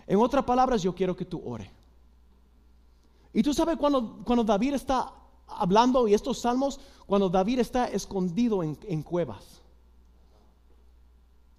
En 0.07 0.19
otras 0.19 0.45
palabras, 0.45 0.83
yo 0.83 0.93
quiero 0.93 1.17
que 1.17 1.25
tú 1.25 1.41
ore. 1.47 1.71
Y 3.33 3.43
tú 3.45 3.55
sabes 3.55 3.77
cuando, 3.77 4.19
cuando 4.25 4.43
David 4.43 4.75
está 4.75 5.13
hablando 5.47 6.09
y 6.09 6.15
estos 6.15 6.41
salmos, 6.41 6.81
cuando 7.07 7.29
David 7.31 7.61
está 7.61 7.87
escondido 7.87 8.65
en, 8.65 8.77
en 8.83 9.03
cuevas. 9.05 9.63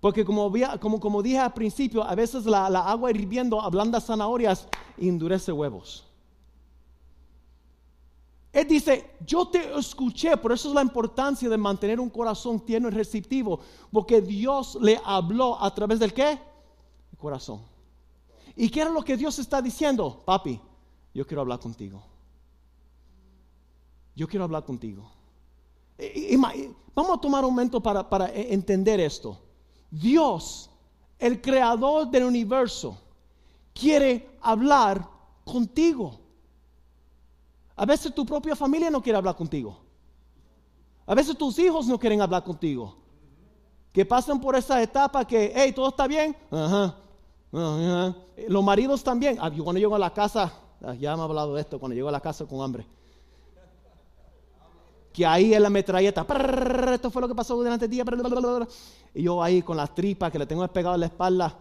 Porque 0.02 0.26
como, 0.26 0.52
como, 0.82 1.00
como 1.00 1.22
dije 1.22 1.38
al 1.38 1.54
principio, 1.54 2.04
a 2.04 2.16
veces 2.16 2.46
la, 2.46 2.70
la 2.70 2.82
agua 2.82 3.12
hirviendo 3.12 3.62
ablanda 3.62 4.02
zanahorias 4.02 4.68
endurece 4.98 5.54
huevos. 5.54 6.11
Él 8.54 8.68
dice, 8.68 9.16
yo 9.26 9.48
te 9.48 9.78
escuché, 9.78 10.36
por 10.36 10.52
eso 10.52 10.68
es 10.70 10.76
la 10.76 10.82
importancia 10.82 11.48
de 11.48 11.58
mantener 11.58 12.00
un 12.00 12.10
corazón 12.10 12.60
tierno 12.60 12.90
y 12.90 12.92
receptivo, 12.92 13.60
porque 13.92 14.22
Dios 14.22 14.78
le 14.82 15.00
habló 15.06 15.62
a 15.62 15.74
través 15.74 16.00
del 16.00 16.14
qué? 16.14 16.32
El 17.12 17.18
corazón. 17.18 17.62
¿Y 18.56 18.70
qué 18.70 18.82
era 18.82 18.90
lo 18.90 19.04
que 19.04 19.16
Dios 19.16 19.40
está 19.40 19.62
diciendo? 19.62 20.22
Papi, 20.26 20.60
yo 21.14 21.26
quiero 21.26 21.42
hablar 21.42 21.60
contigo. 21.60 22.04
Yo 24.16 24.28
quiero 24.28 24.44
hablar 24.44 24.66
contigo. 24.66 25.10
Vamos 26.94 27.18
a 27.18 27.22
tomar 27.22 27.46
un 27.46 27.52
momento 27.52 27.82
para, 27.82 28.10
para 28.10 28.28
e, 28.28 28.54
entender 28.54 29.00
esto. 29.00 29.40
Dios, 29.90 30.70
el 31.18 31.42
creador 31.42 32.10
del 32.10 32.26
universo, 32.26 32.98
quiere 33.74 34.38
hablar 34.42 35.08
contigo. 35.46 36.21
A 37.82 37.86
veces 37.88 38.14
tu 38.14 38.24
propia 38.24 38.56
familia 38.56 38.92
no 38.92 39.02
quiere 39.02 39.18
hablar 39.18 39.36
contigo. 39.36 39.76
A 41.08 41.16
veces 41.16 41.36
tus 41.36 41.58
hijos 41.58 41.88
no 41.88 41.98
quieren 41.98 42.22
hablar 42.22 42.44
contigo. 42.44 42.96
Que 43.92 44.06
pasan 44.06 44.40
por 44.40 44.56
esa 44.56 44.80
etapa 44.84 45.26
que, 45.26 45.52
hey, 45.56 45.74
todo 45.74 45.90
está 45.90 46.06
bien. 46.06 46.38
Ajá. 46.52 46.96
Los 48.48 48.64
maridos 48.64 49.04
también. 49.04 49.40
Ah, 49.42 49.50
cuando 49.50 49.80
llego 49.80 49.96
a 49.96 49.98
la 50.00 50.14
casa, 50.14 50.54
ah, 50.84 50.94
ya 50.94 51.14
hemos 51.14 51.28
hablado 51.28 51.56
de 51.56 51.62
esto, 51.62 51.80
cuando 51.80 51.96
llego 51.96 52.08
a 52.08 52.12
la 52.12 52.20
casa 52.20 52.46
con 52.46 52.62
hambre. 52.62 52.86
Que 55.12 55.26
ahí 55.26 55.52
es 55.52 55.60
la 55.60 55.72
metralleta. 55.72 56.24
Esto 56.94 57.10
fue 57.10 57.24
lo 57.24 57.28
que 57.28 57.34
pasó 57.34 57.56
durante 57.56 57.86
el 57.86 57.92
día. 57.92 58.06
Y 59.16 59.24
yo 59.24 59.42
ahí 59.42 59.64
con 59.64 59.76
las 59.76 59.96
tripas 59.96 60.32
que 60.32 60.38
le 60.38 60.46
tengo 60.46 60.62
despegado 60.62 60.94
en 60.94 61.00
la 61.00 61.08
espalda. 61.08 61.58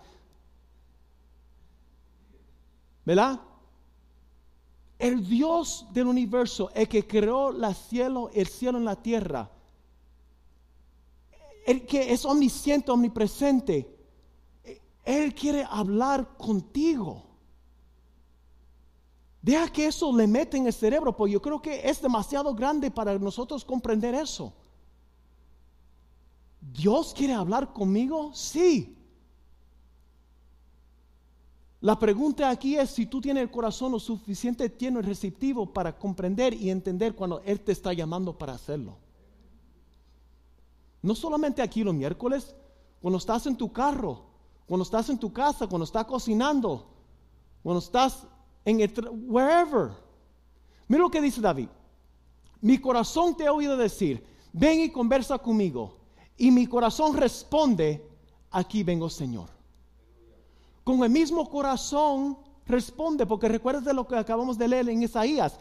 ¿Verdad? 3.07 3.41
El 5.01 5.27
Dios 5.27 5.87
del 5.95 6.09
universo, 6.09 6.71
el 6.75 6.87
que 6.87 7.07
creó 7.07 7.55
cielo, 7.73 8.31
el 8.35 8.47
cielo 8.47 8.77
en 8.77 8.85
la 8.85 8.97
tierra, 8.97 9.51
el 11.67 11.87
que 11.87 12.13
es 12.13 12.27
omnisciente, 12.27 12.91
omnipresente, 12.91 13.97
Él 15.03 15.35
quiere 15.35 15.65
hablar 15.69 16.37
contigo. 16.37 17.25
Deja 19.41 19.73
que 19.73 19.87
eso 19.87 20.15
le 20.15 20.27
mete 20.27 20.59
en 20.59 20.67
el 20.67 20.73
cerebro, 20.75 21.17
porque 21.17 21.33
yo 21.33 21.41
creo 21.41 21.63
que 21.63 21.89
es 21.89 22.03
demasiado 22.03 22.55
grande 22.55 22.91
para 22.91 23.19
nosotros 23.19 23.65
comprender 23.65 24.15
eso. 24.15 24.53
¿Dios 26.61 27.15
quiere 27.17 27.33
hablar 27.33 27.73
conmigo? 27.73 28.35
Sí. 28.35 29.00
La 31.81 31.99
pregunta 31.99 32.51
aquí 32.51 32.77
es 32.77 32.91
si 32.91 33.07
tú 33.07 33.23
tienes 33.23 33.43
el 33.43 33.51
corazón 33.51 33.93
lo 33.93 33.99
suficiente 33.99 34.69
tierno 34.69 35.01
y 35.01 35.03
receptivo 35.03 35.73
para 35.73 35.97
comprender 35.97 36.53
y 36.53 36.69
entender 36.69 37.15
cuando 37.15 37.41
Él 37.41 37.61
te 37.61 37.73
está 37.73 37.95
llamando 37.95 38.37
para 38.37 38.53
hacerlo. 38.53 38.99
No 41.01 41.15
solamente 41.15 41.63
aquí 41.63 41.83
los 41.83 41.95
miércoles, 41.95 42.55
cuando 43.01 43.17
estás 43.17 43.47
en 43.47 43.57
tu 43.57 43.73
carro, 43.73 44.25
cuando 44.67 44.83
estás 44.83 45.09
en 45.09 45.19
tu 45.19 45.33
casa, 45.33 45.67
cuando 45.67 45.85
estás 45.85 46.05
cocinando, 46.05 46.87
cuando 47.63 47.79
estás 47.79 48.27
en 48.67 48.81
el 48.81 48.93
wherever. 49.27 49.93
Mira 50.87 51.03
lo 51.03 51.11
que 51.11 51.23
dice 51.23 51.41
David. 51.41 51.69
Mi 52.61 52.77
corazón 52.77 53.35
te 53.35 53.47
ha 53.47 53.53
oído 53.55 53.79
decir, 53.79 54.23
ven 54.53 54.81
y 54.81 54.91
conversa 54.91 55.39
conmigo. 55.39 55.97
Y 56.37 56.51
mi 56.51 56.67
corazón 56.67 57.17
responde, 57.17 58.07
aquí 58.51 58.83
vengo 58.83 59.09
Señor 59.09 59.60
con 60.91 61.05
el 61.05 61.11
mismo 61.11 61.49
corazón 61.49 62.37
responde, 62.67 63.25
porque 63.25 63.49
recuerda 63.49 63.93
lo 63.93 64.09
que 64.09 64.17
acabamos 64.17 64.59
de 64.59 64.67
leer 64.67 64.89
en 64.89 65.05
Isaías. 65.05 65.57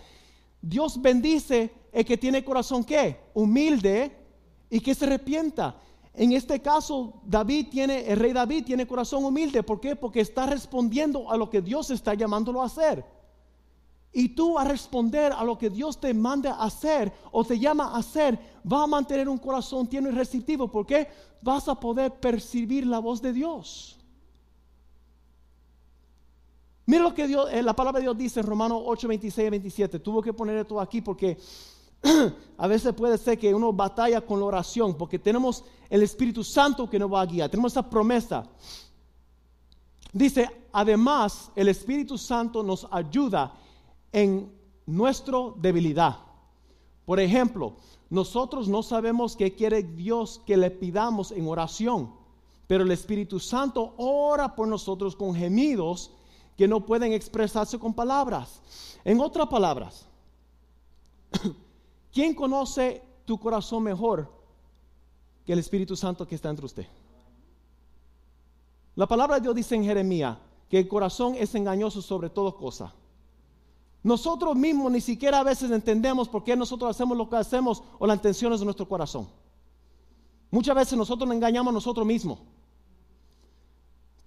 Dios 0.60 1.00
bendice 1.00 1.72
el 1.92 2.04
que 2.04 2.18
tiene 2.18 2.44
corazón 2.44 2.84
que 2.84 3.16
humilde 3.36 4.12
y 4.72 4.80
que 4.80 4.96
se 4.96 5.06
arrepienta. 5.06 5.76
En 6.16 6.32
este 6.32 6.60
caso, 6.62 7.22
David 7.24 7.68
tiene, 7.70 8.08
el 8.12 8.18
rey 8.18 8.34
David 8.34 8.66
tiene 8.66 8.88
corazón 8.88 9.24
humilde. 9.24 9.62
¿Por 9.62 9.80
qué? 9.80 9.96
Porque 9.96 10.22
está 10.22 10.48
respondiendo 10.48 11.32
a 11.32 11.38
lo 11.38 11.48
que 11.48 11.62
Dios 11.62 11.92
está 11.92 12.16
llamándolo 12.16 12.64
a 12.64 12.66
hacer. 12.66 13.06
Y 14.12 14.30
tú 14.30 14.58
a 14.58 14.64
responder 14.64 15.32
a 15.32 15.44
lo 15.44 15.60
que 15.60 15.70
Dios 15.70 16.00
te 16.00 16.12
manda 16.16 16.56
a 16.56 16.64
hacer 16.64 17.14
o 17.32 17.44
te 17.44 17.60
llama 17.60 17.90
a 17.90 17.98
hacer, 17.98 18.40
vas 18.64 18.86
a 18.86 18.88
mantener 18.88 19.30
un 19.30 19.38
corazón 19.38 19.86
tierno 19.86 20.10
y 20.10 20.14
receptivo. 20.14 20.68
¿Por 20.68 20.88
qué? 20.88 21.08
Vas 21.44 21.70
a 21.70 21.80
poder 21.80 22.20
percibir 22.20 22.88
la 22.88 22.98
voz 22.98 23.22
de 23.22 23.32
Dios. 23.32 23.99
Mira 26.90 27.04
lo 27.04 27.14
que 27.14 27.28
Dios, 27.28 27.48
eh, 27.52 27.62
la 27.62 27.76
palabra 27.76 28.00
de 28.00 28.06
Dios 28.06 28.18
dice 28.18 28.40
en 28.40 28.48
Romanos 28.48 28.82
8, 28.84 29.08
26 29.10 29.46
y 29.46 29.50
27. 29.52 30.00
Tuvo 30.00 30.24
que 30.24 30.34
poner 30.34 30.58
esto 30.58 30.82
aquí 30.82 31.02
porque 31.02 31.38
a 32.58 32.66
veces 32.66 32.96
puede 32.96 33.16
ser 33.20 33.38
que 33.38 33.54
uno 33.54 33.72
batalla 33.72 34.22
con 34.22 34.40
la 34.40 34.48
oración 34.48 34.96
porque 34.96 35.20
tenemos 35.20 35.64
el 35.88 36.02
Espíritu 36.02 36.44
Santo 36.44 36.90
que 36.90 36.98
nos 36.98 37.14
va 37.14 37.22
a 37.22 37.28
guiar. 37.28 37.48
Tenemos 37.48 37.74
esa 37.74 37.88
promesa. 37.88 38.50
Dice, 40.12 40.50
además, 40.72 41.52
el 41.56 41.68
Espíritu 41.68 42.18
Santo 42.18 42.64
nos 42.64 42.88
ayuda 42.90 43.54
en 44.12 44.52
nuestra 44.88 45.38
debilidad. 45.58 46.18
Por 47.06 47.20
ejemplo, 47.20 47.76
nosotros 48.10 48.68
no 48.68 48.82
sabemos 48.82 49.36
qué 49.36 49.54
quiere 49.54 49.84
Dios 49.84 50.42
que 50.44 50.58
le 50.58 50.72
pidamos 50.72 51.34
en 51.34 51.48
oración, 51.48 52.16
pero 52.66 52.84
el 52.84 52.90
Espíritu 52.90 53.40
Santo 53.40 53.94
ora 53.98 54.56
por 54.56 54.68
nosotros 54.68 55.16
con 55.16 55.36
gemidos 55.36 56.14
que 56.60 56.68
no 56.68 56.86
pueden 56.86 57.14
expresarse 57.14 57.80
con 57.80 57.94
palabras. 57.94 58.62
En 59.06 59.22
otras 59.22 59.48
palabras, 59.48 60.06
¿quién 62.12 62.36
conoce 62.36 63.02
tu 63.24 63.40
corazón 63.40 63.84
mejor 63.84 64.30
que 65.46 65.54
el 65.54 65.60
Espíritu 65.60 65.96
Santo 65.96 66.28
que 66.28 66.36
está 66.36 66.50
entre 66.50 66.66
usted? 66.66 66.86
La 68.94 69.08
palabra 69.08 69.36
de 69.36 69.44
Dios 69.44 69.56
dice 69.56 69.76
en 69.76 69.86
Jeremías 69.86 70.38
que 70.70 70.80
el 70.80 70.90
corazón 70.90 71.36
es 71.36 71.56
engañoso 71.56 72.02
sobre 72.02 72.30
toda 72.30 72.52
cosa. 72.52 72.94
Nosotros 74.04 74.54
mismos 74.58 74.92
ni 74.92 75.00
siquiera 75.00 75.40
a 75.40 75.44
veces 75.44 75.72
entendemos 75.72 76.28
por 76.28 76.44
qué 76.44 76.58
nosotros 76.58 76.90
hacemos 76.90 77.18
lo 77.18 77.30
que 77.30 77.38
hacemos 77.38 77.84
o 78.00 78.06
las 78.06 78.18
intenciones 78.18 78.60
de 78.60 78.66
nuestro 78.66 78.86
corazón. 78.86 79.30
Muchas 80.52 80.76
veces 80.76 80.98
nosotros 80.98 81.26
nos 81.26 81.38
engañamos 81.38 81.72
a 81.72 81.76
nosotros 81.76 82.06
mismos. 82.06 82.40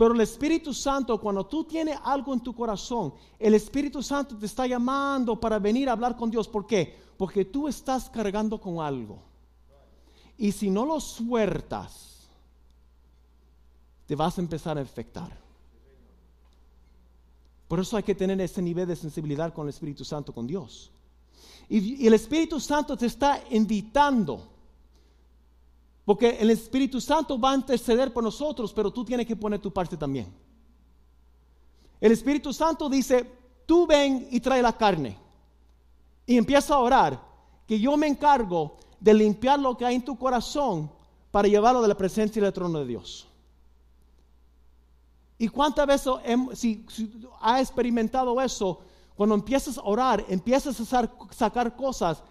Pero 0.03 0.15
el 0.15 0.21
Espíritu 0.21 0.75
Santo, 0.75 1.21
cuando 1.21 1.47
tú 1.47 1.63
tienes 1.63 1.97
algo 2.03 2.35
en 2.35 2.41
tu 2.41 2.53
corazón, 2.53 3.15
el 3.39 3.55
Espíritu 3.55 4.03
Santo 4.03 4.37
te 4.37 4.47
está 4.47 4.67
llamando 4.67 5.39
para 5.39 5.61
venir 5.61 5.89
a 5.89 5.93
hablar 5.93 6.17
con 6.17 6.29
Dios. 6.29 6.49
¿Por 6.49 6.67
qué? 6.67 6.99
Porque 7.17 7.45
tú 7.45 7.69
estás 7.69 8.11
cargando 8.11 8.61
con 8.61 8.81
algo. 8.81 9.23
Y 10.37 10.51
si 10.51 10.71
no 10.71 10.85
lo 10.85 10.99
sueltas, 10.99 12.27
te 14.05 14.17
vas 14.17 14.37
a 14.37 14.41
empezar 14.41 14.77
a 14.77 14.81
infectar. 14.81 15.39
Por 17.69 17.79
eso 17.79 17.97
hay 17.97 18.03
que 18.03 18.17
tener 18.17 18.41
ese 18.41 18.61
nivel 18.61 18.89
de 18.89 18.97
sensibilidad 18.97 19.55
con 19.55 19.67
el 19.67 19.71
Espíritu 19.71 20.05
Santo, 20.05 20.35
con 20.35 20.49
Dios. 20.49 20.91
Y, 21.69 22.03
y 22.03 22.09
el 22.09 22.15
Espíritu 22.15 22.59
Santo 22.59 22.97
te 22.97 23.07
está 23.07 23.41
invitando 23.53 24.49
porque 26.05 26.39
el 26.41 26.51
Espíritu 26.51 27.01
Santo 27.01 27.39
va 27.39 27.53
a 27.53 27.57
interceder 27.57 28.13
por 28.13 28.25
nosotros, 28.25 28.73
pero 28.73 28.93
tú 28.93 29.05
tienes 29.05 29.27
que 29.27 29.37
poner 29.37 29.61
tu 29.61 29.73
parte 29.73 29.97
también. 29.97 30.33
El 32.01 32.13
Espíritu 32.13 32.53
Santo 32.53 32.89
dice, 32.89 33.25
tú 33.67 33.87
ven 33.87 34.27
y 34.31 34.41
trae 34.41 34.61
la 34.61 34.77
carne. 34.77 35.17
Y 36.27 36.37
empieza 36.37 36.75
a 36.75 36.79
orar, 36.79 37.21
que 37.67 37.79
yo 37.79 37.97
me 37.97 38.09
encargo 38.09 38.77
de 38.99 39.15
limpiar 39.15 39.59
lo 39.59 39.77
que 39.77 39.85
hay 39.85 39.97
en 39.97 40.05
tu 40.05 40.19
corazón 40.19 40.91
para 41.31 41.49
llevarlo 41.49 41.81
de 41.81 41.89
la 41.89 41.97
presencia 41.97 42.41
y 42.41 42.43
del 42.43 42.53
trono 42.53 42.81
de 42.81 42.87
Dios. 42.87 43.29
¿Y 45.39 45.49
cuántas 45.49 45.87
veces 45.87 46.13
si, 46.55 46.85
experimentado 47.59 48.41
eso? 48.41 48.81
Cuando 49.17 49.35
empiezas 49.35 49.79
a 49.79 49.83
orar, 49.83 50.25
empiezas 50.29 50.81
a 50.93 51.09
sacar 51.31 51.77
cosas 51.77 52.23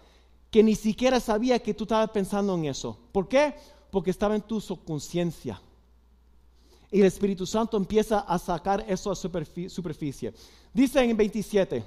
que 0.52 0.62
ni 0.62 0.74
siquiera 0.74 1.18
sabía 1.18 1.58
que 1.60 1.72
tú 1.72 1.84
estabas 1.84 2.10
pensando 2.10 2.54
en 2.54 2.66
eso. 2.66 2.98
¿Por 3.10 3.26
qué? 3.26 3.54
Porque 3.90 4.10
estaba 4.10 4.34
en 4.34 4.42
tu 4.42 4.60
subconsciencia. 4.60 5.58
Y 6.90 7.00
el 7.00 7.06
Espíritu 7.06 7.46
Santo 7.46 7.78
empieza 7.78 8.20
a 8.20 8.38
sacar 8.38 8.84
eso 8.86 9.10
a 9.10 9.16
superficie. 9.16 10.34
Dice 10.74 11.00
en 11.02 11.16
27, 11.16 11.82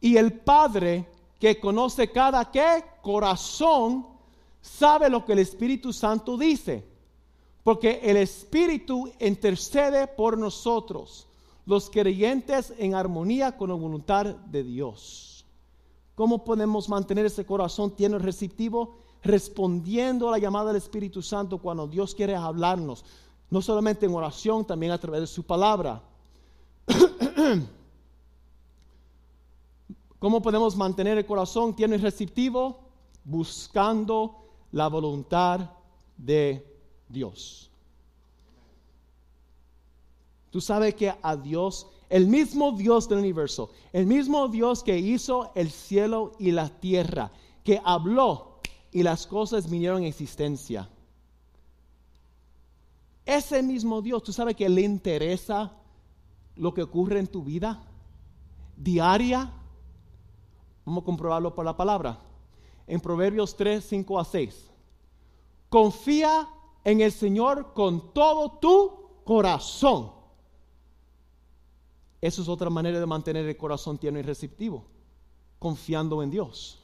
y 0.00 0.16
el 0.16 0.32
Padre 0.32 1.06
que 1.38 1.60
conoce 1.60 2.10
cada 2.10 2.50
qué 2.50 2.84
corazón, 3.00 4.08
sabe 4.60 5.08
lo 5.08 5.24
que 5.24 5.34
el 5.34 5.38
Espíritu 5.38 5.92
Santo 5.92 6.36
dice. 6.36 6.84
Porque 7.62 8.00
el 8.02 8.16
Espíritu 8.16 9.12
intercede 9.20 10.08
por 10.08 10.36
nosotros, 10.36 11.28
los 11.66 11.88
creyentes 11.88 12.74
en 12.78 12.96
armonía 12.96 13.56
con 13.56 13.68
la 13.68 13.76
voluntad 13.76 14.26
de 14.26 14.64
Dios. 14.64 15.33
¿Cómo 16.14 16.44
podemos 16.44 16.88
mantener 16.88 17.26
ese 17.26 17.44
corazón 17.44 17.90
tierno 17.90 18.18
y 18.18 18.20
receptivo? 18.20 18.96
Respondiendo 19.22 20.28
a 20.28 20.32
la 20.32 20.38
llamada 20.38 20.68
del 20.68 20.76
Espíritu 20.76 21.22
Santo 21.22 21.58
cuando 21.58 21.88
Dios 21.88 22.14
quiere 22.14 22.36
hablarnos, 22.36 23.04
no 23.50 23.60
solamente 23.60 24.06
en 24.06 24.14
oración, 24.14 24.64
también 24.64 24.92
a 24.92 24.98
través 24.98 25.20
de 25.22 25.26
su 25.26 25.42
palabra. 25.42 26.02
¿Cómo 30.18 30.40
podemos 30.40 30.76
mantener 30.76 31.18
el 31.18 31.26
corazón 31.26 31.74
tierno 31.74 31.96
y 31.96 31.98
receptivo? 31.98 32.80
Buscando 33.24 34.36
la 34.72 34.88
voluntad 34.88 35.70
de 36.16 36.66
Dios. 37.08 37.70
Tú 40.50 40.60
sabes 40.60 40.94
que 40.94 41.12
a 41.20 41.36
Dios, 41.36 41.88
el 42.08 42.26
mismo 42.26 42.72
Dios 42.72 43.08
del 43.08 43.18
universo, 43.18 43.70
el 43.92 44.06
mismo 44.06 44.48
Dios 44.48 44.82
que 44.82 44.98
hizo 44.98 45.52
el 45.54 45.70
cielo 45.70 46.32
y 46.38 46.52
la 46.52 46.68
tierra, 46.68 47.30
que 47.62 47.80
habló 47.84 48.60
y 48.92 49.02
las 49.02 49.26
cosas 49.26 49.68
vinieron 49.68 50.02
en 50.02 50.08
existencia. 50.08 50.88
Ese 53.26 53.62
mismo 53.62 54.02
Dios, 54.02 54.22
tú 54.22 54.32
sabes 54.32 54.54
que 54.54 54.68
le 54.68 54.82
interesa 54.82 55.72
lo 56.56 56.74
que 56.74 56.82
ocurre 56.82 57.18
en 57.18 57.26
tu 57.26 57.42
vida 57.42 57.82
diaria. 58.76 59.50
Vamos 60.84 61.02
a 61.02 61.04
comprobarlo 61.04 61.54
por 61.54 61.64
la 61.64 61.76
palabra. 61.76 62.20
En 62.86 63.00
Proverbios 63.00 63.56
3, 63.56 63.84
5 63.84 64.20
a 64.20 64.24
6. 64.24 64.70
Confía 65.68 66.48
en 66.84 67.00
el 67.00 67.12
Señor 67.12 67.72
con 67.72 68.12
todo 68.12 68.58
tu 68.58 68.92
corazón. 69.24 70.12
Eso 72.24 72.40
es 72.40 72.48
otra 72.48 72.70
manera 72.70 72.98
de 72.98 73.04
mantener 73.04 73.44
el 73.44 73.56
corazón 73.58 73.98
tierno 73.98 74.18
y 74.18 74.22
receptivo. 74.22 74.82
Confiando 75.58 76.22
en 76.22 76.30
Dios. 76.30 76.80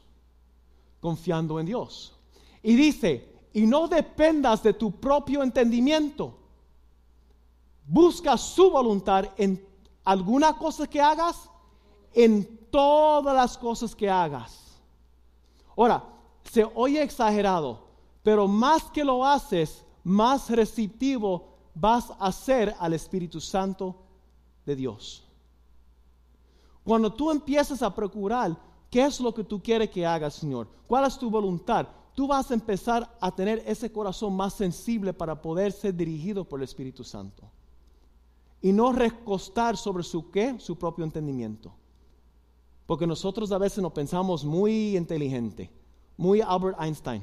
Confiando 1.01 1.59
en 1.59 1.64
Dios. 1.64 2.14
Y 2.62 2.74
dice, 2.76 3.26
y 3.55 3.62
no 3.62 3.88
dependas 3.88 4.62
de 4.62 4.74
tu 4.74 4.93
propio 4.93 5.43
entendimiento. 5.43 6.36
Busca 7.86 8.36
su 8.36 8.70
voluntad 8.70 9.30
en 9.38 9.66
alguna 10.05 10.59
cosa 10.59 10.86
que 10.86 11.01
hagas, 11.01 11.49
en 12.12 12.68
todas 12.70 13.34
las 13.34 13.57
cosas 13.57 13.97
que 13.97 14.11
hagas. 14.11 14.78
Ahora, 15.74 16.05
se 16.45 16.70
oye 16.74 17.03
exagerado, 17.03 17.86
pero 18.22 18.47
más 18.47 18.82
que 18.91 19.05
lo 19.05 19.24
haces, 19.24 19.86
más 20.05 20.51
receptivo 20.51 21.49
vas 21.74 22.12
a 22.18 22.30
ser 22.30 22.76
al 22.78 22.93
Espíritu 22.93 23.41
Santo 23.41 23.97
de 24.66 24.76
Dios. 24.76 25.24
Cuando 26.85 27.12
tú 27.12 27.31
empiezas 27.31 27.83
a 27.83 27.95
procurar 27.95 28.57
qué 28.91 29.05
es 29.05 29.20
lo 29.20 29.33
que 29.35 29.45
tú 29.45 29.62
quieres 29.62 29.91
que 29.91 30.07
haga, 30.07 30.31
Señor, 30.31 30.68
cuál 30.87 31.05
es 31.05 31.18
tu 31.18 31.31
voluntad, 31.31 31.87
tú 32.14 32.26
vas 32.26 32.51
a 32.51 32.55
empezar 32.55 33.16
a 33.20 33.35
tener 33.35 33.62
ese 33.66 33.93
corazón 33.93 34.35
más 34.35 34.55
sensible 34.55 35.12
para 35.12 35.41
poder 35.41 35.72
ser 35.72 35.95
dirigido 35.95 36.45
por 36.45 36.61
el 36.61 36.64
Espíritu 36.64 37.05
Santo. 37.05 37.45
Y 38.62 38.72
no 38.72 38.93
recostar 38.93 39.76
sobre 39.76 40.03
su 40.03 40.31
qué, 40.31 40.59
su 40.59 40.76
propio 40.76 41.05
entendimiento. 41.05 41.72
Porque 42.87 43.07
nosotros 43.07 43.53
a 43.53 43.59
veces 43.59 43.83
nos 43.83 43.93
pensamos 43.93 44.45
muy 44.45 44.97
inteligente, 44.97 45.70
muy 46.16 46.41
Albert 46.41 46.76
Einstein 46.81 47.22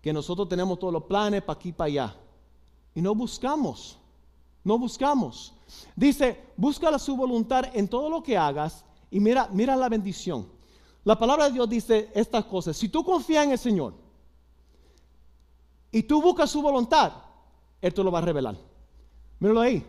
que 0.00 0.12
nosotros 0.12 0.48
tenemos 0.48 0.78
todos 0.78 0.92
los 0.92 1.04
planes 1.04 1.42
para 1.42 1.58
aquí 1.58 1.72
para 1.72 1.86
allá. 1.88 2.16
Y 2.94 3.02
no 3.02 3.14
buscamos, 3.14 3.98
no 4.64 4.78
buscamos. 4.78 5.54
Dice, 5.96 6.40
busca 6.56 6.98
su 6.98 7.16
voluntad 7.16 7.64
en 7.74 7.88
todo 7.88 8.10
lo 8.10 8.22
que 8.22 8.36
hagas 8.36 8.84
y 9.10 9.20
mira, 9.20 9.48
mira 9.52 9.76
la 9.76 9.88
bendición. 9.88 10.48
La 11.04 11.18
palabra 11.18 11.46
de 11.46 11.52
Dios 11.52 11.68
dice 11.68 12.10
estas 12.14 12.44
cosas. 12.44 12.76
Si 12.76 12.88
tú 12.88 13.04
confías 13.04 13.44
en 13.44 13.52
el 13.52 13.58
Señor 13.58 13.94
y 15.90 16.02
tú 16.02 16.20
buscas 16.20 16.50
su 16.50 16.60
voluntad, 16.60 17.12
Él 17.80 17.94
te 17.94 18.04
lo 18.04 18.10
va 18.10 18.18
a 18.18 18.22
revelar. 18.22 18.56
Míralo 19.38 19.60
ahí. 19.60 19.84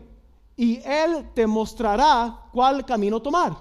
Y 0.56 0.80
Él 0.84 1.30
te 1.34 1.46
mostrará 1.46 2.48
cuál 2.52 2.84
camino 2.84 3.20
tomar. 3.20 3.56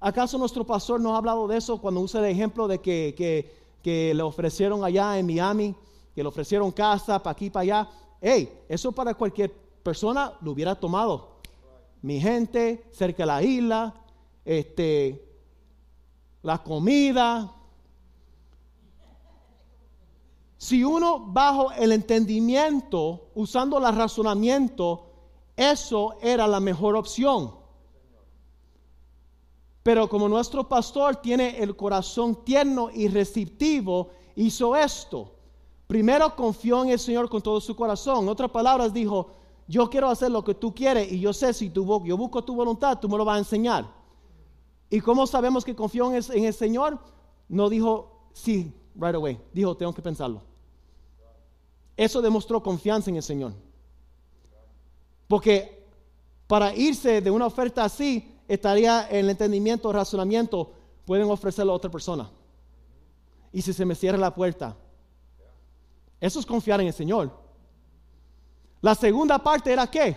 ¿Acaso 0.00 0.38
nuestro 0.38 0.64
pastor 0.64 1.00
nos 1.00 1.12
ha 1.12 1.18
hablado 1.18 1.46
de 1.46 1.58
eso 1.58 1.80
cuando 1.80 2.00
usa 2.00 2.20
el 2.20 2.26
ejemplo 2.26 2.66
de 2.66 2.80
que, 2.80 3.14
que 3.82 4.14
le 4.14 4.22
ofrecieron 4.22 4.82
allá 4.84 5.18
en 5.18 5.26
Miami, 5.26 5.76
que 6.14 6.22
le 6.22 6.28
ofrecieron 6.28 6.70
casa 6.72 7.22
para 7.22 7.32
aquí, 7.32 7.50
para 7.50 7.62
allá. 7.62 7.90
Hey, 8.20 8.52
eso 8.68 8.92
para 8.92 9.14
cualquier 9.14 9.52
persona 9.82 10.32
lo 10.40 10.52
hubiera 10.52 10.74
tomado. 10.74 11.32
Mi 12.02 12.20
gente, 12.20 12.84
cerca 12.90 13.22
de 13.22 13.26
la 13.26 13.42
isla, 13.42 13.94
este, 14.44 15.24
la 16.42 16.62
comida. 16.62 17.52
Si 20.56 20.84
uno 20.84 21.20
bajo 21.20 21.72
el 21.72 21.92
entendimiento, 21.92 23.30
usando 23.34 23.78
el 23.78 23.94
razonamiento, 23.94 25.06
eso 25.56 26.16
era 26.22 26.46
la 26.46 26.60
mejor 26.60 26.96
opción. 26.96 27.54
Pero 29.82 30.08
como 30.08 30.28
nuestro 30.28 30.68
pastor 30.68 31.16
tiene 31.16 31.58
el 31.60 31.74
corazón 31.74 32.44
tierno 32.44 32.88
y 32.92 33.08
receptivo, 33.08 34.10
hizo 34.36 34.76
esto. 34.76 35.32
Primero 35.88 36.34
confió 36.36 36.84
en 36.84 36.90
el 36.90 36.98
Señor 36.98 37.28
con 37.28 37.42
todo 37.42 37.60
su 37.60 37.74
corazón. 37.74 38.22
En 38.22 38.28
otras 38.28 38.50
palabras, 38.50 38.94
dijo, 38.94 39.32
yo 39.66 39.88
quiero 39.88 40.08
hacer 40.08 40.30
lo 40.30 40.44
que 40.44 40.54
tú 40.54 40.74
quieres 40.74 41.10
y 41.10 41.20
yo 41.20 41.32
sé 41.32 41.52
si 41.52 41.70
tú, 41.70 42.04
yo 42.04 42.16
busco 42.16 42.44
tu 42.44 42.54
voluntad, 42.54 42.98
tú 42.98 43.08
me 43.08 43.16
lo 43.16 43.24
vas 43.24 43.36
a 43.36 43.38
enseñar. 43.38 43.86
¿Y 44.90 45.00
cómo 45.00 45.26
sabemos 45.26 45.64
que 45.64 45.74
confió 45.74 46.10
en 46.10 46.16
el, 46.16 46.24
en 46.32 46.44
el 46.44 46.54
Señor? 46.54 46.98
No 47.48 47.68
dijo, 47.70 48.28
sí, 48.32 48.74
right 48.94 49.14
away. 49.14 49.40
Dijo, 49.52 49.76
tengo 49.76 49.94
que 49.94 50.02
pensarlo. 50.02 50.42
Eso 51.96 52.20
demostró 52.20 52.62
confianza 52.62 53.10
en 53.10 53.16
el 53.16 53.22
Señor. 53.22 53.54
Porque 55.28 55.86
para 56.46 56.74
irse 56.74 57.22
de 57.22 57.30
una 57.30 57.46
oferta 57.46 57.84
así, 57.84 58.36
estaría 58.48 59.08
el 59.08 59.30
entendimiento, 59.30 59.92
razonamiento, 59.92 60.72
pueden 61.06 61.30
ofrecerlo 61.30 61.72
a 61.72 61.76
otra 61.76 61.90
persona. 61.90 62.30
Y 63.52 63.62
si 63.62 63.72
se 63.72 63.84
me 63.84 63.94
cierra 63.94 64.18
la 64.18 64.34
puerta, 64.34 64.76
eso 66.20 66.38
es 66.38 66.46
confiar 66.46 66.80
en 66.80 66.88
el 66.88 66.92
Señor. 66.92 67.41
La 68.82 68.94
segunda 68.94 69.38
parte 69.38 69.72
era 69.72 69.86
qué? 69.86 70.16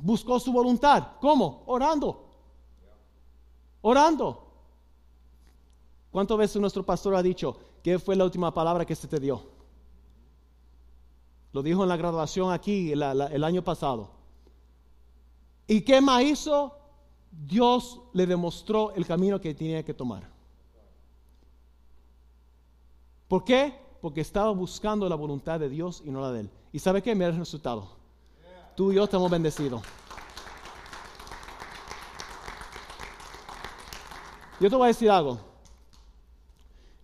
Buscó 0.00 0.40
su 0.40 0.52
voluntad. 0.52 1.12
¿Cómo? 1.20 1.62
Orando. 1.66 2.24
Orando. 3.82 4.42
¿Cuántas 6.10 6.38
veces 6.38 6.60
nuestro 6.60 6.84
pastor 6.84 7.14
ha 7.14 7.22
dicho, 7.22 7.58
qué 7.82 7.98
fue 7.98 8.16
la 8.16 8.24
última 8.24 8.52
palabra 8.52 8.86
que 8.86 8.94
se 8.94 9.06
te 9.06 9.20
dio? 9.20 9.42
Lo 11.52 11.62
dijo 11.62 11.82
en 11.82 11.90
la 11.90 11.96
graduación 11.96 12.52
aquí 12.52 12.92
el, 12.92 13.02
año 13.02 13.62
pasado. 13.62 14.10
¿Y 15.66 15.82
qué 15.82 16.00
más 16.00 16.22
hizo? 16.22 16.74
Dios 17.30 18.00
le 18.14 18.26
demostró 18.26 18.94
el 18.94 19.04
camino 19.06 19.38
que 19.38 19.54
tenía 19.54 19.84
que 19.84 19.92
tomar. 19.92 20.30
¿Por 23.28 23.44
qué? 23.44 23.85
Porque 24.06 24.20
estaba 24.20 24.52
buscando 24.52 25.08
la 25.08 25.16
voluntad 25.16 25.58
de 25.58 25.68
Dios 25.68 26.00
y 26.04 26.12
no 26.12 26.20
la 26.20 26.30
de 26.30 26.42
él. 26.42 26.50
¿Y 26.72 26.78
sabe 26.78 27.02
qué? 27.02 27.12
Mira 27.12 27.26
el 27.26 27.36
resultado. 27.36 27.88
Tú 28.76 28.92
y 28.92 28.94
yo 28.94 29.02
estamos 29.02 29.28
bendecidos. 29.28 29.82
Yo 34.60 34.70
te 34.70 34.76
voy 34.76 34.84
a 34.84 34.86
decir 34.86 35.10
algo. 35.10 35.40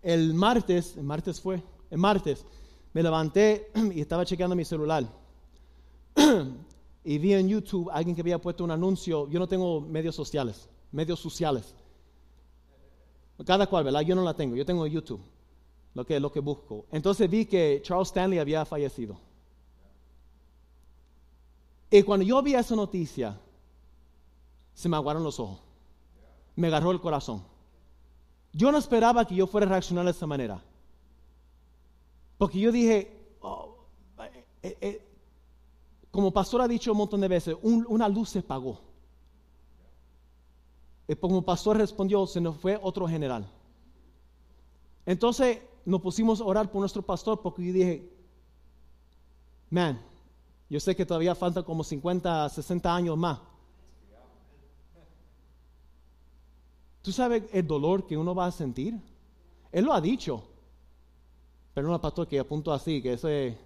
El 0.00 0.32
martes, 0.32 0.96
el 0.96 1.02
martes 1.02 1.40
fue, 1.40 1.60
el 1.90 1.98
martes, 1.98 2.46
me 2.92 3.02
levanté 3.02 3.72
y 3.92 4.00
estaba 4.00 4.24
chequeando 4.24 4.54
mi 4.54 4.64
celular. 4.64 5.04
y 7.04 7.18
vi 7.18 7.34
en 7.34 7.48
YouTube 7.48 7.90
alguien 7.92 8.14
que 8.14 8.20
había 8.20 8.40
puesto 8.40 8.62
un 8.62 8.70
anuncio. 8.70 9.28
Yo 9.28 9.40
no 9.40 9.48
tengo 9.48 9.80
medios 9.80 10.14
sociales, 10.14 10.68
medios 10.92 11.18
sociales. 11.18 11.74
Cada 13.44 13.66
cual, 13.66 13.82
¿verdad? 13.82 14.02
Yo 14.02 14.14
no 14.14 14.22
la 14.22 14.34
tengo, 14.34 14.54
yo 14.54 14.64
tengo 14.64 14.86
YouTube, 14.86 15.20
lo 15.94 16.06
que, 16.06 16.18
lo 16.20 16.32
que 16.32 16.40
busco. 16.40 16.86
Entonces 16.90 17.28
vi 17.28 17.46
que 17.46 17.80
Charles 17.82 18.08
Stanley 18.08 18.38
había 18.38 18.64
fallecido. 18.64 19.18
Y 21.90 22.02
cuando 22.02 22.24
yo 22.24 22.42
vi 22.42 22.54
esa 22.54 22.74
noticia, 22.74 23.38
se 24.74 24.88
me 24.88 24.96
aguaron 24.96 25.22
los 25.22 25.38
ojos. 25.38 25.60
Me 26.56 26.68
agarró 26.68 26.90
el 26.90 27.00
corazón. 27.00 27.44
Yo 28.52 28.72
no 28.72 28.78
esperaba 28.78 29.26
que 29.26 29.34
yo 29.34 29.46
fuera 29.46 29.66
a 29.66 29.70
reaccionar 29.70 30.04
de 30.04 30.10
esa 30.10 30.26
manera. 30.26 30.62
Porque 32.38 32.58
yo 32.58 32.72
dije, 32.72 33.36
oh, 33.40 33.76
eh, 34.62 34.76
eh, 34.80 35.08
como 36.10 36.32
pastor 36.32 36.62
ha 36.62 36.68
dicho 36.68 36.92
un 36.92 36.98
montón 36.98 37.20
de 37.20 37.28
veces, 37.28 37.56
una 37.62 38.08
luz 38.08 38.30
se 38.30 38.42
pagó. 38.42 38.80
Y 41.08 41.14
como 41.16 41.42
pastor 41.42 41.76
respondió, 41.76 42.26
se 42.26 42.40
nos 42.40 42.56
fue 42.56 42.78
otro 42.82 43.06
general. 43.06 43.46
Entonces 45.04 45.60
nos 45.84 46.00
pusimos 46.00 46.40
a 46.40 46.44
orar 46.44 46.70
por 46.70 46.80
nuestro 46.80 47.02
pastor 47.02 47.40
porque 47.40 47.64
yo 47.64 47.72
dije, 47.72 48.08
man, 49.70 50.00
yo 50.68 50.80
sé 50.80 50.94
que 50.96 51.04
todavía 51.04 51.34
faltan 51.34 51.64
como 51.64 51.84
50, 51.84 52.48
60 52.48 52.94
años 52.94 53.16
más. 53.16 53.40
¿Tú 57.02 57.10
sabes 57.10 57.42
el 57.52 57.66
dolor 57.66 58.06
que 58.06 58.16
uno 58.16 58.34
va 58.34 58.46
a 58.46 58.52
sentir? 58.52 58.98
Él 59.72 59.84
lo 59.84 59.92
ha 59.92 60.00
dicho. 60.00 60.44
Pero 61.74 61.88
no, 61.88 62.00
pastor, 62.00 62.28
que 62.28 62.38
apunto 62.38 62.72
así, 62.72 63.02
que 63.02 63.14
eso 63.14 63.28
es... 63.28 63.56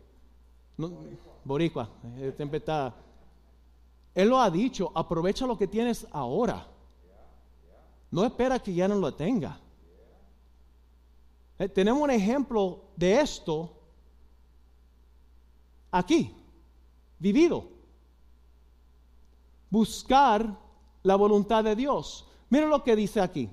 boricua, 1.45 1.91
siempre 2.35 2.59
está... 2.59 2.95
Él 4.15 4.29
lo 4.29 4.41
ha 4.41 4.51
dicho, 4.51 4.91
aprovecha 4.95 5.47
lo 5.47 5.59
que 5.59 5.67
tienes 5.67 6.07
ahora. 6.11 6.67
No 8.11 8.25
espera 8.25 8.59
que 8.59 8.73
ya 8.73 8.89
no 8.89 8.95
lo 8.95 9.13
tenga. 9.13 9.61
Eh, 11.59 11.69
tenemos 11.69 12.03
un 12.03 12.11
ejemplo 12.11 12.85
de 12.97 13.21
esto 13.21 13.73
aquí, 15.91 16.35
vivido. 17.19 17.69
Buscar 19.71 20.59
la 21.03 21.17
voluntad 21.17 21.65
de 21.65 21.75
Dios. 21.75 22.27
Mira 22.51 22.67
lo 22.67 22.83
que 22.83 22.95
dice 22.95 23.21
aquí. 23.21 23.49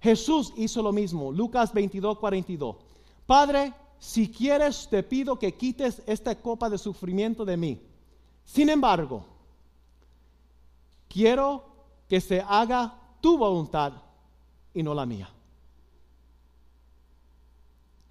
Jesús 0.00 0.52
hizo 0.56 0.82
lo 0.82 0.92
mismo, 0.92 1.32
Lucas 1.32 1.72
22, 1.72 2.18
42. 2.18 2.76
Padre, 3.26 3.72
si 3.98 4.28
quieres, 4.28 4.88
te 4.88 5.02
pido 5.02 5.38
que 5.38 5.54
quites 5.54 6.02
esta 6.06 6.34
copa 6.36 6.70
de 6.70 6.78
sufrimiento 6.78 7.44
de 7.44 7.56
mí. 7.56 7.80
Sin 8.44 8.70
embargo, 8.70 9.24
quiero 11.08 11.64
que 12.08 12.20
se 12.20 12.40
haga 12.40 12.94
tu 13.20 13.36
voluntad 13.36 13.92
y 14.72 14.82
no 14.82 14.94
la 14.94 15.04
mía. 15.04 15.28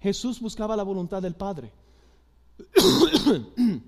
Jesús 0.00 0.40
buscaba 0.40 0.76
la 0.76 0.82
voluntad 0.82 1.22
del 1.22 1.34
Padre. 1.34 1.72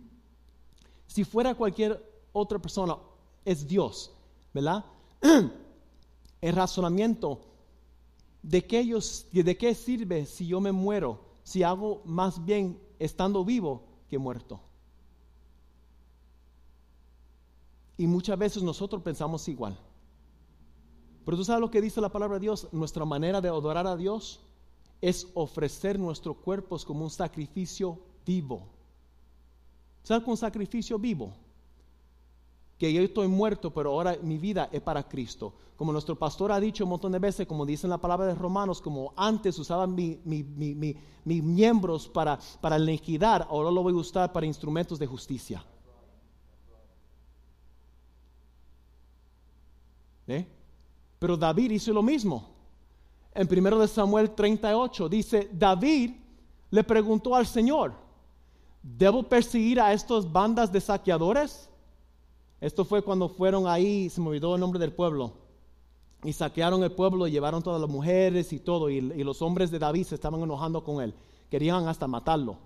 si 1.07 1.25
fuera 1.25 1.55
cualquier 1.55 2.05
otra 2.33 2.59
persona, 2.59 2.97
es 3.45 3.67
Dios, 3.67 4.13
¿verdad? 4.53 4.85
El 6.41 6.55
razonamiento 6.55 7.41
de 8.43 8.65
qué, 8.67 8.85
de 9.33 9.59
qué 9.59 9.75
sirve 9.75 10.27
si 10.27 10.47
yo 10.47 10.61
me 10.61 10.73
muero, 10.73 11.21
si 11.43 11.63
hago 11.63 12.01
más 12.05 12.45
bien 12.45 12.81
estando 12.99 13.45
vivo 13.45 13.85
que 14.09 14.19
muerto. 14.19 14.61
Y 17.99 18.07
muchas 18.07 18.39
veces 18.39 18.63
nosotros 18.63 19.03
pensamos 19.03 19.47
igual. 19.49 19.79
Pero 21.25 21.37
tú 21.37 21.45
sabes 21.45 21.61
lo 21.61 21.71
que 21.71 21.83
dice 21.83 22.01
la 22.01 22.09
palabra 22.09 22.37
de 22.37 22.41
Dios, 22.41 22.69
nuestra 22.73 23.05
manera 23.05 23.43
de 23.43 23.49
adorar 23.49 23.87
a 23.87 23.97
Dios 23.97 24.41
es 25.01 25.27
ofrecer 25.35 25.99
nuestros 25.99 26.37
cuerpos 26.37 26.85
como 26.85 27.05
un 27.05 27.11
sacrificio 27.11 27.99
vivo. 28.27 28.67
¿Sabes 30.03 30.27
un 30.27 30.37
sacrificio 30.37 30.99
vivo? 30.99 31.33
Que 32.79 32.93
yo 32.93 33.03
estoy 33.03 33.29
muerto, 33.29 33.73
pero 33.73 33.91
ahora 33.91 34.17
mi 34.23 34.39
vida 34.39 34.69
es 34.73 34.81
para 34.81 35.07
Cristo. 35.07 35.53
Como 35.77 35.93
nuestro 35.93 36.17
pastor 36.17 36.53
ha 36.53 36.61
dicho 36.61 36.85
un 36.85 36.91
montón 36.91 37.13
de 37.13 37.19
veces, 37.19 37.47
como 37.47 37.65
dice 37.65 37.87
en 37.87 37.91
la 37.91 37.99
palabra 37.99 38.27
de 38.27 38.35
Romanos, 38.35 38.81
como 38.81 39.13
antes 39.17 39.59
usaban 39.59 39.95
mis 39.95 40.19
miembros 41.25 42.09
para, 42.09 42.39
para 42.61 42.79
la 42.79 42.91
iniquidad, 42.91 43.47
ahora 43.49 43.71
lo 43.71 43.83
voy 43.83 43.93
a 43.93 43.97
usar 43.97 44.33
para 44.33 44.47
instrumentos 44.47 44.99
de 44.99 45.07
justicia. 45.07 45.65
¿Eh? 50.27 50.47
Pero 51.19 51.37
David 51.37 51.73
hizo 51.73 51.93
lo 51.93 52.03
mismo 52.03 52.60
en 53.35 53.49
1 53.51 53.87
Samuel 53.87 54.31
38 54.31 55.09
dice, 55.09 55.49
David 55.53 56.13
le 56.71 56.85
preguntó 56.85 57.35
al 57.35 57.47
Señor, 57.47 57.95
¿debo 58.83 59.23
perseguir 59.23 59.81
a 59.81 59.93
estas 59.93 60.31
bandas 60.31 60.73
de 60.73 60.81
saqueadores? 60.81 61.69
Esto 62.61 62.85
fue 62.85 63.03
cuando 63.03 63.29
fueron 63.29 63.67
ahí, 63.67 64.11
se 64.11 64.21
me 64.21 64.29
olvidó 64.29 64.55
el 64.55 64.61
nombre 64.61 64.81
del 64.81 64.93
pueblo, 64.93 65.33
y 66.25 66.33
saquearon 66.33 66.83
el 66.83 66.93
pueblo 66.93 67.27
y 67.27 67.31
llevaron 67.31 67.63
todas 67.63 67.81
las 67.81 67.89
mujeres 67.89 68.53
y 68.53 68.59
todo, 68.59 68.91
y, 68.91 69.01
los 69.01 69.41
hombres 69.43 69.71
de 69.71 69.79
David 69.79 70.05
se 70.05 70.17
estaban 70.17 70.43
enojando 70.43 70.85
con 70.85 71.01
él, 71.01 71.15
querían 71.51 71.89
hasta 71.89 72.07
matarlo. 72.07 72.59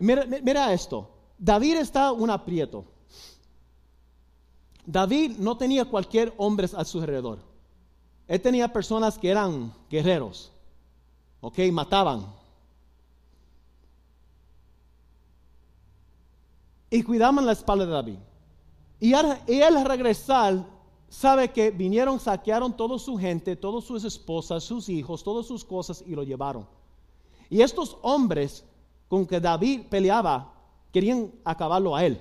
Mira, 0.00 0.26
mira 0.42 0.72
esto, 0.72 1.10
David 1.38 1.76
está 1.76 2.12
un 2.12 2.30
aprieto. 2.30 2.84
David 4.84 5.36
no 5.38 5.56
tenía 5.56 5.84
cualquier 5.84 6.32
hombre 6.36 6.68
a 6.74 6.84
su 6.84 6.98
alrededor. 7.00 7.40
Él 8.28 8.40
tenía 8.42 8.70
personas 8.70 9.18
que 9.18 9.30
eran 9.30 9.72
guerreros, 9.88 10.52
ok, 11.40 11.58
mataban. 11.72 12.26
Y 16.90 17.02
cuidaban 17.02 17.44
la 17.44 17.52
espalda 17.52 17.86
de 17.86 17.92
David. 17.92 18.18
Y 19.00 19.12
él, 19.14 19.76
al 19.76 19.84
regresar 19.84 20.64
sabe 21.08 21.50
que 21.52 21.70
vinieron, 21.70 22.20
saquearon 22.20 22.76
toda 22.76 22.98
su 22.98 23.16
gente, 23.16 23.56
todas 23.56 23.84
sus 23.84 24.04
esposas, 24.04 24.62
sus 24.64 24.88
hijos, 24.88 25.22
todas 25.22 25.46
sus 25.46 25.64
cosas 25.64 26.04
y 26.06 26.14
lo 26.14 26.22
llevaron. 26.22 26.66
Y 27.48 27.62
estos 27.62 27.96
hombres 28.02 28.64
con 29.08 29.26
que 29.26 29.40
David 29.40 29.86
peleaba 29.88 30.52
querían 30.92 31.32
acabarlo 31.44 31.96
a 31.96 32.04
él. 32.04 32.20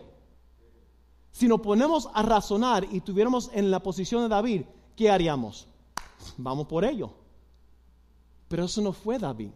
Si 1.31 1.47
nos 1.47 1.59
ponemos 1.59 2.09
a 2.13 2.21
razonar 2.23 2.85
y 2.91 3.01
tuviéramos 3.01 3.49
en 3.53 3.71
la 3.71 3.81
posición 3.81 4.23
de 4.23 4.29
David, 4.29 4.61
¿qué 4.95 5.09
haríamos? 5.09 5.67
Vamos 6.37 6.67
por 6.67 6.85
ello. 6.85 7.11
Pero 8.47 8.65
eso 8.65 8.81
no 8.81 8.93
fue 8.93 9.17
David. 9.17 9.51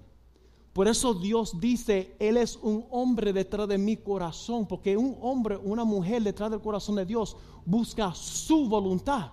Por 0.73 0.87
eso 0.87 1.13
Dios 1.13 1.59
dice, 1.59 2.15
Él 2.19 2.37
es 2.37 2.57
un 2.61 2.85
hombre 2.91 3.33
detrás 3.33 3.67
de 3.67 3.77
mi 3.77 3.97
corazón, 3.97 4.65
porque 4.65 4.95
un 4.95 5.17
hombre, 5.21 5.57
una 5.57 5.83
mujer 5.83 6.23
detrás 6.23 6.49
del 6.49 6.61
corazón 6.61 6.95
de 6.95 7.05
Dios 7.05 7.35
busca 7.65 8.13
su 8.13 8.69
voluntad. 8.69 9.31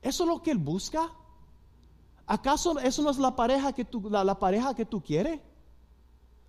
¿Eso 0.00 0.24
es 0.24 0.28
lo 0.28 0.42
que 0.42 0.50
Él 0.50 0.58
busca? 0.58 1.12
¿Acaso 2.26 2.78
eso 2.78 3.02
no 3.02 3.10
es 3.10 3.18
la 3.18 3.36
pareja 3.36 3.72
que 3.72 3.84
tú, 3.84 4.08
la 4.08 4.38
pareja 4.38 4.74
que 4.74 4.86
tú 4.86 5.02
quieres? 5.02 5.40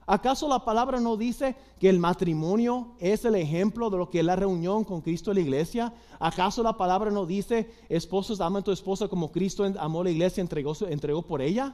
¿Acaso 0.06 0.48
la 0.48 0.66
palabra 0.66 1.00
no 1.00 1.16
dice 1.16 1.56
que 1.80 1.90
el 1.90 2.00
matrimonio 2.00 2.96
es 3.00 3.24
el 3.24 3.36
ejemplo 3.36 3.90
de 3.90 3.98
lo 3.98 4.10
que 4.10 4.20
es 4.20 4.26
la 4.26 4.36
reunión 4.36 4.84
con 4.84 5.02
Cristo 5.02 5.32
en 5.32 5.36
la 5.36 5.42
iglesia? 5.42 5.94
¿Acaso 6.20 6.62
la 6.62 6.78
palabra 6.78 7.10
no 7.10 7.26
dice, 7.26 7.72
esposos, 7.88 8.42
aman 8.42 8.62
a 8.62 8.64
tu 8.64 8.72
esposa 8.72 9.08
como 9.08 9.32
Cristo 9.32 9.66
amó 9.80 10.04
la 10.04 10.12
iglesia 10.12 10.42
y 10.42 10.46
entregó, 10.46 10.74
entregó 10.88 11.22
por 11.22 11.42
ella? 11.42 11.74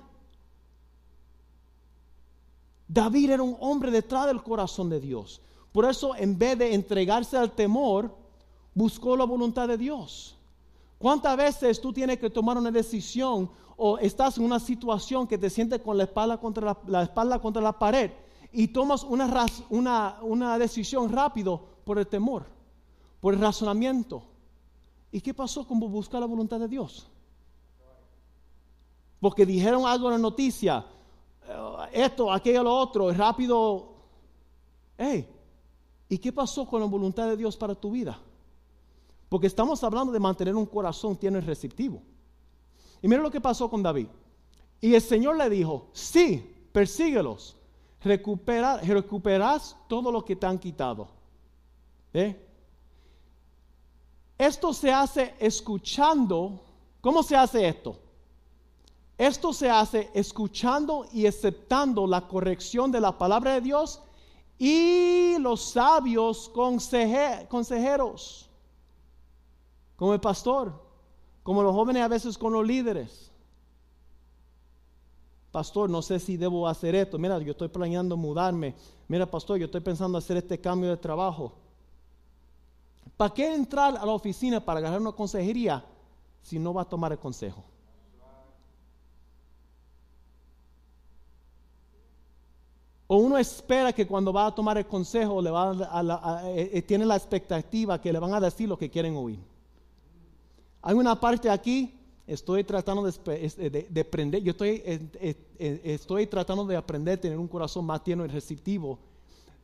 David 2.88 3.32
era 3.32 3.44
un 3.44 3.56
hombre 3.60 3.92
detrás 3.92 4.28
del 4.28 4.44
corazón 4.44 4.90
de 4.90 5.00
Dios. 5.00 5.42
Por 5.72 5.86
eso, 5.86 6.16
en 6.16 6.38
vez 6.38 6.58
de 6.58 6.74
entregarse 6.74 7.38
al 7.38 7.52
temor, 7.52 8.16
buscó 8.74 9.16
la 9.16 9.26
voluntad 9.26 9.68
de 9.68 9.78
Dios. 9.78 10.39
¿Cuántas 11.00 11.38
veces 11.38 11.80
tú 11.80 11.94
tienes 11.94 12.20
que 12.20 12.30
tomar 12.30 12.58
una 12.58 12.72
decisión 12.72 13.50
o 13.78 13.98
estás 13.98 14.38
en 14.38 14.44
una 14.44 14.60
situación 14.60 15.26
que 15.26 15.38
te 15.38 15.50
sientes 15.50 15.82
con 15.82 15.98
la 15.98 16.04
espalda 16.04 16.38
contra 16.38 16.78
la, 16.86 17.04
espalda 17.04 17.40
contra 17.40 17.62
la 17.62 17.80
pared 17.80 18.12
y 18.52 18.68
tomas 18.68 19.06
una, 19.06 19.46
una, 19.70 20.18
una 20.22 20.60
decisión 20.60 21.10
rápido 21.10 21.62
por 21.86 21.98
el 21.98 22.06
temor, 22.06 22.46
por 23.22 23.34
el 23.34 23.40
razonamiento? 23.40 24.24
¿Y 25.10 25.22
qué 25.22 25.34
pasó 25.34 25.66
con 25.66 25.80
buscar 25.80 26.20
la 26.20 26.28
voluntad 26.28 26.60
de 26.60 26.68
Dios? 26.68 27.08
Porque 29.22 29.46
dijeron 29.46 29.86
algo 29.86 30.08
en 30.08 30.14
la 30.16 30.20
noticia, 30.20 30.86
eh, 31.48 31.90
esto, 31.94 32.30
aquello, 32.30 32.62
lo 32.62 32.76
otro, 32.76 33.10
rápido. 33.14 33.94
Hey, 34.98 35.26
¿y 36.10 36.18
qué 36.18 36.34
pasó 36.34 36.66
con 36.68 36.82
la 36.82 36.88
voluntad 36.88 37.28
de 37.28 37.38
Dios 37.38 37.56
para 37.56 37.74
tu 37.74 37.92
vida? 37.92 38.20
Porque 39.30 39.48
estamos 39.48 39.84
hablando 39.84 40.12
de 40.12 40.20
mantener 40.20 40.56
un 40.56 40.66
corazón 40.66 41.16
tierno 41.16 41.38
y 41.38 41.42
receptivo. 41.42 42.02
Y 43.02 43.08
mira 43.08 43.22
lo 43.22 43.30
que 43.30 43.40
pasó 43.40 43.70
con 43.70 43.84
David. 43.84 44.08
Y 44.82 44.96
el 44.96 45.02
Señor 45.02 45.38
le 45.38 45.50
dijo, 45.50 45.90
sí, 45.94 46.68
persíguelos, 46.72 47.56
recupera, 48.02 48.78
recuperas 48.78 49.78
todo 49.88 50.12
lo 50.12 50.26
que 50.26 50.36
te 50.36 50.48
han 50.48 50.58
quitado. 50.58 51.08
¿Eh? 52.12 52.36
Esto 54.38 54.74
se 54.74 54.92
hace 54.92 55.36
escuchando. 55.40 56.64
¿Cómo 57.00 57.22
se 57.22 57.36
hace 57.36 57.68
esto? 57.68 57.98
Esto 59.18 59.54
se 59.54 59.70
hace 59.70 60.10
escuchando 60.14 61.06
y 61.14 61.28
aceptando 61.28 62.08
la 62.08 62.28
corrección 62.28 62.92
de 62.92 63.02
la 63.02 63.18
palabra 63.18 63.54
de 63.54 63.62
Dios 63.62 64.02
y 64.58 65.38
los 65.40 65.72
sabios 65.72 66.50
consejeros 66.50 68.49
como 70.00 70.14
el 70.14 70.22
pastor, 70.22 70.72
como 71.44 71.62
los 71.62 71.76
jóvenes 71.76 72.02
a 72.02 72.08
veces 72.08 72.38
con 72.38 72.54
los 72.54 72.66
líderes. 72.66 73.34
Pastor, 75.52 75.90
no 75.90 76.02
sé 76.02 76.20
si 76.20 76.38
debo 76.38 76.70
hacer 76.70 76.96
esto. 76.96 77.20
Mira, 77.20 77.38
yo 77.40 77.52
estoy 77.52 77.68
planeando 77.68 78.16
mudarme. 78.16 78.76
Mira, 79.10 79.30
pastor, 79.30 79.58
yo 79.58 79.66
estoy 79.66 79.82
pensando 79.82 80.18
hacer 80.18 80.38
este 80.38 80.58
cambio 80.58 80.90
de 80.90 80.96
trabajo. 80.96 81.52
¿Para 83.18 83.34
qué 83.34 83.54
entrar 83.54 83.98
a 83.98 84.06
la 84.06 84.14
oficina 84.14 84.64
para 84.64 84.80
agarrar 84.80 85.02
una 85.02 85.12
consejería 85.12 85.84
si 86.44 86.58
no 86.58 86.74
va 86.74 86.84
a 86.84 86.86
tomar 86.86 87.12
el 87.12 87.20
consejo? 87.20 87.62
O 93.08 93.18
uno 93.18 93.38
espera 93.38 93.92
que 93.92 94.08
cuando 94.08 94.32
va 94.32 94.46
a 94.46 94.56
tomar 94.56 94.78
el 94.78 94.86
consejo 94.86 95.42
le 95.42 95.50
a, 95.50 96.44
eh, 96.46 96.70
eh, 96.72 96.82
tiene 96.84 97.06
la 97.06 97.18
expectativa 97.18 98.00
que 98.00 98.14
le 98.14 98.20
van 98.20 98.34
a 98.34 98.40
decir 98.40 98.70
lo 98.70 98.78
que 98.78 98.90
quieren 98.90 99.18
oír. 99.18 99.59
Hay 100.82 100.96
una 100.96 101.20
parte 101.20 101.50
aquí, 101.50 101.94
estoy 102.26 102.64
tratando 102.64 103.04
de, 103.04 103.88
de, 103.90 104.02
aprender, 104.02 104.42
yo 104.42 104.52
estoy, 104.52 104.82
estoy 105.58 106.28
tratando 106.28 106.66
de 106.66 106.78
aprender 106.78 107.18
a 107.18 107.22
tener 107.22 107.38
un 107.38 107.48
corazón 107.48 107.86
más 107.86 108.04
tierno 108.04 108.26
y 108.26 108.30
receptivo, 108.30 109.00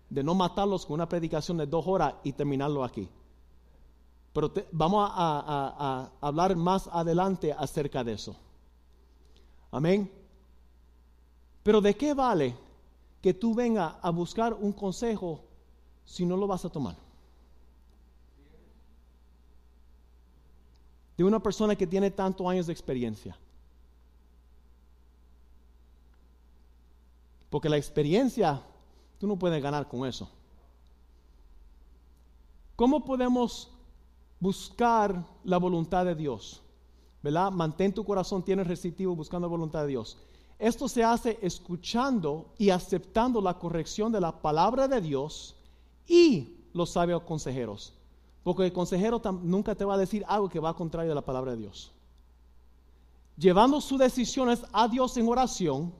de 0.09 0.23
no 0.23 0.35
matarlos 0.35 0.85
con 0.85 0.95
una 0.95 1.07
predicación 1.07 1.57
de 1.57 1.65
dos 1.65 1.85
horas 1.87 2.15
y 2.23 2.33
terminarlo 2.33 2.83
aquí. 2.83 3.07
Pero 4.33 4.51
vamos 4.71 5.09
a, 5.13 6.11
a 6.21 6.27
hablar 6.27 6.55
más 6.57 6.89
adelante 6.91 7.53
acerca 7.53 8.03
de 8.03 8.13
eso. 8.13 8.35
Amén. 9.71 10.11
Pero 11.63 11.79
¿de 11.79 11.95
qué 11.95 12.13
vale 12.13 12.55
que 13.21 13.33
tú 13.33 13.55
vengas 13.55 13.95
a 14.01 14.09
buscar 14.09 14.53
un 14.53 14.73
consejo 14.73 15.41
si 16.03 16.25
no 16.25 16.35
lo 16.35 16.45
vas 16.45 16.65
a 16.65 16.69
tomar? 16.69 17.04
De 21.17 21.23
una 21.23 21.39
persona 21.39 21.75
que 21.75 21.87
tiene 21.87 22.11
tantos 22.11 22.45
años 22.47 22.67
de 22.67 22.73
experiencia. 22.73 23.37
Porque 27.49 27.69
la 27.69 27.77
experiencia, 27.77 28.61
tú 29.17 29.27
no 29.27 29.37
puedes 29.37 29.61
ganar 29.63 29.87
con 29.87 30.05
eso. 30.05 30.29
¿Cómo 32.75 33.05
podemos 33.05 33.71
buscar 34.39 35.25
la 35.43 35.57
voluntad 35.57 36.05
de 36.05 36.15
Dios? 36.15 36.61
¿Verdad? 37.23 37.51
Mantén 37.51 37.93
tu 37.93 38.03
corazón, 38.03 38.43
tienes 38.43 38.67
receptivo 38.67 39.15
buscando 39.15 39.47
la 39.47 39.51
voluntad 39.51 39.81
de 39.83 39.87
Dios. 39.87 40.17
Esto 40.59 40.87
se 40.87 41.03
hace 41.03 41.39
escuchando 41.41 42.53
y 42.57 42.69
aceptando 42.69 43.41
la 43.41 43.57
corrección 43.57 44.11
de 44.11 44.21
la 44.21 44.41
palabra 44.41 44.87
de 44.87 45.01
Dios 45.01 45.55
y 46.07 46.57
los 46.73 46.91
sabios 46.91 47.23
consejeros. 47.23 47.93
Porque 48.45 48.65
el 48.65 48.73
consejero 48.73 49.19
nunca 49.41 49.73
te 49.73 49.83
va 49.83 49.95
a 49.95 49.97
decir 49.97 50.23
algo 50.27 50.47
que 50.47 50.59
va 50.59 50.69
a 50.69 50.75
contrario 50.75 51.09
de 51.09 51.15
la 51.15 51.25
palabra 51.25 51.53
de 51.53 51.57
Dios. 51.57 51.91
Llevando 53.35 53.81
sus 53.81 53.97
decisiones 53.97 54.63
a 54.71 54.87
Dios 54.87 55.17
en 55.17 55.27
oración 55.27 55.91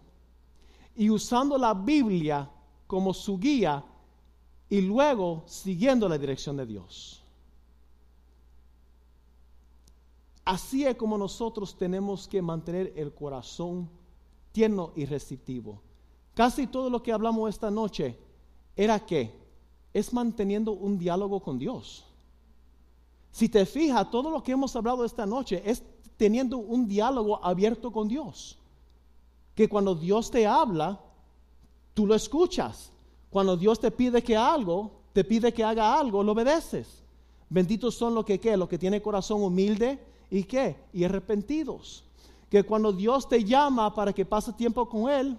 y 0.96 1.10
usando 1.10 1.58
la 1.58 1.74
Biblia 1.74 2.48
como 2.86 3.16
su 3.16 3.40
guía 3.40 3.84
y 4.70 4.80
luego 4.82 5.42
siguiendo 5.48 6.08
la 6.08 6.20
dirección 6.20 6.56
de 6.56 6.68
Dios. 6.68 7.24
Así 10.46 10.86
es 10.86 10.96
como 10.98 11.18
nosotros 11.18 11.76
tenemos 11.76 12.28
que 12.28 12.44
mantener 12.44 12.94
el 12.96 13.12
corazón 13.12 13.90
tierno 14.52 14.92
y 14.96 15.06
receptivo. 15.06 15.82
Casi 16.36 16.68
todo 16.68 16.92
lo 16.92 17.02
que 17.02 17.12
hablamos 17.12 17.50
esta 17.50 17.72
noche 17.72 18.20
era 18.76 19.04
que 19.04 19.34
es 19.96 20.14
manteniendo 20.14 20.74
un 20.74 21.00
diálogo 21.00 21.40
con 21.40 21.58
Dios. 21.58 22.05
Si 23.36 23.50
te 23.50 23.66
fijas, 23.66 24.10
todo 24.10 24.30
lo 24.30 24.42
que 24.42 24.54
hemos 24.54 24.74
hablado 24.78 25.04
esta 25.04 25.26
noche 25.26 25.62
es 25.66 25.84
teniendo 26.16 26.58
un 26.58 26.88
diálogo 26.88 27.44
abierto 27.44 27.92
con 27.92 28.08
Dios. 28.08 28.58
Que 29.54 29.68
cuando 29.68 29.94
Dios 29.94 30.32
te 30.32 30.48
habla, 30.48 31.02
tú 31.94 32.08
lo 32.08 32.16
escuchas. 32.16 32.94
Cuando 33.30 33.58
Dios 33.58 33.78
te 33.78 33.92
pide 33.92 34.24
que 34.24 34.38
algo, 34.38 34.92
te 35.12 35.26
pide 35.26 35.54
que 35.54 35.66
haga 35.66 36.00
algo, 36.00 36.24
lo 36.24 36.32
obedeces. 36.32 37.04
Benditos 37.50 37.96
son 37.96 38.16
los 38.16 38.24
que 38.24 38.40
¿qué? 38.40 38.56
los 38.56 38.70
que 38.70 38.78
tienen 38.78 39.02
corazón 39.02 39.44
humilde 39.44 40.00
y 40.30 40.46
qué, 40.46 40.78
y 40.94 41.04
arrepentidos 41.04 42.06
que 42.50 42.64
cuando 42.64 42.94
Dios 42.94 43.28
te 43.28 43.44
llama 43.44 43.94
para 43.94 44.14
que 44.14 44.24
pase 44.24 44.54
tiempo 44.54 44.88
con 44.88 45.10
Él, 45.10 45.38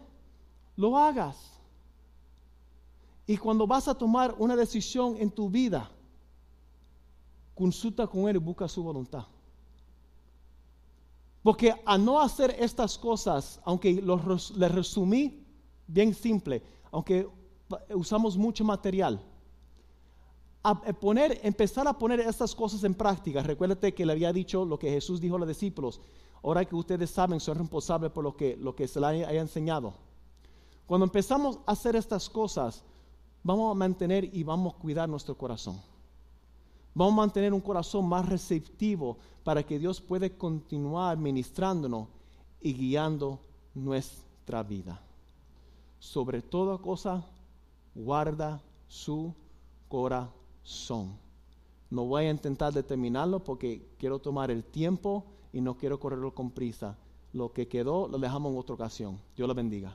lo 0.77 0.99
hagas. 0.99 1.51
Y 3.27 3.39
cuando 3.39 3.67
vas 3.67 3.89
a 3.89 3.95
tomar 3.95 4.35
una 4.37 4.55
decisión 4.55 5.17
en 5.19 5.31
tu 5.31 5.49
vida, 5.49 5.91
consulta 7.57 8.07
con 8.07 8.29
Él 8.29 8.37
y 8.37 8.39
busca 8.39 8.69
su 8.69 8.85
voluntad. 8.85 9.25
Porque 11.43 11.75
a 11.85 11.99
no 11.99 12.21
hacer 12.21 12.55
estas 12.59 12.97
cosas, 12.97 13.61
aunque 13.65 13.93
les 13.93 14.73
resumí 14.73 15.45
bien 15.89 16.15
simple, 16.15 16.63
aunque 16.93 17.29
usamos 17.93 18.37
mucho 18.37 18.65
material, 18.65 19.21
a 20.63 20.75
poner, 20.75 21.41
empezar 21.43 21.87
a 21.89 21.97
poner 21.97 22.21
estas 22.21 22.55
cosas 22.55 22.83
en 22.85 22.95
práctica. 22.95 23.43
Recuérdate 23.43 23.95
que 23.95 24.05
le 24.05 24.13
había 24.13 24.33
dicho 24.33 24.65
lo 24.65 24.79
que 24.79 24.91
Jesús 24.91 25.21
dijo 25.21 25.37
a 25.37 25.39
los 25.39 25.49
discípulos 25.49 26.01
ahora 26.47 26.65
que 26.65 26.77
ustedes 26.77 27.11
saben, 27.11 27.41
son 27.41 27.59
responsables 27.59 28.13
por 28.13 28.23
lo 28.23 28.37
que, 28.37 28.57
lo 28.57 28.75
que 28.75 28.87
se 28.87 29.01
les 29.01 29.27
haya 29.27 29.41
enseñado. 29.41 29.95
Cuando 30.87 31.05
empezamos 31.05 31.59
a 31.67 31.73
hacer 31.73 31.97
estas 31.97 32.31
cosas, 32.31 32.85
vamos 33.43 33.73
a 33.73 33.75
mantener 33.75 34.25
y 34.33 34.45
vamos 34.45 34.75
a 34.75 34.79
cuidar 34.79 35.09
nuestro 35.09 35.37
corazón. 35.37 35.81
Vamos 36.97 37.13
a 37.13 37.17
mantener 37.17 37.53
un 37.53 37.61
corazón 37.61 38.09
más 38.09 38.27
receptivo 38.27 39.19
para 39.45 39.63
que 39.63 39.79
Dios 39.79 40.01
pueda 40.01 40.31
continuar 40.31 41.19
ministrándonos 41.19 42.09
y 42.63 42.73
guiando 42.73 43.39
nuestra 43.75 44.63
vida. 44.63 44.99
Sobre 45.99 46.41
toda 46.41 46.79
cosa, 46.79 47.23
guarda 47.95 48.63
su 48.89 49.35
corazón. 49.91 51.19
No 51.91 52.07
voy 52.07 52.25
a 52.25 52.31
intentar 52.31 52.73
determinarlo 52.73 53.45
porque 53.45 53.87
quiero 53.99 54.19
tomar 54.19 54.51
el 54.51 54.65
tiempo 54.65 55.23
y 55.53 55.61
no 55.61 55.77
quiero 55.77 56.01
correrlo 56.01 56.35
con 56.35 56.51
prisa. 56.51 56.97
Lo 57.35 57.53
que 57.53 57.69
quedó 57.69 58.09
lo 58.09 58.19
dejamos 58.19 58.53
en 58.53 58.59
otra 58.59 58.75
ocasión. 58.75 59.21
Dios 59.37 59.47
lo 59.47 59.55
bendiga. 59.55 59.95